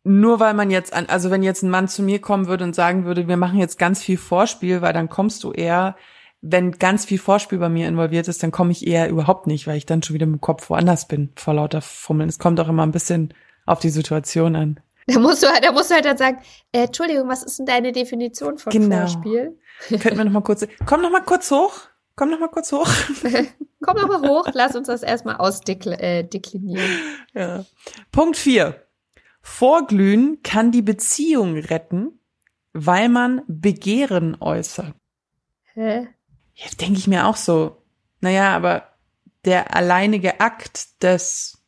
nur 0.05 0.41
weil 0.41 0.55
man 0.55 0.71
jetzt 0.71 0.93
an, 0.93 1.07
also 1.07 1.31
wenn 1.31 1.43
jetzt 1.43 1.63
ein 1.63 1.71
Mann 1.71 1.89
zu 1.89 2.03
mir 2.03 2.21
kommen 2.21 2.47
würde 2.49 2.65
und 2.65 2.75
sagen 2.75 3.05
würde, 3.05 3.29
wir 3.29 3.37
machen 3.37 3.59
jetzt 3.59 3.79
ganz 3.79 4.03
viel 4.03 4.17
Vorspiel, 4.19 4.83
weil 4.83 4.93
dann 4.93 5.09
kommst 5.09 5.45
du 5.45 5.53
eher, 5.53 5.97
wenn 6.41 6.73
ganz 6.73 7.05
viel 7.05 7.19
Vorspiel 7.19 7.59
bei 7.59 7.69
mir 7.69 7.87
involviert 7.87 8.27
ist, 8.27 8.43
dann 8.43 8.51
komme 8.51 8.73
ich 8.73 8.85
eher 8.87 9.09
überhaupt 9.09 9.47
nicht, 9.47 9.67
weil 9.69 9.77
ich 9.77 9.87
dann 9.87 10.03
schon 10.03 10.15
wieder 10.15 10.27
mit 10.27 10.39
dem 10.39 10.41
Kopf 10.41 10.69
woanders 10.71 11.07
bin, 11.07 11.31
vor 11.37 11.55
lauter 11.55 11.81
Fummeln. 11.81 12.29
Es 12.29 12.39
kommt 12.41 12.59
auch 12.59 12.69
immer 12.69 12.83
ein 12.83 12.91
bisschen 12.91 13.33
auf 13.65 13.79
die 13.79 13.91
Situation 13.91 14.57
an. 14.57 14.81
Da 15.07 15.19
musst 15.21 15.43
du, 15.43 15.47
halt- 15.49 15.65
da 15.65 15.71
musst 15.73 15.91
du 15.91 15.95
halt 15.95 16.05
dann 16.05 16.17
sagen, 16.19 16.39
äh, 16.73 16.85
Entschuldigung, 16.85 17.29
was 17.29 17.43
ist 17.45 17.59
denn 17.59 17.67
deine 17.67 17.93
Definition 17.93 18.59
von 18.59 18.73
Genau. 18.73 18.97
Vorspiel? 18.99 19.57
Könnten 19.89 20.19
wir 20.19 20.25
noch 20.25 20.33
mal 20.33 20.41
kurz, 20.43 20.67
komm 20.87 21.03
noch 21.03 21.11
mal 21.11 21.23
kurz 21.23 21.51
hoch, 21.51 21.73
komm 22.17 22.31
noch 22.31 22.39
mal 22.41 22.49
kurz 22.49 22.73
hoch. 22.73 22.89
Komm 23.85 23.97
noch 23.97 24.07
mal 24.09 24.29
hoch, 24.29 24.47
lass 24.53 24.77
uns 24.77 24.87
das 24.87 25.03
erstmal 25.03 25.37
ausdeklinieren. 25.37 26.85
Äh. 27.35 27.41
Ja. 27.41 27.65
Punkt 28.13 28.37
vier. 28.37 28.77
Vorglühen 29.43 30.43
kann 30.43 30.71
die 30.71 30.83
Beziehung 30.83 31.57
retten, 31.57 32.21
weil 32.73 33.09
man 33.09 33.43
Begehren 33.49 34.41
äußert. 34.41 34.95
Hä? 35.75 36.09
Jetzt 36.55 36.81
denke 36.81 36.99
ich 36.99 37.09
mir 37.09 37.27
auch 37.27 37.37
so, 37.37 37.83
naja, 38.21 38.55
aber 38.55 38.89
der 39.45 39.75
alleinige 39.75 40.41
Akt 40.41 41.03
des 41.03 41.63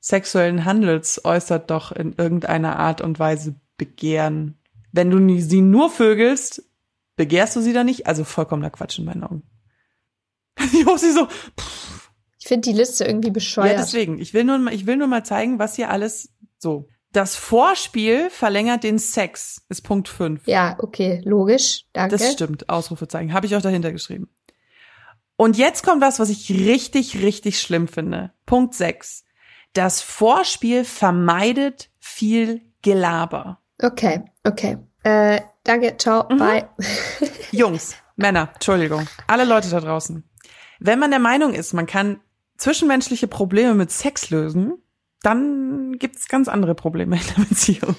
sexuellen 0.00 0.64
Handels 0.64 1.24
äußert 1.24 1.70
doch 1.70 1.92
in 1.92 2.14
irgendeiner 2.14 2.78
Art 2.78 3.00
und 3.00 3.18
Weise 3.18 3.54
Begehren. 3.76 4.58
Wenn 4.92 5.10
du 5.10 5.40
sie 5.40 5.60
nur 5.60 5.90
vögelst, 5.90 6.64
begehrst 7.16 7.54
du 7.54 7.60
sie 7.60 7.72
dann 7.72 7.86
nicht? 7.86 8.06
Also 8.06 8.24
vollkommener 8.24 8.70
Quatsch 8.70 8.98
in 8.98 9.04
meinen 9.04 9.22
Augen. 9.22 9.42
Josi 10.84 11.12
so, 11.12 11.28
Ich 12.38 12.48
finde 12.48 12.70
die 12.70 12.76
Liste 12.76 13.04
irgendwie 13.04 13.28
ja, 13.28 13.32
bescheuert. 13.32 13.78
deswegen. 13.78 14.18
Ich 14.18 14.34
will 14.34 14.44
nur, 14.44 14.72
ich 14.72 14.86
will 14.86 14.96
nur 14.96 15.06
mal 15.06 15.24
zeigen, 15.24 15.58
was 15.58 15.76
hier 15.76 15.90
alles 15.90 16.30
so. 16.60 16.88
Das 17.12 17.34
Vorspiel 17.34 18.30
verlängert 18.30 18.84
den 18.84 18.98
Sex, 19.00 19.64
ist 19.68 19.82
Punkt 19.82 20.08
5. 20.08 20.46
Ja, 20.46 20.76
okay, 20.78 21.20
logisch. 21.24 21.86
Danke. 21.92 22.16
Das 22.16 22.32
stimmt, 22.32 22.68
Ausrufezeichen. 22.68 23.32
Habe 23.32 23.46
ich 23.46 23.56
auch 23.56 23.62
dahinter 23.62 23.90
geschrieben. 23.90 24.28
Und 25.36 25.56
jetzt 25.56 25.82
kommt 25.84 26.02
was, 26.02 26.20
was 26.20 26.28
ich 26.28 26.50
richtig, 26.50 27.20
richtig 27.22 27.60
schlimm 27.60 27.88
finde. 27.88 28.32
Punkt 28.46 28.74
6. 28.74 29.24
Das 29.72 30.02
Vorspiel 30.02 30.84
vermeidet 30.84 31.90
viel 31.98 32.60
Gelaber. 32.82 33.58
Okay, 33.82 34.22
okay. 34.44 34.78
Äh, 35.02 35.40
danke, 35.64 35.96
ciao, 35.96 36.28
Mhm. 36.32 36.38
bye. 36.38 36.68
Jungs, 37.50 37.96
Männer, 38.16 38.50
Entschuldigung, 38.54 39.08
alle 39.26 39.44
Leute 39.44 39.68
da 39.70 39.80
draußen. 39.80 40.22
Wenn 40.78 40.98
man 40.98 41.10
der 41.10 41.20
Meinung 41.20 41.54
ist, 41.54 41.72
man 41.72 41.86
kann 41.86 42.20
zwischenmenschliche 42.56 43.26
Probleme 43.26 43.74
mit 43.74 43.90
Sex 43.90 44.30
lösen, 44.30 44.74
dann 45.22 45.98
gibt's 45.98 46.28
ganz 46.28 46.48
andere 46.48 46.74
Probleme 46.74 47.16
in 47.16 47.22
der 47.36 47.44
Beziehung. 47.48 47.96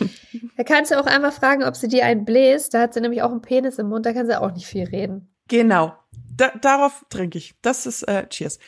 Da 0.58 0.64
kannst 0.64 0.92
du 0.92 1.00
auch 1.00 1.06
einmal 1.06 1.32
fragen, 1.32 1.64
ob 1.64 1.76
sie 1.76 1.88
dir 1.88 2.06
einen 2.06 2.26
bläst. 2.26 2.74
Da 2.74 2.82
hat 2.82 2.94
sie 2.94 3.02
nämlich 3.02 3.22
auch 3.22 3.32
einen 3.32 3.42
Penis 3.42 3.78
im 3.80 3.90
Mund, 3.90 4.06
da 4.06 4.14
kann 4.14 4.26
sie 4.26 4.40
auch 4.40 4.52
nicht 4.52 4.68
viel 4.68 4.86
reden. 4.86 5.34
Genau. 5.48 5.94
Da, 6.36 6.52
darauf 6.62 7.06
trinke 7.10 7.38
ich. 7.38 7.56
Das 7.62 7.86
ist 7.86 8.04
äh, 8.04 8.28
Cheers. 8.28 8.60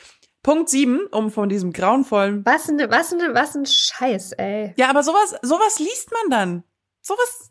Punkt 0.43 0.69
7, 0.69 1.07
um 1.11 1.31
von 1.31 1.47
diesem 1.47 1.71
grauenvollen 1.71 2.45
Was 2.45 2.67
ein, 2.67 2.77
was 2.89 3.13
ein, 3.13 3.33
was 3.33 3.55
ein 3.55 3.65
Scheiß, 3.65 4.33
ey. 4.33 4.73
Ja, 4.75 4.89
aber 4.89 5.01
sowas, 5.01 5.35
sowas 5.41 5.79
liest 5.79 6.11
man 6.11 6.29
dann. 6.29 6.63
Sowas. 7.01 7.49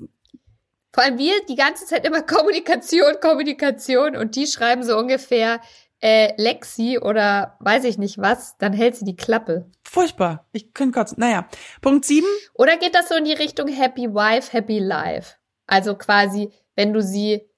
Vor 0.92 1.02
allem 1.02 1.16
wir 1.16 1.32
die 1.48 1.56
ganze 1.56 1.86
Zeit 1.86 2.06
immer 2.06 2.20
Kommunikation, 2.20 3.14
Kommunikation 3.22 4.14
und 4.14 4.36
die 4.36 4.46
schreiben 4.46 4.82
so 4.82 4.98
ungefähr 4.98 5.62
äh, 6.02 6.34
Lexi 6.36 6.98
oder 7.00 7.56
weiß 7.60 7.84
ich 7.84 7.96
nicht 7.96 8.18
was, 8.18 8.58
dann 8.58 8.72
hält 8.72 8.96
sie 8.96 9.04
die 9.04 9.16
Klappe. 9.16 9.70
Furchtbar. 9.84 10.46
Ich 10.52 10.74
könnte 10.74 10.98
kotzen. 10.98 11.20
Naja. 11.20 11.48
Punkt 11.80 12.04
7. 12.04 12.26
Oder 12.54 12.76
geht 12.76 12.94
das 12.94 13.08
so 13.08 13.14
in 13.14 13.24
die 13.24 13.32
Richtung 13.32 13.68
Happy 13.68 14.12
Wife, 14.12 14.52
Happy 14.52 14.80
Life? 14.80 15.36
Also 15.66 15.94
quasi, 15.94 16.50
wenn 16.74 16.92
du 16.92 17.00
sie, 17.00 17.48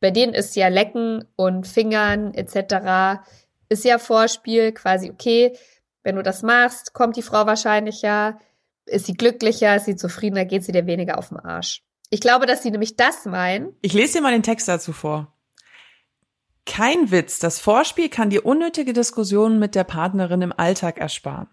bei 0.00 0.10
denen 0.10 0.34
ist 0.34 0.54
ja 0.56 0.68
Lecken 0.68 1.24
und 1.36 1.66
Fingern 1.66 2.34
etc. 2.34 3.24
ist 3.70 3.84
ja 3.84 3.98
Vorspiel, 3.98 4.72
quasi 4.72 5.10
okay, 5.10 5.56
wenn 6.02 6.16
du 6.16 6.22
das 6.22 6.42
machst, 6.42 6.92
kommt 6.92 7.16
die 7.16 7.22
Frau 7.22 7.46
wahrscheinlicher, 7.46 8.38
ist 8.84 9.06
sie 9.06 9.14
glücklicher, 9.14 9.74
ist 9.74 9.86
sie 9.86 9.96
zufriedener, 9.96 10.44
geht 10.44 10.64
sie 10.64 10.72
dir 10.72 10.86
weniger 10.86 11.16
auf 11.16 11.30
den 11.30 11.38
Arsch. 11.38 11.82
Ich 12.10 12.20
glaube, 12.20 12.44
dass 12.44 12.62
sie 12.62 12.70
nämlich 12.70 12.96
das 12.96 13.24
meinen. 13.24 13.74
Ich 13.80 13.94
lese 13.94 14.18
dir 14.18 14.20
mal 14.20 14.32
den 14.32 14.42
Text 14.42 14.68
dazu 14.68 14.92
vor. 14.92 15.33
Kein 16.66 17.10
Witz, 17.10 17.38
das 17.38 17.60
Vorspiel 17.60 18.08
kann 18.08 18.30
dir 18.30 18.46
unnötige 18.46 18.92
Diskussionen 18.92 19.58
mit 19.58 19.74
der 19.74 19.84
Partnerin 19.84 20.42
im 20.42 20.52
Alltag 20.52 20.98
ersparen. 20.98 21.48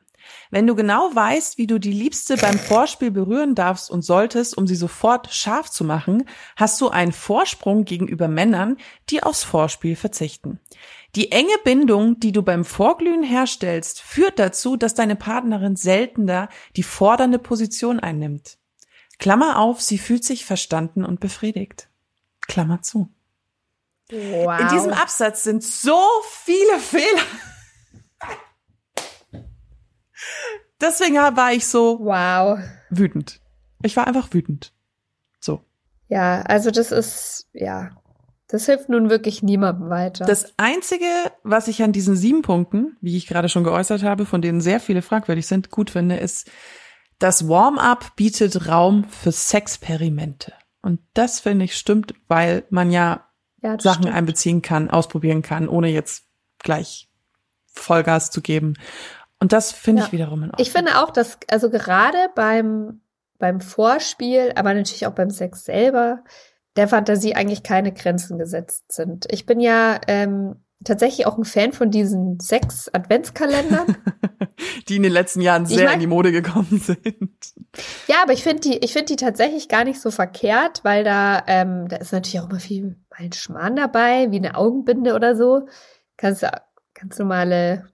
Wenn 0.49 0.67
du 0.67 0.75
genau 0.75 1.09
weißt, 1.13 1.57
wie 1.57 1.67
du 1.67 1.79
die 1.79 1.91
Liebste 1.91 2.37
beim 2.37 2.57
Vorspiel 2.57 3.11
berühren 3.11 3.55
darfst 3.55 3.89
und 3.89 4.03
solltest, 4.03 4.57
um 4.57 4.67
sie 4.67 4.75
sofort 4.75 5.33
scharf 5.33 5.69
zu 5.69 5.83
machen, 5.83 6.25
hast 6.55 6.79
du 6.79 6.89
einen 6.89 7.11
Vorsprung 7.11 7.85
gegenüber 7.85 8.27
Männern, 8.27 8.77
die 9.09 9.23
aufs 9.23 9.43
Vorspiel 9.43 9.95
verzichten. 9.95 10.59
Die 11.15 11.31
enge 11.31 11.57
Bindung, 11.63 12.19
die 12.19 12.31
du 12.31 12.43
beim 12.43 12.63
Vorglühen 12.63 13.23
herstellst, 13.23 14.01
führt 14.01 14.39
dazu, 14.39 14.77
dass 14.77 14.93
deine 14.93 15.15
Partnerin 15.15 15.75
seltener 15.75 16.49
die 16.75 16.83
fordernde 16.83 17.39
Position 17.39 17.99
einnimmt. 17.99 18.57
Klammer 19.19 19.59
auf, 19.59 19.81
sie 19.81 19.97
fühlt 19.97 20.23
sich 20.23 20.45
verstanden 20.45 21.03
und 21.03 21.19
befriedigt. 21.19 21.89
Klammer 22.47 22.81
zu. 22.81 23.09
Wow. 24.11 24.59
In 24.59 24.67
diesem 24.67 24.91
Absatz 24.93 25.43
sind 25.43 25.63
so 25.63 25.99
viele 26.29 26.79
Fehler. 26.79 27.21
Deswegen 30.79 31.15
war 31.15 31.53
ich 31.53 31.67
so 31.67 31.99
Wow. 31.99 32.59
wütend. 32.89 33.39
Ich 33.83 33.95
war 33.95 34.07
einfach 34.07 34.33
wütend. 34.33 34.73
So. 35.39 35.61
Ja, 36.07 36.41
also 36.41 36.71
das 36.71 36.91
ist, 36.91 37.47
ja, 37.53 37.91
das 38.47 38.65
hilft 38.65 38.89
nun 38.89 39.09
wirklich 39.09 39.41
niemandem 39.43 39.89
weiter. 39.89 40.25
Das 40.25 40.53
Einzige, 40.57 41.05
was 41.43 41.67
ich 41.67 41.81
an 41.83 41.93
diesen 41.93 42.15
sieben 42.15 42.41
Punkten, 42.41 42.97
wie 42.99 43.15
ich 43.15 43.27
gerade 43.27 43.47
schon 43.47 43.63
geäußert 43.63 44.03
habe, 44.03 44.25
von 44.25 44.41
denen 44.41 44.59
sehr 44.59 44.79
viele 44.79 45.01
fragwürdig 45.01 45.47
sind, 45.47 45.69
gut 45.71 45.91
finde, 45.91 46.17
ist, 46.17 46.49
das 47.17 47.47
Warm-up 47.47 48.15
bietet 48.15 48.67
Raum 48.67 49.05
für 49.05 49.31
Sexperimente. 49.31 50.53
Und 50.81 50.99
das 51.13 51.39
finde 51.39 51.65
ich 51.65 51.77
stimmt, 51.77 52.15
weil 52.27 52.65
man 52.71 52.91
ja 52.91 53.27
ja, 53.61 53.79
Sachen 53.79 54.03
stimmt. 54.03 54.15
einbeziehen 54.15 54.61
kann, 54.61 54.89
ausprobieren 54.89 55.41
kann, 55.41 55.67
ohne 55.67 55.89
jetzt 55.89 56.25
gleich 56.59 57.09
Vollgas 57.73 58.31
zu 58.31 58.41
geben. 58.41 58.73
Und 59.39 59.53
das 59.53 59.71
finde 59.71 60.01
Ja. 60.01 60.05
ich 60.07 60.11
wiederum 60.11 60.43
in 60.43 60.49
Ordnung. 60.51 60.65
Ich 60.65 60.71
finde 60.71 60.99
auch, 61.01 61.09
dass, 61.11 61.37
also 61.49 61.69
gerade 61.69 62.17
beim, 62.35 63.01
beim 63.39 63.61
Vorspiel, 63.61 64.51
aber 64.55 64.73
natürlich 64.73 65.07
auch 65.07 65.13
beim 65.13 65.29
Sex 65.31 65.65
selber, 65.65 66.23
der 66.75 66.87
Fantasie 66.87 67.35
eigentlich 67.35 67.63
keine 67.63 67.91
Grenzen 67.93 68.37
gesetzt 68.37 68.91
sind. 68.91 69.25
Ich 69.31 69.45
bin 69.45 69.59
ja 69.59 69.99
ähm, 70.07 70.63
tatsächlich 70.83 71.25
auch 71.27 71.37
ein 71.37 71.45
Fan 71.45 71.73
von 71.73 71.91
diesen 71.91 72.39
Sex-Adventskalendern. 72.39 73.97
die 74.87 74.97
in 74.97 75.03
den 75.03 75.11
letzten 75.11 75.41
Jahren 75.41 75.63
Ich 75.63 75.69
sehr 75.69 75.85
mag- 75.85 75.93
in 75.95 75.99
die 75.99 76.07
Mode 76.07 76.31
gekommen 76.31 76.79
sind. 76.79 77.31
ja, 78.07 78.17
aber 78.23 78.33
ich 78.33 78.43
finde 78.43 78.61
die, 78.61 78.77
ich 78.77 78.93
finde 78.93 79.07
die 79.07 79.15
tatsächlich 79.15 79.69
gar 79.69 79.83
nicht 79.83 79.99
so 80.01 80.11
verkehrt, 80.11 80.81
weil 80.83 81.03
da, 81.03 81.43
ähm, 81.47 81.87
da 81.87 81.97
ist 81.97 82.11
natürlich 82.13 82.39
auch 82.39 82.49
immer 82.49 82.59
viel 82.59 82.83
mal 83.09 83.19
ein 83.19 83.33
Schmarrn 83.33 83.75
dabei, 83.75 84.31
wie 84.31 84.37
eine 84.37 84.55
Augenbinde 84.55 85.13
oder 85.15 85.35
so. 85.35 85.67
Kannst 86.17 86.43
du 86.43 86.47
ganz 86.93 87.17
normale 87.19 87.87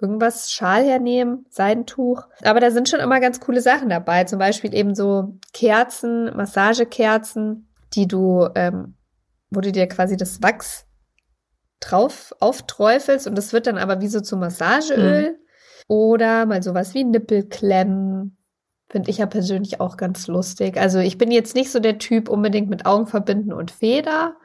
irgendwas 0.00 0.52
Schal 0.52 0.84
hernehmen, 0.84 1.46
Seidentuch. 1.50 2.22
Aber 2.42 2.60
da 2.60 2.70
sind 2.70 2.88
schon 2.88 3.00
immer 3.00 3.20
ganz 3.20 3.40
coole 3.40 3.60
Sachen 3.60 3.88
dabei. 3.88 4.24
Zum 4.24 4.38
Beispiel 4.38 4.74
eben 4.74 4.94
so 4.94 5.38
Kerzen, 5.52 6.34
Massagekerzen, 6.36 7.68
die 7.94 8.06
du, 8.06 8.48
ähm, 8.54 8.94
wo 9.50 9.60
du 9.60 9.72
dir 9.72 9.88
quasi 9.88 10.16
das 10.16 10.42
Wachs 10.42 10.86
drauf 11.80 12.34
aufträufelst 12.40 13.26
und 13.26 13.36
das 13.36 13.52
wird 13.52 13.66
dann 13.66 13.78
aber 13.78 14.00
wie 14.00 14.08
so 14.08 14.20
zu 14.20 14.36
Massageöl. 14.36 15.38
Oder 15.88 16.44
mal 16.44 16.62
sowas 16.62 16.92
wie 16.94 17.04
Nippelklemmen. 17.04 18.36
Finde 18.90 19.10
ich 19.10 19.18
ja 19.18 19.26
persönlich 19.26 19.80
auch 19.80 19.96
ganz 19.96 20.26
lustig. 20.28 20.78
Also 20.78 20.98
ich 20.98 21.18
bin 21.18 21.30
jetzt 21.30 21.54
nicht 21.54 21.70
so 21.70 21.80
der 21.80 21.98
Typ 21.98 22.28
unbedingt 22.28 22.68
mit 22.68 22.86
Augen 22.86 23.06
verbinden 23.06 23.52
und 23.52 23.70
Feder, 23.70 24.36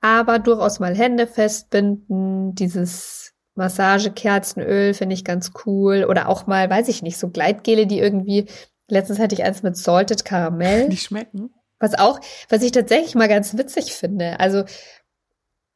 aber 0.00 0.38
durchaus 0.38 0.78
mal 0.78 0.96
Hände 0.96 1.26
festbinden, 1.26 2.54
dieses 2.54 3.34
Massagekerzenöl 3.54 4.94
finde 4.94 5.14
ich 5.14 5.24
ganz 5.24 5.52
cool. 5.66 6.06
Oder 6.08 6.28
auch 6.28 6.46
mal, 6.46 6.70
weiß 6.70 6.88
ich 6.88 7.02
nicht, 7.02 7.18
so 7.18 7.28
Gleitgele, 7.28 7.86
die 7.86 7.98
irgendwie, 7.98 8.46
letztens 8.88 9.18
hatte 9.18 9.34
ich 9.34 9.44
eins 9.44 9.62
mit 9.62 9.76
Salted 9.76 10.24
Karamell. 10.24 10.88
Die 10.90 10.96
schmecken. 10.96 11.50
Was 11.80 11.96
auch, 11.96 12.18
was 12.48 12.62
ich 12.62 12.72
tatsächlich 12.72 13.14
mal 13.14 13.28
ganz 13.28 13.56
witzig 13.56 13.92
finde. 13.92 14.40
Also, 14.40 14.64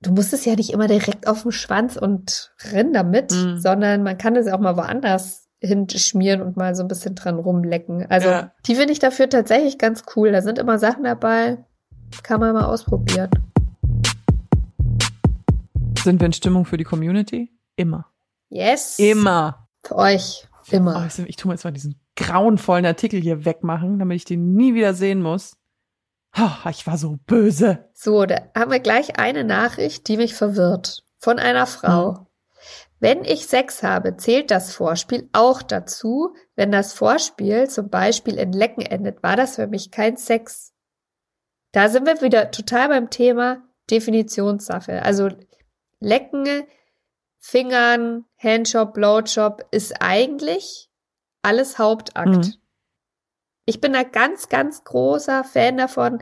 du 0.02 0.12
musst 0.12 0.32
es 0.32 0.44
ja 0.44 0.54
nicht 0.56 0.70
immer 0.72 0.88
direkt 0.88 1.26
auf 1.26 1.42
den 1.42 1.52
Schwanz 1.52 1.96
und 1.96 2.52
renn 2.72 2.92
damit, 2.92 3.32
Mm. 3.32 3.56
sondern 3.58 4.02
man 4.02 4.18
kann 4.18 4.36
es 4.36 4.46
auch 4.48 4.58
mal 4.60 4.76
woanders 4.76 5.48
hinschmieren 5.60 6.42
und 6.42 6.56
mal 6.56 6.74
so 6.74 6.82
ein 6.82 6.88
bisschen 6.88 7.14
dran 7.14 7.36
rumlecken. 7.38 8.04
Also, 8.10 8.28
Ja. 8.28 8.52
die 8.66 8.74
finde 8.74 8.92
ich 8.92 8.98
dafür 8.98 9.28
tatsächlich 9.30 9.78
ganz 9.78 10.02
cool. 10.16 10.32
Da 10.32 10.42
sind 10.42 10.58
immer 10.58 10.78
Sachen 10.78 11.04
dabei, 11.04 11.64
kann 12.24 12.40
man 12.40 12.52
mal 12.52 12.64
ausprobieren. 12.64 13.30
Sind 16.02 16.20
wir 16.20 16.26
in 16.26 16.32
Stimmung 16.32 16.64
für 16.64 16.76
die 16.76 16.84
Community? 16.84 17.50
Immer. 17.76 18.06
Yes. 18.48 18.98
Immer. 18.98 19.68
Für 19.84 19.96
euch. 19.96 20.48
Oh, 20.72 20.76
Immer. 20.76 21.06
ich, 21.06 21.18
ich 21.20 21.36
tu 21.36 21.48
mir 21.48 21.54
jetzt 21.54 21.64
mal 21.64 21.70
diesen 21.70 22.00
grauenvollen 22.16 22.84
Artikel 22.86 23.20
hier 23.20 23.44
wegmachen, 23.44 23.98
damit 23.98 24.16
ich 24.16 24.24
den 24.24 24.54
nie 24.54 24.74
wieder 24.74 24.94
sehen 24.94 25.22
muss. 25.22 25.56
Oh, 26.38 26.68
ich 26.70 26.86
war 26.86 26.96
so 26.96 27.18
böse. 27.26 27.90
So, 27.92 28.24
da 28.24 28.50
haben 28.56 28.70
wir 28.70 28.80
gleich 28.80 29.18
eine 29.18 29.44
Nachricht, 29.44 30.08
die 30.08 30.16
mich 30.16 30.34
verwirrt. 30.34 31.04
Von 31.18 31.38
einer 31.38 31.66
Frau. 31.66 32.12
Mhm. 32.12 32.26
Wenn 32.98 33.24
ich 33.24 33.46
Sex 33.46 33.82
habe, 33.82 34.16
zählt 34.16 34.50
das 34.50 34.72
Vorspiel 34.74 35.28
auch 35.32 35.60
dazu. 35.60 36.34
Wenn 36.54 36.70
das 36.70 36.92
Vorspiel 36.92 37.68
zum 37.68 37.90
Beispiel 37.90 38.38
in 38.38 38.52
Lecken 38.52 38.82
endet, 38.82 39.22
war 39.22 39.36
das 39.36 39.56
für 39.56 39.66
mich 39.66 39.90
kein 39.90 40.16
Sex. 40.16 40.72
Da 41.72 41.88
sind 41.88 42.06
wir 42.06 42.20
wieder 42.22 42.50
total 42.50 42.88
beim 42.88 43.10
Thema 43.10 43.62
Definitionssache. 43.90 45.02
Also 45.02 45.30
Lecken, 45.98 46.64
Fingern, 47.38 48.24
Handjob, 48.38 48.94
Blowjob 48.94 49.66
ist 49.72 50.00
eigentlich 50.00 50.88
alles 51.42 51.78
Hauptakt. 51.78 52.28
Mhm. 52.28 52.54
Ich 53.64 53.80
bin 53.80 53.92
da 53.92 54.02
ganz, 54.02 54.48
ganz 54.48 54.84
großer 54.84 55.44
Fan 55.44 55.76
davon, 55.76 56.18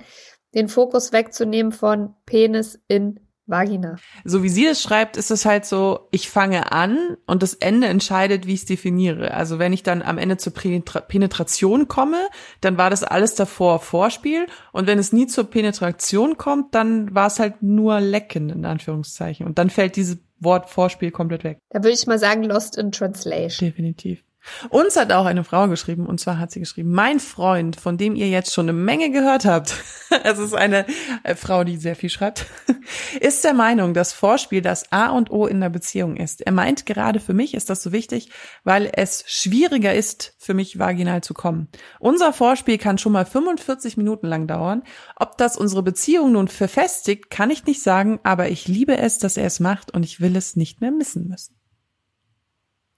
den 0.55 0.69
Fokus 0.69 1.13
wegzunehmen 1.13 1.73
von 1.73 2.15
Penis 2.27 2.79
in 2.89 3.21
Vagina. 3.51 3.97
So 4.25 4.43
wie 4.43 4.49
sie 4.49 4.67
es 4.67 4.81
schreibt, 4.81 5.17
ist 5.17 5.31
es 5.31 5.45
halt 5.45 5.65
so, 5.65 6.09
ich 6.13 6.31
fange 6.31 6.73
an 6.73 7.17
und 7.27 7.43
das 7.43 7.55
Ende 7.55 7.89
entscheidet, 7.89 8.47
wie 8.47 8.55
ich 8.55 8.61
es 8.61 8.67
definiere. 8.67 9.35
Also 9.35 9.59
wenn 9.59 9.73
ich 9.73 9.83
dann 9.83 10.03
am 10.03 10.19
Ende 10.19 10.37
zur 10.37 10.55
Penetra 10.55 11.01
Penetration 11.01 11.89
komme, 11.89 12.29
dann 12.61 12.79
war 12.79 12.91
das 12.91 13.03
alles 13.03 13.35
davor 13.35 13.81
Vorspiel. 13.81 14.47
Und 14.73 14.87
wenn 14.87 14.99
es 14.99 15.13
nie 15.13 15.27
zur 15.27 15.45
Penetration 15.45 16.37
kommt, 16.37 16.75
dann 16.75 17.15
war 17.15 17.27
es 17.27 17.41
halt 17.41 17.63
nur 17.63 18.01
Lecken, 18.01 18.51
in 18.51 18.65
Anführungszeichen. 18.65 19.47
Und 19.47 19.59
dann 19.59 19.69
fällt 19.69 19.97
dieses 19.97 20.19
Wort 20.39 20.71
Vorspiel 20.71 21.11
komplett 21.11 21.45
weg. 21.45 21.59
Da 21.71 21.81
würde 21.81 21.95
ich 21.95 22.07
mal 22.07 22.19
sagen, 22.19 22.45
Lost 22.45 22.79
in 22.79 22.93
Translation. 22.93 23.69
Definitiv. 23.69 24.23
Uns 24.71 24.97
hat 24.97 25.13
auch 25.13 25.27
eine 25.27 25.45
Frau 25.45 25.69
geschrieben, 25.69 26.07
und 26.07 26.19
zwar 26.19 26.39
hat 26.39 26.51
sie 26.51 26.61
geschrieben, 26.61 26.91
mein 26.93 27.21
Freund, 27.21 27.79
von 27.79 27.99
dem 27.99 28.17
ihr 28.17 28.29
jetzt 28.29 28.55
schon 28.55 28.69
eine 28.69 28.73
Menge 28.73 29.11
gehört 29.11 29.45
habt, 29.45 29.75
es 30.25 30.39
ist 30.39 30.55
eine 30.55 30.87
äh, 31.23 31.35
Frau, 31.35 31.65
die 31.65 31.77
sehr 31.77 31.97
viel 31.97 32.11
schreibt, 32.11 32.47
ist 33.21 33.45
der 33.45 33.55
Meinung, 33.55 33.95
dass 33.95 34.13
Vorspiel 34.13 34.63
das 34.63 34.91
A 34.93 35.11
und 35.11 35.31
O 35.31 35.47
in 35.47 35.61
der 35.61 35.69
Beziehung 35.69 36.17
ist. 36.17 36.41
Er 36.41 36.53
meint, 36.53 36.87
gerade 36.87 37.21
für 37.21 37.35
mich 37.35 37.55
ist 37.55 37.71
das 37.71 37.83
so 37.83 37.93
wichtig, 37.93 38.31
weil 38.65 38.91
es 38.93 39.25
schwieriger 39.27 39.95
ist, 39.95 40.35
für 40.39 40.55
mich 40.55 40.79
vaginal 40.79 41.23
zu 41.23 41.35
kommen. 41.35 41.69
Unser 41.99 42.33
Vorspiel 42.33 42.79
kann 42.79 42.99
schon 42.99 43.13
mal 43.13 43.27
45 43.27 43.97
Minuten 43.97 44.27
lang 44.27 44.47
dauern. 44.47 44.83
Ob 45.17 45.37
das 45.37 45.57
unsere 45.57 45.83
Beziehung 45.83 46.33
nun 46.33 46.49
verfestigt, 46.49 47.31
kann 47.31 47.51
ich 47.51 47.67
nicht 47.67 47.83
sagen, 47.83 48.21
aber 48.23 48.49
ich 48.49 48.69
liebe 48.69 48.97
es, 48.97 49.19
dass 49.19 49.37
er 49.37 49.47
es 49.47 49.61
macht 49.61 49.93
und 49.93 50.03
ich 50.03 50.21
will 50.21 50.37
es 50.37 50.57
nicht 50.57 50.81
mehr 50.81 50.91
missen 50.91 51.29
müssen. 51.29 51.60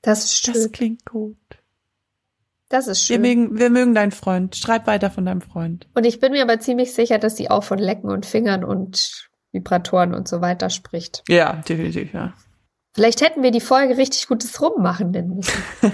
Das 0.03 0.25
ist 0.25 0.45
schön. 0.45 0.55
Das 0.55 0.73
klingt 0.73 1.05
gut. 1.07 1.37
Das 2.69 2.87
ist 2.87 3.09
Wir 3.09 3.17
schön. 3.17 3.23
mögen, 3.23 3.59
wir 3.59 3.71
mögen 3.71 3.95
deinen 3.95 4.13
Freund. 4.13 4.57
Schreib 4.57 4.87
weiter 4.87 5.11
von 5.11 5.27
deinem 5.27 5.43
Freund. 5.43 5.89
Und 5.95 6.05
ich 6.05 6.21
bin 6.21 6.33
mir 6.33 6.43
aber 6.43 6.59
ziemlich 6.59 6.95
sicher, 6.95 7.19
dass 7.19 7.37
sie 7.37 7.51
auch 7.51 7.65
von 7.65 7.79
Lecken 7.79 8.11
und 8.11 8.27
Fingern 8.27 8.65
und 8.65 9.29
Vibratoren 9.53 10.15
und 10.15 10.27
so 10.27 10.41
weiter 10.41 10.71
spricht. 10.71 11.23
Ja, 11.29 11.55
definitiv, 11.69 12.13
ja. 12.15 12.33
Vielleicht 12.95 13.21
hätten 13.23 13.43
wir 13.43 13.51
die 13.51 13.61
Folge 13.61 13.97
richtig 13.97 14.27
gutes 14.27 14.61
Rummachen 14.61 15.11
nennen 15.13 15.37
müssen. 15.37 15.63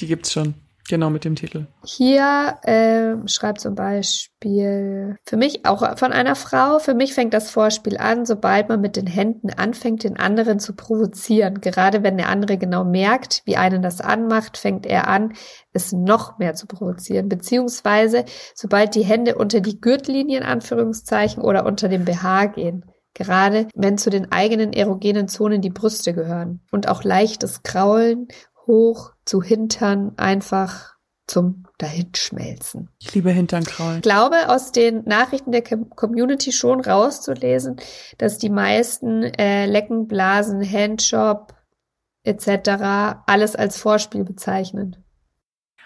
Die 0.00 0.06
gibt's 0.06 0.32
schon. 0.32 0.54
Genau 0.86 1.08
mit 1.08 1.24
dem 1.24 1.34
Titel. 1.34 1.66
Hier 1.82 2.58
ähm, 2.64 3.26
schreibt 3.26 3.62
zum 3.62 3.74
Beispiel 3.74 5.16
für 5.24 5.38
mich 5.38 5.64
auch 5.64 5.96
von 5.96 6.12
einer 6.12 6.36
Frau, 6.36 6.78
für 6.78 6.92
mich 6.92 7.14
fängt 7.14 7.32
das 7.32 7.50
Vorspiel 7.50 7.96
an, 7.96 8.26
sobald 8.26 8.68
man 8.68 8.82
mit 8.82 8.96
den 8.96 9.06
Händen 9.06 9.48
anfängt, 9.50 10.04
den 10.04 10.18
anderen 10.18 10.60
zu 10.60 10.74
provozieren. 10.74 11.62
Gerade 11.62 12.02
wenn 12.02 12.18
der 12.18 12.28
andere 12.28 12.58
genau 12.58 12.84
merkt, 12.84 13.40
wie 13.46 13.56
einen 13.56 13.80
das 13.80 14.02
anmacht, 14.02 14.58
fängt 14.58 14.84
er 14.84 15.08
an, 15.08 15.32
es 15.72 15.92
noch 15.92 16.38
mehr 16.38 16.54
zu 16.54 16.66
provozieren. 16.66 17.30
Beziehungsweise 17.30 18.26
sobald 18.54 18.94
die 18.94 19.04
Hände 19.04 19.36
unter 19.36 19.60
die 19.60 19.80
Gürtellinie 19.80 20.38
in 20.38 20.44
Anführungszeichen 20.44 21.42
oder 21.42 21.64
unter 21.64 21.88
dem 21.88 22.04
BH 22.04 22.46
gehen. 22.46 22.84
Gerade 23.14 23.68
wenn 23.74 23.96
zu 23.96 24.10
den 24.10 24.32
eigenen 24.32 24.72
erogenen 24.72 25.28
Zonen 25.28 25.62
die 25.62 25.70
Brüste 25.70 26.12
gehören. 26.12 26.60
Und 26.72 26.88
auch 26.88 27.04
leichtes 27.04 27.62
Kraulen 27.62 28.28
hoch 28.66 29.12
zu 29.24 29.42
Hintern 29.42 30.12
einfach 30.16 30.94
zum 31.26 31.64
Dahinschmelzen. 31.78 32.90
Ich 32.98 33.14
liebe 33.14 33.30
Hinternkraulen. 33.30 33.96
Ich 33.96 34.02
glaube, 34.02 34.48
aus 34.48 34.72
den 34.72 35.04
Nachrichten 35.04 35.52
der 35.52 35.62
Community 35.62 36.52
schon 36.52 36.80
rauszulesen, 36.80 37.76
dass 38.18 38.38
die 38.38 38.50
meisten 38.50 39.22
äh, 39.22 39.66
Lecken, 39.66 40.06
Blasen, 40.06 40.60
Handjob 40.62 41.54
etc. 42.24 43.22
alles 43.26 43.56
als 43.56 43.78
Vorspiel 43.78 44.24
bezeichnen. 44.24 44.96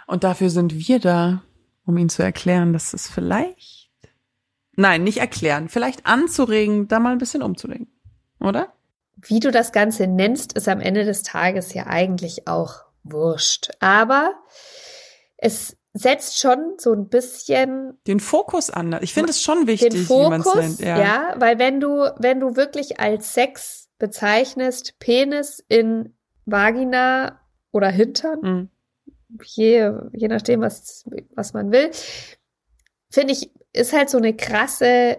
Und 0.07 0.25
dafür 0.25 0.51
sind 0.51 0.75
wir 0.75 0.99
da, 0.99 1.43
um 1.85 1.97
ihnen 1.97 2.09
zu 2.09 2.23
erklären, 2.23 2.73
dass 2.73 2.93
es 2.93 3.09
vielleicht, 3.09 3.91
nein, 4.73 5.05
nicht 5.05 5.19
erklären, 5.19 5.69
vielleicht 5.69 6.07
anzuregen, 6.07 6.89
da 6.89 6.99
mal 6.99 7.13
ein 7.13 7.19
bisschen 7.19 7.43
umzudenken, 7.43 7.93
oder? 8.41 8.73
Wie 9.27 9.41
du 9.41 9.51
das 9.51 9.73
Ganze 9.73 10.07
nennst, 10.07 10.53
ist 10.53 10.69
am 10.69 10.81
Ende 10.81 11.05
des 11.05 11.23
Tages 11.23 11.75
ja 11.75 11.87
eigentlich 11.87 12.47
auch 12.47 12.85
wurscht. 13.03 13.71
Aber 13.81 14.35
es 15.37 15.77
setzt 15.93 16.39
schon 16.39 16.75
so 16.79 16.93
ein 16.93 17.09
bisschen 17.09 17.99
den 18.07 18.21
Fokus 18.21 18.71
an. 18.71 18.97
Ich 19.03 19.15
finde 19.15 19.31
es 19.31 19.43
schon 19.43 19.67
wichtig, 19.67 19.91
den 19.91 20.05
Fokus, 20.05 20.25
wie 20.25 20.31
man 20.31 20.41
es 20.41 20.55
nennt. 20.55 20.81
Ja. 20.81 20.99
ja, 20.99 21.35
weil 21.39 21.59
wenn 21.59 21.81
du 21.81 22.11
wenn 22.19 22.41
du 22.41 22.57
wirklich 22.57 23.01
als 23.01 23.35
Sex 23.35 23.89
bezeichnest, 23.99 24.99
Penis 24.99 25.65
in 25.69 26.15
Vagina 26.45 27.41
oder 27.73 27.89
Hintern, 27.89 28.41
mhm. 28.41 28.71
je, 29.45 29.93
je 30.13 30.29
nachdem, 30.29 30.61
was, 30.61 31.05
was 31.35 31.53
man 31.53 31.73
will, 31.73 31.91
finde 33.11 33.33
ich, 33.33 33.51
ist 33.73 33.93
halt 33.93 34.09
so 34.09 34.19
eine 34.19 34.35
krasse 34.35 35.19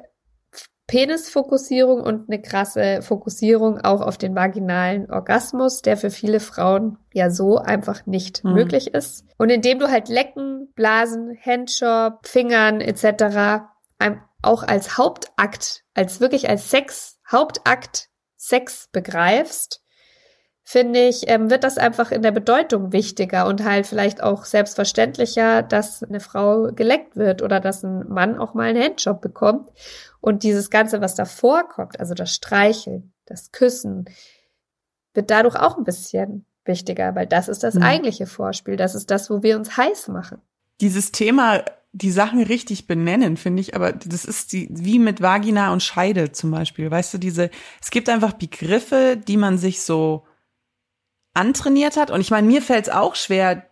Penisfokussierung 0.90 2.02
und 2.02 2.30
eine 2.30 2.42
krasse 2.42 3.02
Fokussierung 3.04 3.80
auch 3.80 4.02
auf 4.02 4.18
den 4.18 4.36
vaginalen 4.36 5.10
Orgasmus, 5.10 5.84
der 5.84 5.98
für 5.98 6.10
viele 6.10 6.40
Frauen 6.40 6.98
ja 7.14 7.30
so 7.30 7.60
einfach 7.60 8.08
nicht 8.08 8.44
mhm. 8.44 8.54
möglich 8.54 8.94
ist. 8.94 9.24
Und 9.38 9.52
indem 9.52 9.78
du 9.78 9.90
halt 9.90 10.10
Lecken, 10.10 10.74
Blasen, 10.76 11.38
Handjob, 11.40 12.26
Fingern 12.26 12.82
etc. 12.82 13.66
auch 14.42 14.64
als 14.64 14.98
Hauptakt, 14.98 15.84
als 15.94 16.20
wirklich 16.20 16.50
als 16.50 16.72
Sex, 16.72 17.20
Hauptakt 17.32 18.10
Sex 18.36 18.90
begreifst, 18.92 19.84
finde 20.70 21.08
ich, 21.08 21.28
ähm, 21.28 21.50
wird 21.50 21.64
das 21.64 21.80
einfach 21.80 22.12
in 22.12 22.22
der 22.22 22.30
Bedeutung 22.30 22.92
wichtiger 22.92 23.48
und 23.48 23.64
halt 23.64 23.88
vielleicht 23.88 24.22
auch 24.22 24.46
selbstverständlicher, 24.46 25.64
dass 25.64 26.04
eine 26.04 26.20
Frau 26.20 26.72
geleckt 26.72 27.16
wird 27.16 27.42
oder 27.42 27.60
dass 27.60 27.84
ein 27.84 28.08
Mann 28.08 28.38
auch 28.38 28.54
mal 28.54 28.70
einen 28.70 28.84
Handjob 28.84 29.20
bekommt. 29.20 29.68
Und 30.22 30.44
dieses 30.44 30.70
Ganze, 30.70 31.02
was 31.02 31.16
davor 31.16 31.68
kommt, 31.68 32.00
also 32.00 32.14
das 32.14 32.36
Streicheln, 32.36 33.14
das 33.26 33.52
Küssen, 33.52 34.06
wird 35.16 35.32
dadurch 35.32 35.56
auch 35.56 35.76
ein 35.76 35.86
bisschen 35.86 36.46
wichtiger, 36.66 37.16
weil 37.16 37.26
das 37.26 37.48
ist 37.48 37.64
das 37.64 37.74
mhm. 37.74 37.82
eigentliche 37.82 38.28
Vorspiel. 38.28 38.76
Das 38.76 38.94
ist 38.94 39.10
das, 39.10 39.32
wo 39.32 39.42
wir 39.42 39.58
uns 39.58 39.76
heiß 39.76 40.10
machen. 40.10 40.38
Dieses 40.82 41.12
Thema, 41.12 41.64
die 41.94 42.12
Sachen 42.12 42.44
richtig 42.44 42.86
benennen, 42.86 43.38
finde 43.38 43.62
ich, 43.62 43.76
aber 43.76 43.92
das 43.92 44.24
ist 44.24 44.54
die, 44.54 44.68
wie 44.70 45.00
mit 45.00 45.20
Vagina 45.20 45.74
und 45.74 45.82
Scheide 45.82 46.32
zum 46.32 46.52
Beispiel. 46.52 46.92
Weißt 46.92 47.12
du, 47.16 47.18
diese, 47.18 47.50
es 47.82 47.90
gibt 47.90 48.08
einfach 48.08 48.34
Begriffe, 48.34 49.18
die 49.18 49.38
man 49.38 49.58
sich 49.58 49.82
so 49.82 50.28
antrainiert 51.34 51.98
hat. 51.98 52.12
Und 52.12 52.22
ich 52.22 52.32
meine, 52.32 52.48
mir 52.48 52.62
fällt 52.62 52.88
es 52.88 52.94
auch 52.94 53.16
schwer, 53.16 53.66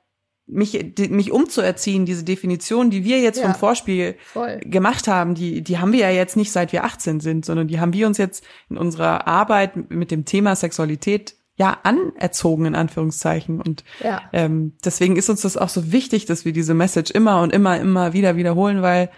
mich, 0.48 0.94
mich 1.10 1.32
umzuerziehen, 1.32 2.06
diese 2.06 2.24
Definition, 2.24 2.90
die 2.90 3.04
wir 3.04 3.20
jetzt 3.20 3.40
ja, 3.40 3.44
vom 3.44 3.56
Vorspiel 3.56 4.16
voll. 4.24 4.60
gemacht 4.60 5.08
haben, 5.08 5.36
die, 5.36 5.62
die 5.62 5.78
haben 5.78 5.92
wir 5.92 6.00
ja 6.00 6.10
jetzt 6.10 6.38
nicht 6.38 6.52
seit 6.52 6.72
wir 6.72 6.86
18 6.86 7.20
sind, 7.20 7.46
sondern 7.46 7.68
die 7.68 7.80
haben 7.80 7.94
wir 7.94 8.08
uns 8.08 8.18
jetzt 8.18 8.46
in 8.70 8.78
unserer 8.78 9.28
Arbeit 9.28 9.90
mit 9.90 10.10
dem 10.10 10.24
Thema 10.24 10.56
Sexualität 10.56 11.36
ja 11.58 11.80
anerzogen, 11.84 12.66
in 12.66 12.76
Anführungszeichen. 12.76 13.60
Und 13.60 13.84
ja. 14.02 14.22
ähm, 14.32 14.78
deswegen 14.86 15.18
ist 15.18 15.30
uns 15.30 15.42
das 15.42 15.58
auch 15.58 15.70
so 15.70 15.92
wichtig, 15.92 16.26
dass 16.26 16.46
wir 16.46 16.54
diese 16.54 16.74
Message 16.74 17.12
immer 17.12 17.42
und 17.42 17.52
immer, 17.52 17.78
immer 17.80 18.14
wieder 18.14 18.38
wiederholen, 18.38 18.82
weil 18.82 19.10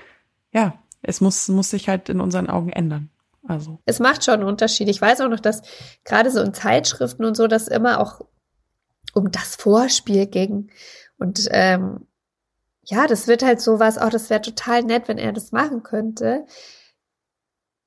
ja, 0.52 0.82
es 1.02 1.22
muss, 1.22 1.48
muss 1.50 1.70
sich 1.70 1.90
halt 1.90 2.10
in 2.10 2.22
unseren 2.22 2.50
Augen 2.50 2.72
ändern. 2.72 3.10
Also. 3.50 3.80
Es 3.86 4.00
macht 4.00 4.24
schon 4.24 4.36
einen 4.36 4.44
Unterschied. 4.44 4.88
Ich 4.90 5.02
weiß 5.02 5.22
auch 5.22 5.28
noch, 5.28 5.40
dass 5.40 5.64
gerade 6.04 6.30
so 6.30 6.40
in 6.40 6.54
Zeitschriften 6.54 7.26
und 7.26 7.36
so, 7.36 7.48
dass 7.48 7.68
immer 7.68 8.00
auch 8.00 8.22
um 9.14 9.32
das 9.32 9.56
Vorspiel 9.56 10.28
ging. 10.28 10.70
Und 11.18 11.48
ähm, 11.50 12.06
ja, 12.86 13.08
das 13.08 13.28
wird 13.28 13.42
halt 13.42 13.60
sowas, 13.60 13.98
auch 13.98 14.12
das 14.12 14.30
wäre 14.30 14.42
total 14.42 14.84
nett, 14.84 15.08
wenn 15.08 15.18
er 15.18 15.34
das 15.34 15.52
machen 15.52 15.82
könnte. 15.82 16.46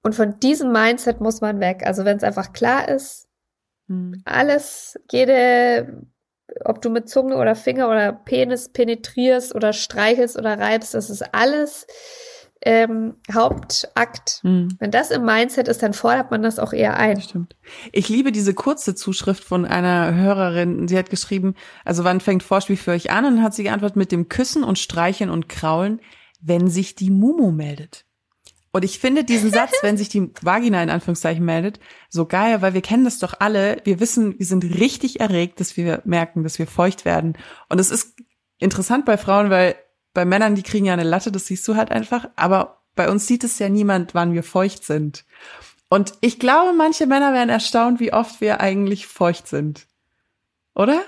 Und 0.03 0.17
von 0.17 0.41
diesem 0.41 0.73
Mindset 0.73 1.21
muss 1.21 1.41
man 1.41 1.61
weg. 1.61 1.83
Also 1.87 2.05
wenn 2.05 2.17
es 2.17 2.25
einfach 2.25 2.53
klar 2.53 2.89
ist, 2.89 3.29
hm. 3.87 4.21
alles, 4.25 4.99
jede, 5.13 6.03
ob 6.65 6.83
du 6.83 6.91
mit 6.91 7.09
Zunge 7.09 7.37
oder 7.37 7.55
Finger 7.55 7.89
oder 7.89 8.13
Penis 8.13 8.69
penetrierst 8.69 9.55
oder 9.55 9.73
streichelst 9.73 10.37
oder 10.37 10.59
reibst, 10.59 10.95
das 10.95 11.09
ist 11.09 11.23
alles 11.33 11.87
ähm, 12.65 13.15
Hauptakt. 13.33 14.41
Hm. 14.43 14.69
Wenn 14.79 14.91
das 14.91 15.11
im 15.11 15.25
Mindset 15.25 15.69
ist, 15.69 15.83
dann 15.83 15.93
fordert 15.93 16.31
man 16.31 16.43
das 16.43 16.59
auch 16.59 16.73
eher 16.73 16.97
ein. 16.97 17.21
Stimmt. 17.21 17.57
Ich 17.91 18.09
liebe 18.09 18.33
diese 18.33 18.55
kurze 18.55 18.95
Zuschrift 18.95 19.43
von 19.43 19.65
einer 19.65 20.15
Hörerin. 20.15 20.87
Sie 20.89 20.97
hat 20.97 21.11
geschrieben, 21.11 21.55
also 21.85 22.05
wann 22.05 22.21
fängt 22.21 22.43
Vorspiel 22.43 22.77
für 22.77 22.93
euch 22.93 23.11
an? 23.11 23.25
Und 23.25 23.37
dann 23.37 23.45
hat 23.45 23.55
sie 23.55 23.65
geantwortet 23.65 23.97
mit 23.97 24.13
dem 24.13 24.29
Küssen 24.29 24.63
und 24.63 24.79
Streicheln 24.79 25.31
und 25.31 25.49
Kraulen, 25.49 26.01
wenn 26.41 26.69
sich 26.69 26.95
die 26.95 27.11
Mumu 27.11 27.51
meldet. 27.51 28.05
Und 28.71 28.85
ich 28.85 29.01
finde 29.01 29.25
diesen 29.25 29.51
Satz, 29.53 29.73
wenn 29.83 29.97
sich 29.97 30.09
die 30.09 30.31
Vagina 30.41 30.83
in 30.83 30.91
Anführungszeichen 30.91 31.45
meldet, 31.45 31.81
so 32.09 32.27
geil, 32.27 32.63
weil 32.63 32.75
wir 32.75 32.81
kennen 32.81 33.05
das 33.05 33.19
doch 33.19 33.35
alle. 33.41 33.79
Wir 33.85 33.99
wissen, 33.99 34.39
wir 34.39 34.47
sind 34.47 34.65
richtig 34.65 35.21
erregt, 35.21 35.59
dass 35.59 35.77
wir 35.77 36.01
merken, 36.05 36.45
dass 36.45 36.59
wir 36.59 36.69
feucht 36.69 37.05
werden. 37.05 37.37
Und 37.69 37.81
es 37.81 37.91
ist 37.91 38.17
interessant 38.59 39.05
bei 39.05 39.17
Frauen, 39.17 39.51
weil 39.51 39.75
bei 40.15 40.25
Männern, 40.25 40.55
die 40.55 40.63
kriegen 40.63 40.87
ja 40.87 40.93
eine 40.93 41.03
Latte, 41.03 41.33
das 41.33 41.47
siehst 41.47 41.67
du 41.69 41.77
halt 41.77 41.91
einfach. 41.91 42.29
Aber 42.37 42.83
bei 42.95 43.11
uns 43.11 43.27
sieht 43.27 43.45
es 43.45 43.59
ja 43.59 43.69
niemand, 43.69 44.15
wann 44.15 44.35
wir 44.35 44.43
feucht 44.43 44.85
sind. 44.85 45.25
Und 45.89 46.15
ich 46.21 46.39
glaube, 46.39 46.73
manche 46.73 47.07
Männer 47.07 47.33
werden 47.33 47.51
erstaunt, 47.51 48.01
wie 48.01 48.13
oft 48.13 48.41
wir 48.41 48.61
eigentlich 48.61 49.07
feucht 49.07 49.47
sind. 49.47 49.87
Oder? 50.75 51.03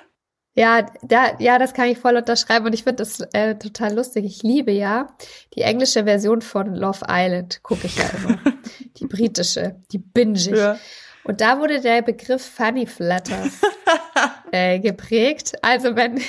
Ja, 0.56 0.86
da, 1.02 1.36
ja, 1.40 1.58
das 1.58 1.74
kann 1.74 1.88
ich 1.88 1.98
voll 1.98 2.16
unterschreiben 2.16 2.66
und 2.66 2.74
ich 2.74 2.84
finde 2.84 2.96
das 2.96 3.20
äh, 3.32 3.56
total 3.56 3.94
lustig. 3.94 4.24
Ich 4.24 4.42
liebe 4.42 4.70
ja 4.70 5.08
die 5.54 5.62
englische 5.62 6.04
Version 6.04 6.42
von 6.42 6.74
Love 6.74 7.06
Island, 7.08 7.62
gucke 7.62 7.86
ich 7.86 7.96
ja 7.96 8.04
immer. 8.16 8.38
die 8.96 9.06
britische, 9.06 9.76
die 9.90 9.98
binge 9.98 10.38
ich. 10.38 10.46
Ja. 10.46 10.78
Und 11.24 11.40
da 11.40 11.58
wurde 11.58 11.80
der 11.80 12.02
Begriff 12.02 12.44
Funny 12.44 12.86
Flutters 12.86 13.60
äh, 14.52 14.78
geprägt. 14.78 15.54
Also 15.62 15.96
wenn 15.96 16.20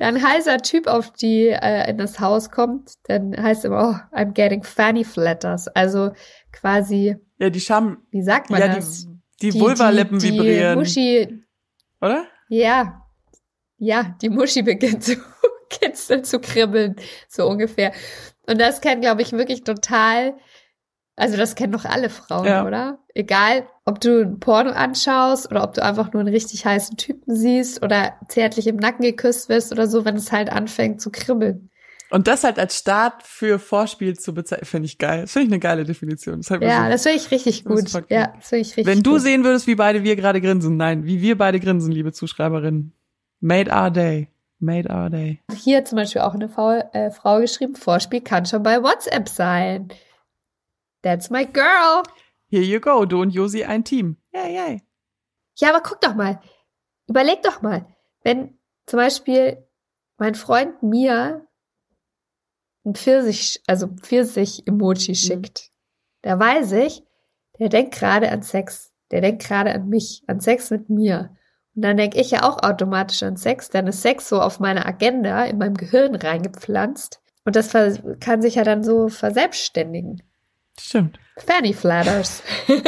da 0.00 0.06
ein 0.06 0.22
heißer 0.22 0.58
Typ 0.62 0.86
auf 0.86 1.12
die 1.12 1.48
äh, 1.48 1.90
in 1.90 1.98
das 1.98 2.20
Haus 2.20 2.50
kommt, 2.50 2.94
dann 3.04 3.36
heißt 3.36 3.66
immer, 3.66 4.02
oh, 4.12 4.16
I'm 4.16 4.32
getting 4.32 4.62
fanny 4.62 5.04
flatters. 5.04 5.68
Also 5.68 6.12
quasi. 6.52 7.16
Ja, 7.38 7.50
die 7.50 7.60
Scham. 7.60 7.98
Wie 8.10 8.22
sagt 8.22 8.48
man 8.48 8.60
ja, 8.60 8.74
das? 8.74 9.06
Die, 9.42 9.50
die 9.50 9.60
Vulvalippen 9.60 10.18
die, 10.18 10.30
die 10.30 10.38
vibrieren. 10.38 10.78
Muschi. 10.78 11.44
Oder? 12.00 12.24
Ja. 12.48 13.06
Ja, 13.76 14.16
die 14.22 14.30
Muschi 14.30 14.62
beginnt 14.62 15.04
zu 15.04 15.16
kitzeln, 15.68 16.24
zu 16.24 16.40
kribbeln, 16.40 16.96
so 17.28 17.46
ungefähr. 17.46 17.92
Und 18.46 18.58
das 18.58 18.80
kann, 18.80 19.02
glaube 19.02 19.20
ich, 19.20 19.32
wirklich 19.32 19.64
total 19.64 20.34
also 21.20 21.36
das 21.36 21.54
kennen 21.54 21.72
doch 21.72 21.84
alle 21.84 22.08
Frauen, 22.08 22.46
ja. 22.46 22.66
oder? 22.66 22.98
Egal, 23.12 23.68
ob 23.90 24.00
du 24.00 24.22
ein 24.22 24.38
Porno 24.38 24.70
anschaust 24.70 25.50
oder 25.50 25.64
ob 25.64 25.74
du 25.74 25.82
einfach 25.82 26.12
nur 26.12 26.20
einen 26.20 26.32
richtig 26.32 26.64
heißen 26.64 26.96
Typen 26.96 27.34
siehst 27.34 27.82
oder 27.82 28.14
zärtlich 28.28 28.66
im 28.68 28.76
Nacken 28.76 29.02
geküsst 29.02 29.48
wirst 29.48 29.72
oder 29.72 29.86
so, 29.88 30.04
wenn 30.04 30.16
es 30.16 30.30
halt 30.30 30.50
anfängt 30.50 31.00
zu 31.00 31.10
kribbeln. 31.10 31.70
Und 32.10 32.26
das 32.26 32.42
halt 32.44 32.58
als 32.58 32.76
Start 32.76 33.22
für 33.22 33.58
Vorspiel 33.58 34.18
zu 34.18 34.34
bezeichnen, 34.34 34.66
finde 34.66 34.86
ich 34.86 34.98
geil. 34.98 35.22
Das 35.22 35.32
finde 35.32 35.46
ich 35.46 35.52
eine 35.52 35.60
geile 35.60 35.84
Definition. 35.84 36.40
Das 36.40 36.48
ja, 36.60 36.84
so, 36.84 36.90
das 36.90 37.02
finde 37.02 37.18
ich 37.18 37.30
richtig 37.30 37.64
gut. 37.64 37.90
Ja, 38.08 38.32
das 38.36 38.48
finde 38.48 38.62
ich 38.62 38.76
richtig 38.76 38.86
Wenn 38.86 39.02
du 39.02 39.12
gut. 39.12 39.20
sehen 39.20 39.44
würdest, 39.44 39.66
wie 39.66 39.76
beide 39.76 40.02
wir 40.02 40.16
gerade 40.16 40.40
grinsen, 40.40 40.76
nein, 40.76 41.04
wie 41.04 41.20
wir 41.20 41.38
beide 41.38 41.60
grinsen, 41.60 41.92
liebe 41.92 42.12
Zuschreiberinnen. 42.12 42.92
Made 43.40 43.70
our 43.70 43.90
day. 43.90 44.28
Made 44.58 44.92
our 44.92 45.08
day. 45.08 45.40
Hier 45.54 45.84
zum 45.84 45.96
Beispiel 45.96 46.22
auch 46.22 46.34
eine 46.34 46.48
Frau, 46.48 46.72
äh, 46.92 47.10
Frau 47.10 47.40
geschrieben, 47.40 47.76
Vorspiel 47.76 48.20
kann 48.20 48.44
schon 48.44 48.62
bei 48.62 48.82
WhatsApp 48.82 49.28
sein. 49.28 49.88
That's 51.02 51.30
my 51.30 51.46
girl. 51.46 52.02
Here 52.50 52.64
you 52.64 52.80
go, 52.80 53.04
du 53.04 53.22
und 53.22 53.30
Josi 53.30 53.62
ein 53.62 53.84
Team. 53.84 54.16
Yay, 54.32 54.54
yay. 54.54 54.82
Ja, 55.56 55.70
aber 55.70 55.82
guck 55.82 56.00
doch 56.00 56.16
mal. 56.16 56.40
Überleg 57.06 57.42
doch 57.42 57.62
mal. 57.62 57.86
Wenn 58.22 58.58
zum 58.86 58.98
Beispiel 58.98 59.64
mein 60.18 60.34
Freund 60.34 60.82
mir 60.82 61.46
ein 62.84 62.94
Pfirsich, 62.94 63.62
also 63.68 63.86
Pfirsich-Emoji 63.86 65.12
mhm. 65.12 65.14
schickt, 65.14 65.70
da 66.22 66.40
weiß 66.40 66.72
ich, 66.72 67.04
der 67.60 67.68
denkt 67.68 67.94
gerade 67.94 68.32
an 68.32 68.42
Sex. 68.42 68.92
Der 69.12 69.20
denkt 69.20 69.44
gerade 69.44 69.72
an 69.72 69.88
mich, 69.88 70.24
an 70.26 70.40
Sex 70.40 70.70
mit 70.70 70.90
mir. 70.90 71.36
Und 71.76 71.82
dann 71.82 71.96
denke 71.96 72.20
ich 72.20 72.32
ja 72.32 72.42
auch 72.42 72.64
automatisch 72.64 73.22
an 73.22 73.36
Sex. 73.36 73.70
Dann 73.70 73.86
ist 73.86 74.02
Sex 74.02 74.28
so 74.28 74.40
auf 74.40 74.58
meiner 74.58 74.86
Agenda 74.86 75.44
in 75.44 75.58
meinem 75.58 75.76
Gehirn 75.76 76.16
reingepflanzt. 76.16 77.22
Und 77.44 77.54
das 77.54 77.72
kann 78.18 78.42
sich 78.42 78.56
ja 78.56 78.64
dann 78.64 78.82
so 78.82 79.08
verselbstständigen. 79.08 80.22
Stimmt. 80.80 81.18
Fanny 81.38 81.72
Flatters. 81.72 82.42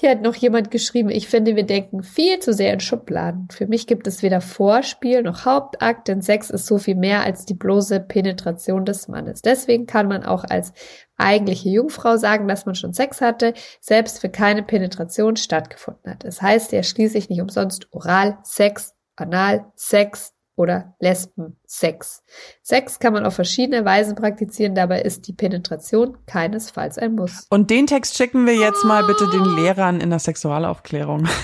Hier 0.00 0.10
hat 0.10 0.22
noch 0.22 0.36
jemand 0.36 0.70
geschrieben, 0.70 1.10
ich 1.10 1.26
finde, 1.26 1.56
wir 1.56 1.64
denken 1.64 2.04
viel 2.04 2.38
zu 2.38 2.52
sehr 2.52 2.72
in 2.72 2.78
Schubladen. 2.78 3.48
Für 3.50 3.66
mich 3.66 3.88
gibt 3.88 4.06
es 4.06 4.22
weder 4.22 4.40
Vorspiel 4.40 5.22
noch 5.22 5.44
Hauptakt, 5.44 6.06
denn 6.06 6.22
Sex 6.22 6.50
ist 6.50 6.66
so 6.66 6.78
viel 6.78 6.94
mehr 6.94 7.24
als 7.24 7.46
die 7.46 7.54
bloße 7.54 7.98
Penetration 7.98 8.84
des 8.84 9.08
Mannes. 9.08 9.42
Deswegen 9.42 9.86
kann 9.86 10.06
man 10.06 10.22
auch 10.22 10.44
als 10.44 10.72
eigentliche 11.16 11.70
Jungfrau 11.70 12.16
sagen, 12.16 12.46
dass 12.46 12.64
man 12.64 12.76
schon 12.76 12.94
Sex 12.94 13.20
hatte, 13.20 13.54
selbst 13.80 14.20
für 14.20 14.28
keine 14.28 14.62
Penetration 14.62 15.34
stattgefunden 15.34 16.12
hat. 16.12 16.22
Es 16.22 16.36
das 16.36 16.42
heißt 16.42 16.72
ja 16.72 16.84
schließlich 16.84 17.28
nicht 17.28 17.40
umsonst 17.40 17.88
Oral, 17.90 18.38
Sex, 18.44 18.94
Anal, 19.16 19.64
Sex, 19.74 20.32
oder 20.58 20.94
Lesben-Sex. 20.98 22.24
Sex 22.62 22.98
kann 22.98 23.12
man 23.12 23.24
auf 23.24 23.34
verschiedene 23.34 23.84
Weisen 23.84 24.16
praktizieren, 24.16 24.74
dabei 24.74 25.02
ist 25.02 25.28
die 25.28 25.32
Penetration 25.32 26.18
keinesfalls 26.26 26.98
ein 26.98 27.14
Muss. 27.14 27.46
Und 27.48 27.70
den 27.70 27.86
Text 27.86 28.16
schicken 28.16 28.44
wir 28.46 28.56
jetzt 28.56 28.84
mal 28.84 29.04
bitte 29.04 29.30
den 29.30 29.44
Lehrern 29.56 30.00
in 30.00 30.10
der 30.10 30.18
Sexualaufklärung. 30.18 31.28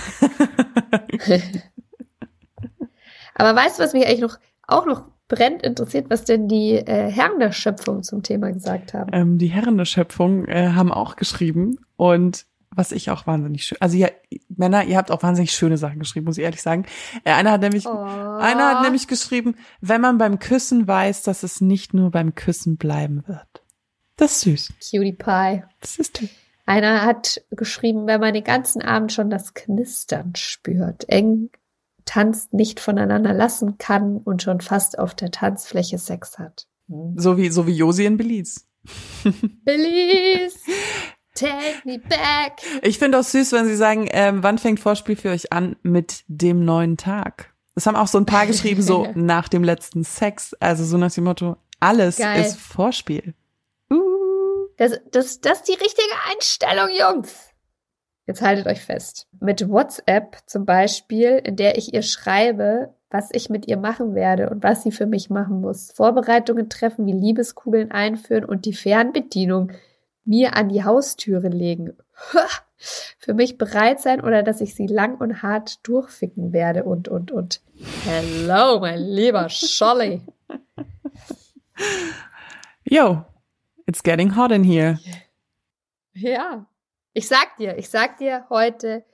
Aber 3.36 3.56
weißt 3.56 3.78
du, 3.78 3.84
was 3.84 3.92
mich 3.92 4.06
eigentlich 4.06 4.20
noch 4.20 4.38
auch 4.66 4.86
noch 4.86 5.04
brennt 5.28 5.62
interessiert, 5.62 6.06
was 6.10 6.24
denn 6.24 6.48
die 6.48 6.72
äh, 6.72 7.10
Herren 7.10 7.38
der 7.38 7.52
Schöpfung 7.52 8.02
zum 8.02 8.22
Thema 8.22 8.52
gesagt 8.52 8.94
haben? 8.94 9.10
Ähm, 9.12 9.38
die 9.38 9.48
Herren 9.48 9.76
der 9.78 9.84
Schöpfung 9.84 10.46
äh, 10.46 10.70
haben 10.70 10.92
auch 10.92 11.16
geschrieben 11.16 11.78
und 11.96 12.46
was 12.74 12.92
ich 12.92 13.10
auch 13.10 13.26
wahnsinnig 13.26 13.64
schön. 13.64 13.78
Also 13.80 13.96
ja, 13.96 14.08
Männer, 14.48 14.84
ihr 14.84 14.96
habt 14.96 15.10
auch 15.10 15.22
wahnsinnig 15.22 15.52
schöne 15.52 15.78
Sachen 15.78 15.98
geschrieben, 15.98 16.26
muss 16.26 16.38
ich 16.38 16.44
ehrlich 16.44 16.62
sagen. 16.62 16.86
Äh, 17.24 17.32
einer 17.32 17.52
hat 17.52 17.60
nämlich, 17.60 17.86
oh. 17.86 17.90
einer 17.90 18.70
hat 18.70 18.82
nämlich 18.82 19.08
geschrieben, 19.08 19.56
wenn 19.80 20.00
man 20.00 20.18
beim 20.18 20.38
Küssen 20.38 20.86
weiß, 20.86 21.22
dass 21.22 21.42
es 21.42 21.60
nicht 21.60 21.94
nur 21.94 22.10
beim 22.10 22.34
Küssen 22.34 22.76
bleiben 22.76 23.24
wird. 23.26 23.64
Das 24.16 24.32
ist 24.32 24.40
süß. 24.42 24.72
Cutie 24.90 25.12
Pie. 25.12 25.64
Das 25.80 25.96
ist 25.96 26.18
süß. 26.18 26.28
Einer 26.66 27.02
hat 27.02 27.42
geschrieben, 27.50 28.06
wenn 28.06 28.20
man 28.20 28.32
den 28.32 28.44
ganzen 28.44 28.80
Abend 28.80 29.12
schon 29.12 29.28
das 29.28 29.52
Knistern 29.54 30.34
spürt, 30.34 31.08
eng 31.08 31.50
tanzt, 32.04 32.52
nicht 32.52 32.80
voneinander 32.80 33.32
lassen 33.32 33.78
kann 33.78 34.18
und 34.18 34.42
schon 34.42 34.60
fast 34.60 34.98
auf 34.98 35.14
der 35.14 35.30
Tanzfläche 35.30 35.98
Sex 35.98 36.38
hat. 36.38 36.66
So 37.16 37.36
wie, 37.36 37.50
so 37.50 37.66
wie 37.66 37.72
Josi 37.72 38.04
in 38.04 38.16
Belize. 38.16 38.62
Belize! 39.64 40.58
Take 41.34 41.82
me 41.84 41.98
back. 41.98 42.58
Ich 42.82 42.98
finde 42.98 43.18
auch 43.18 43.24
süß, 43.24 43.52
wenn 43.52 43.66
sie 43.66 43.76
sagen, 43.76 44.08
ähm, 44.10 44.42
wann 44.42 44.58
fängt 44.58 44.78
Vorspiel 44.78 45.16
für 45.16 45.30
euch 45.30 45.52
an 45.52 45.76
mit 45.82 46.22
dem 46.28 46.64
neuen 46.64 46.96
Tag? 46.96 47.52
Das 47.74 47.86
haben 47.86 47.96
auch 47.96 48.06
so 48.06 48.18
ein 48.18 48.26
paar 48.26 48.46
geschrieben, 48.46 48.82
so 48.82 49.08
nach 49.14 49.48
dem 49.48 49.64
letzten 49.64 50.04
Sex. 50.04 50.54
Also 50.60 50.84
so 50.84 50.96
nach 50.96 51.12
dem 51.12 51.24
Motto, 51.24 51.56
alles 51.80 52.18
Geil. 52.18 52.40
ist 52.40 52.56
Vorspiel. 52.56 53.34
Uh. 53.90 54.68
Das, 54.76 54.92
das, 55.10 55.40
das 55.40 55.58
ist 55.58 55.68
die 55.68 55.72
richtige 55.72 56.14
Einstellung, 56.32 56.88
Jungs. 56.96 57.50
Jetzt 58.26 58.40
haltet 58.40 58.66
euch 58.66 58.80
fest. 58.80 59.26
Mit 59.40 59.68
WhatsApp 59.68 60.38
zum 60.46 60.64
Beispiel, 60.64 61.40
in 61.44 61.56
der 61.56 61.76
ich 61.76 61.92
ihr 61.92 62.02
schreibe, 62.02 62.94
was 63.10 63.28
ich 63.32 63.50
mit 63.50 63.68
ihr 63.68 63.76
machen 63.76 64.14
werde 64.14 64.50
und 64.50 64.62
was 64.62 64.82
sie 64.82 64.92
für 64.92 65.06
mich 65.06 65.30
machen 65.30 65.60
muss. 65.60 65.92
Vorbereitungen 65.92 66.70
treffen, 66.70 67.06
wie 67.06 67.12
Liebeskugeln 67.12 67.90
einführen 67.90 68.44
und 68.44 68.64
die 68.64 68.72
Fernbedienung 68.72 69.72
mir 70.24 70.56
an 70.56 70.68
die 70.68 70.84
Haustüre 70.84 71.48
legen. 71.48 71.96
Für 73.18 73.34
mich 73.34 73.56
bereit 73.56 74.00
sein 74.00 74.20
oder 74.20 74.42
dass 74.42 74.60
ich 74.60 74.74
sie 74.74 74.86
lang 74.86 75.16
und 75.16 75.42
hart 75.42 75.86
durchficken 75.86 76.52
werde 76.52 76.84
und, 76.84 77.08
und, 77.08 77.30
und. 77.30 77.62
Hello, 78.04 78.80
mein 78.80 79.00
lieber 79.00 79.48
Scholly. 79.48 80.22
Yo, 82.84 83.24
it's 83.86 84.02
getting 84.02 84.36
hot 84.36 84.52
in 84.52 84.64
here. 84.64 84.98
Ja. 86.12 86.66
Ich 87.14 87.28
sag 87.28 87.56
dir, 87.56 87.78
ich 87.78 87.88
sag 87.88 88.18
dir 88.18 88.44
heute 88.50 89.04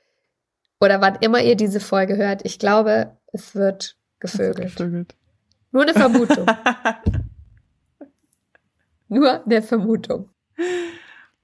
oder 0.81 1.01
wann 1.01 1.17
immer 1.21 1.43
ihr 1.43 1.57
diese 1.57 1.81
Folge 1.81 2.17
hört, 2.17 2.45
ich 2.45 2.59
glaube, 2.59 3.17
es 3.33 3.55
wird 3.55 3.97
gevögelt. 4.19 4.77
gevögelt. 4.77 5.15
Nur 5.71 5.83
eine 5.83 5.93
Vermutung. 5.93 6.47
Nur 9.09 9.45
eine 9.45 9.63
Vermutung. 9.63 10.31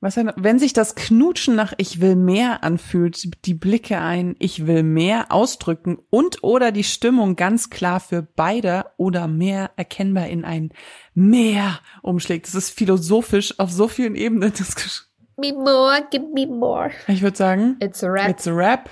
Was 0.07 0.17
wenn 0.37 0.61
sich 0.61 0.73
das 0.73 0.95
Knutschen 0.95 1.57
nach 1.57 1.75
Ich 1.79 2.01
will 2.01 2.15
mehr 2.15 2.63
anfühlt, 2.63 3.45
die 3.45 3.55
Blicke 3.55 3.99
ein 3.99 4.37
Ich 4.39 4.69
will 4.69 4.85
mehr 4.85 5.33
ausdrücken 5.33 5.99
und 6.11 6.45
oder 6.45 6.71
die 6.71 6.85
Stimmung 6.85 7.35
ganz 7.35 7.71
klar 7.71 7.99
für 7.99 8.23
beide 8.23 8.85
oder 8.99 9.27
mehr 9.27 9.73
erkennbar 9.75 10.29
in 10.29 10.45
ein 10.45 10.71
Mehr 11.15 11.81
umschlägt. 12.03 12.47
Das 12.47 12.55
ist 12.55 12.71
philosophisch 12.71 13.59
auf 13.59 13.73
so 13.73 13.89
vielen 13.89 14.15
Ebenen. 14.15 14.53
Das 14.57 15.09
me 15.37 15.53
more, 15.53 16.07
give 16.13 16.25
me 16.33 16.47
more. 16.47 16.93
Ich 17.09 17.23
würde 17.23 17.37
sagen, 17.37 17.77
it's 17.81 18.05
a 18.05 18.09
rap. 18.09 18.31
It's 18.31 18.47
a 18.47 18.53
rap. 18.53 18.89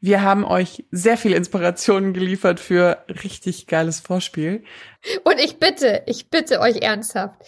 Wir 0.00 0.22
haben 0.22 0.42
euch 0.42 0.86
sehr 0.90 1.18
viel 1.18 1.34
Inspirationen 1.34 2.14
geliefert 2.14 2.60
für 2.60 3.04
richtig 3.22 3.66
geiles 3.66 4.00
Vorspiel. 4.00 4.64
Und 5.24 5.38
ich 5.38 5.58
bitte, 5.58 6.02
ich 6.06 6.30
bitte 6.30 6.60
euch 6.60 6.76
ernsthaft 6.76 7.44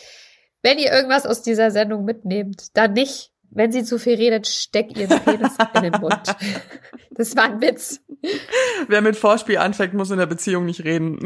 wenn 0.63 0.79
ihr 0.79 0.93
irgendwas 0.93 1.27
aus 1.27 1.43
dieser 1.43 1.71
Sendung 1.71 2.05
mitnehmt, 2.05 2.77
dann 2.77 2.93
nicht. 2.93 3.33
Wenn 3.51 3.73
sie 3.73 3.83
zu 3.83 3.99
viel 3.99 4.17
redet, 4.17 4.47
steckt 4.47 4.99
ihr 4.99 5.09
den 5.09 5.21
Penis 5.21 5.53
in 5.75 5.83
den 5.83 6.01
Mund. 6.01 6.37
Das 7.11 7.35
war 7.35 7.45
ein 7.45 7.61
Witz. 7.63 8.01
Wer 8.89 9.01
mit 9.01 9.17
Vorspiel 9.17 9.57
anfängt, 9.59 9.95
muss 9.95 10.11
in 10.11 10.19
der 10.19 10.27
Beziehung 10.27 10.67
nicht 10.67 10.85
reden. 10.85 11.19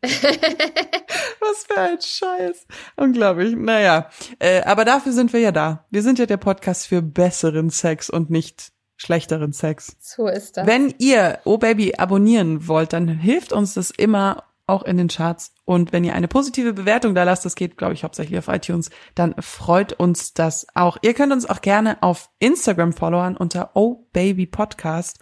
Was 0.00 1.64
für 1.66 1.80
ein 1.80 2.00
Scheiß. 2.00 2.66
Unglaublich. 2.96 3.56
Naja, 3.56 4.08
äh, 4.38 4.62
aber 4.62 4.84
dafür 4.84 5.12
sind 5.12 5.32
wir 5.32 5.40
ja 5.40 5.50
da. 5.50 5.86
Wir 5.90 6.02
sind 6.02 6.20
ja 6.20 6.26
der 6.26 6.36
Podcast 6.36 6.86
für 6.86 7.02
besseren 7.02 7.70
Sex 7.70 8.08
und 8.08 8.30
nicht 8.30 8.70
schlechteren 8.96 9.52
Sex. 9.52 9.96
So 10.00 10.28
ist 10.28 10.56
das. 10.56 10.66
Wenn 10.66 10.94
ihr 10.98 11.40
Oh 11.44 11.58
Baby 11.58 11.94
abonnieren 11.96 12.68
wollt, 12.68 12.92
dann 12.92 13.08
hilft 13.08 13.52
uns 13.52 13.74
das 13.74 13.90
immer 13.90 14.44
auch 14.68 14.82
in 14.82 14.96
den 14.96 15.08
Charts. 15.08 15.52
Und 15.64 15.92
wenn 15.92 16.04
ihr 16.04 16.14
eine 16.14 16.28
positive 16.28 16.72
Bewertung 16.72 17.14
da 17.14 17.24
lasst, 17.24 17.44
das 17.44 17.54
geht, 17.54 17.76
glaube 17.76 17.94
ich, 17.94 18.04
hauptsächlich 18.04 18.38
auf 18.38 18.48
iTunes, 18.48 18.90
dann 19.14 19.34
freut 19.40 19.92
uns 19.92 20.34
das 20.34 20.66
auch. 20.74 20.98
Ihr 21.02 21.14
könnt 21.14 21.32
uns 21.32 21.48
auch 21.48 21.60
gerne 21.60 22.02
auf 22.02 22.30
Instagram 22.38 22.92
followern 22.92 23.36
unter 23.36 23.70
Oh 23.74 24.06
Baby 24.12 24.46
Podcast. 24.46 25.18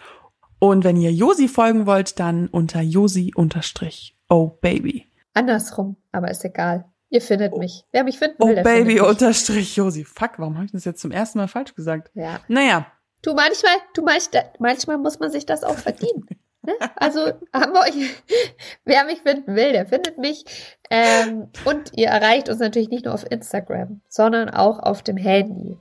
Und 0.59 0.85
wenn 0.85 0.97
ihr 0.97 1.13
Josi 1.13 1.49
folgen 1.49 1.87
wollt, 1.87 2.19
dann 2.19 2.49
unter 2.49 2.81
Josi 2.81 3.33
unterstrich 3.35 4.17
Oh 4.29 4.49
Baby. 4.61 5.07
Andersrum, 5.35 5.97
aber 6.13 6.31
ist 6.31 6.45
egal. 6.45 6.87
Ihr 7.09 7.21
findet 7.21 7.57
mich. 7.57 7.85
Wer 7.93 8.05
mich 8.05 8.19
finden 8.19 8.39
will, 8.41 8.59
oh, 8.59 8.63
Baby 8.63 9.01
unterstrich 9.01 9.77
Josi. 9.77 10.05
Fuck, 10.05 10.39
warum 10.39 10.57
habe 10.57 10.67
ich 10.67 10.73
das 10.73 10.85
jetzt 10.85 11.01
zum 11.01 11.13
ersten 11.13 11.39
Mal 11.39 11.49
falsch 11.49 11.75
gesagt? 11.75 12.11
Ja. 12.15 12.41
Naja. 12.49 12.87
Du, 13.23 13.35
manchmal, 13.35 13.73
du 13.95 14.03
manchmal, 14.03 14.51
manchmal 14.59 14.99
muss 14.99 15.19
man 15.19 15.31
sich 15.31 15.47
das 15.47 15.63
auch 15.63 15.77
verdienen. 15.77 16.27
Ne? 16.67 16.75
Also 16.97 17.33
haben 17.53 17.73
wir 17.73 17.81
euch, 17.81 17.95
wer 18.85 19.05
mich 19.05 19.23
finden 19.23 19.57
will, 19.57 19.73
der 19.73 19.87
findet 19.87 20.19
mich. 20.19 20.45
Ähm, 20.91 21.49
und 21.65 21.93
ihr 21.97 22.09
erreicht 22.09 22.49
uns 22.49 22.59
natürlich 22.59 22.91
nicht 22.91 23.05
nur 23.05 23.15
auf 23.15 23.31
Instagram, 23.31 24.01
sondern 24.09 24.51
auch 24.51 24.79
auf 24.79 25.03
dem 25.03 25.17
Handy. 25.17 25.79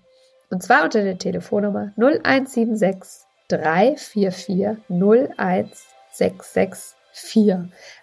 Und 0.49 0.63
zwar 0.63 0.83
unter 0.83 1.03
der 1.03 1.17
Telefonnummer 1.17 1.91
0176 1.97 3.25
344 3.49 4.77
01664. 4.89 6.95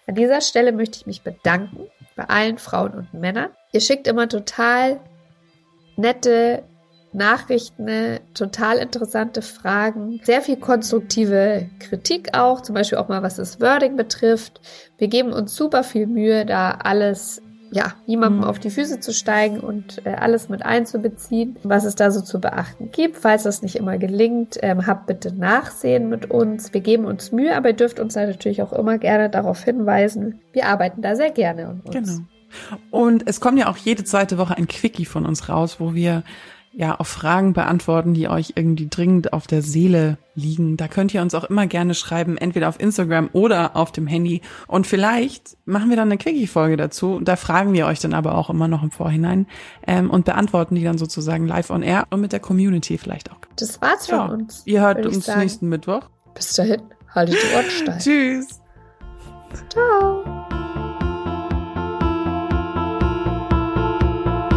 An 0.07 0.15
dieser 0.15 0.41
Stelle 0.41 0.71
möchte 0.71 0.97
ich 0.97 1.05
mich 1.05 1.23
bedanken 1.23 1.87
bei 2.15 2.25
allen 2.25 2.57
Frauen 2.57 2.93
und 2.93 3.13
Männern. 3.13 3.51
Ihr 3.71 3.81
schickt 3.81 4.07
immer 4.07 4.29
total 4.29 4.99
nette 5.95 6.63
Nachrichten, 7.13 8.19
total 8.33 8.77
interessante 8.77 9.41
Fragen, 9.41 10.19
sehr 10.23 10.41
viel 10.41 10.57
konstruktive 10.57 11.69
Kritik 11.79 12.37
auch, 12.37 12.61
zum 12.61 12.75
Beispiel 12.75 12.97
auch 12.97 13.09
mal 13.09 13.23
was 13.23 13.35
das 13.35 13.61
Wording 13.61 13.95
betrifft. 13.95 14.61
Wir 14.97 15.07
geben 15.07 15.33
uns 15.33 15.55
super 15.55 15.83
viel 15.83 16.07
Mühe, 16.07 16.45
da 16.45 16.71
alles 16.71 17.41
ja, 17.73 17.93
niemandem 18.05 18.41
mhm. 18.41 18.47
auf 18.47 18.59
die 18.59 18.69
Füße 18.69 18.99
zu 18.99 19.11
steigen 19.13 19.59
und 19.59 20.05
äh, 20.05 20.11
alles 20.11 20.47
mit 20.47 20.63
einzubeziehen, 20.63 21.57
was 21.63 21.85
es 21.85 21.95
da 21.95 22.11
so 22.11 22.21
zu 22.21 22.39
beachten 22.39 22.91
gibt. 22.91 23.17
Falls 23.17 23.43
das 23.43 23.63
nicht 23.63 23.75
immer 23.75 23.97
gelingt, 23.97 24.59
ähm, 24.61 24.85
habt 24.85 25.07
bitte 25.07 25.33
Nachsehen 25.33 26.07
mit 26.07 26.29
uns. 26.29 26.71
Wir 26.73 26.81
geben 26.81 27.05
uns 27.05 27.31
Mühe, 27.31 27.55
aber 27.55 27.69
ihr 27.69 27.75
dürft 27.75 27.99
uns 27.99 28.13
da 28.13 28.27
natürlich 28.27 28.61
auch 28.61 28.73
immer 28.73 28.99
gerne 28.99 29.29
darauf 29.29 29.63
hinweisen. 29.63 30.39
Wir 30.51 30.67
arbeiten 30.67 31.01
da 31.01 31.15
sehr 31.15 31.31
gerne 31.31 31.67
an 31.67 31.81
uns. 31.83 31.93
Genau. 31.95 32.19
Und 32.91 33.27
es 33.27 33.41
kommt 33.41 33.57
ja 33.57 33.67
auch 33.67 33.77
jede 33.77 34.03
zweite 34.03 34.37
Woche 34.37 34.55
ein 34.55 34.67
Quickie 34.67 35.05
von 35.05 35.25
uns 35.25 35.49
raus, 35.49 35.79
wo 35.79 35.95
wir 35.95 36.23
ja, 36.75 36.95
auf 36.95 37.07
Fragen 37.07 37.53
beantworten, 37.53 38.13
die 38.13 38.27
euch 38.27 38.53
irgendwie 38.55 38.87
dringend 38.89 39.31
auf 39.31 39.45
der 39.45 39.61
Seele 39.61 40.17
liegen. 40.33 40.75
Da 40.75 40.87
könnt 40.87 41.13
ihr 41.13 41.21
uns 41.21 41.35
auch 41.35 41.43
immer 41.43 41.67
gerne 41.67 41.93
schreiben, 41.93 42.35
entweder 42.35 42.67
auf 42.67 42.79
Instagram 42.79 43.29
oder 43.31 43.75
auf 43.75 43.91
dem 43.91 44.07
Handy. 44.07 44.41
Und 44.67 44.87
vielleicht 44.87 45.55
machen 45.65 45.89
wir 45.89 45.95
dann 45.95 46.07
eine 46.07 46.17
Quickie-Folge 46.17 46.75
dazu. 46.75 47.19
Da 47.21 47.35
fragen 47.35 47.73
wir 47.73 47.85
euch 47.85 47.99
dann 47.99 48.15
aber 48.15 48.35
auch 48.35 48.49
immer 48.49 48.67
noch 48.67 48.81
im 48.81 48.89
Vorhinein 48.89 49.45
ähm, 49.85 50.09
und 50.09 50.25
beantworten 50.25 50.73
die 50.73 50.83
dann 50.83 50.97
sozusagen 50.97 51.47
live 51.47 51.69
on 51.69 51.83
air 51.83 52.07
und 52.09 52.21
mit 52.21 52.31
der 52.31 52.39
Community 52.39 52.97
vielleicht 52.97 53.31
auch. 53.31 53.37
Das 53.55 53.79
war's 53.81 54.07
von 54.07 54.17
ja, 54.17 54.25
uns. 54.25 54.63
Ihr 54.65 54.81
hört 54.81 55.05
uns 55.05 55.25
sagen. 55.25 55.41
nächsten 55.41 55.69
Mittwoch. 55.69 56.09
Bis 56.33 56.53
dahin, 56.53 56.81
haltet 57.13 57.35
die 57.35 57.55
Ohren 57.55 57.69
steif. 57.69 57.97
Tschüss. 58.03 58.47
Ciao. 59.69 60.23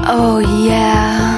Oh 0.09 0.39
yeah. 0.39 1.36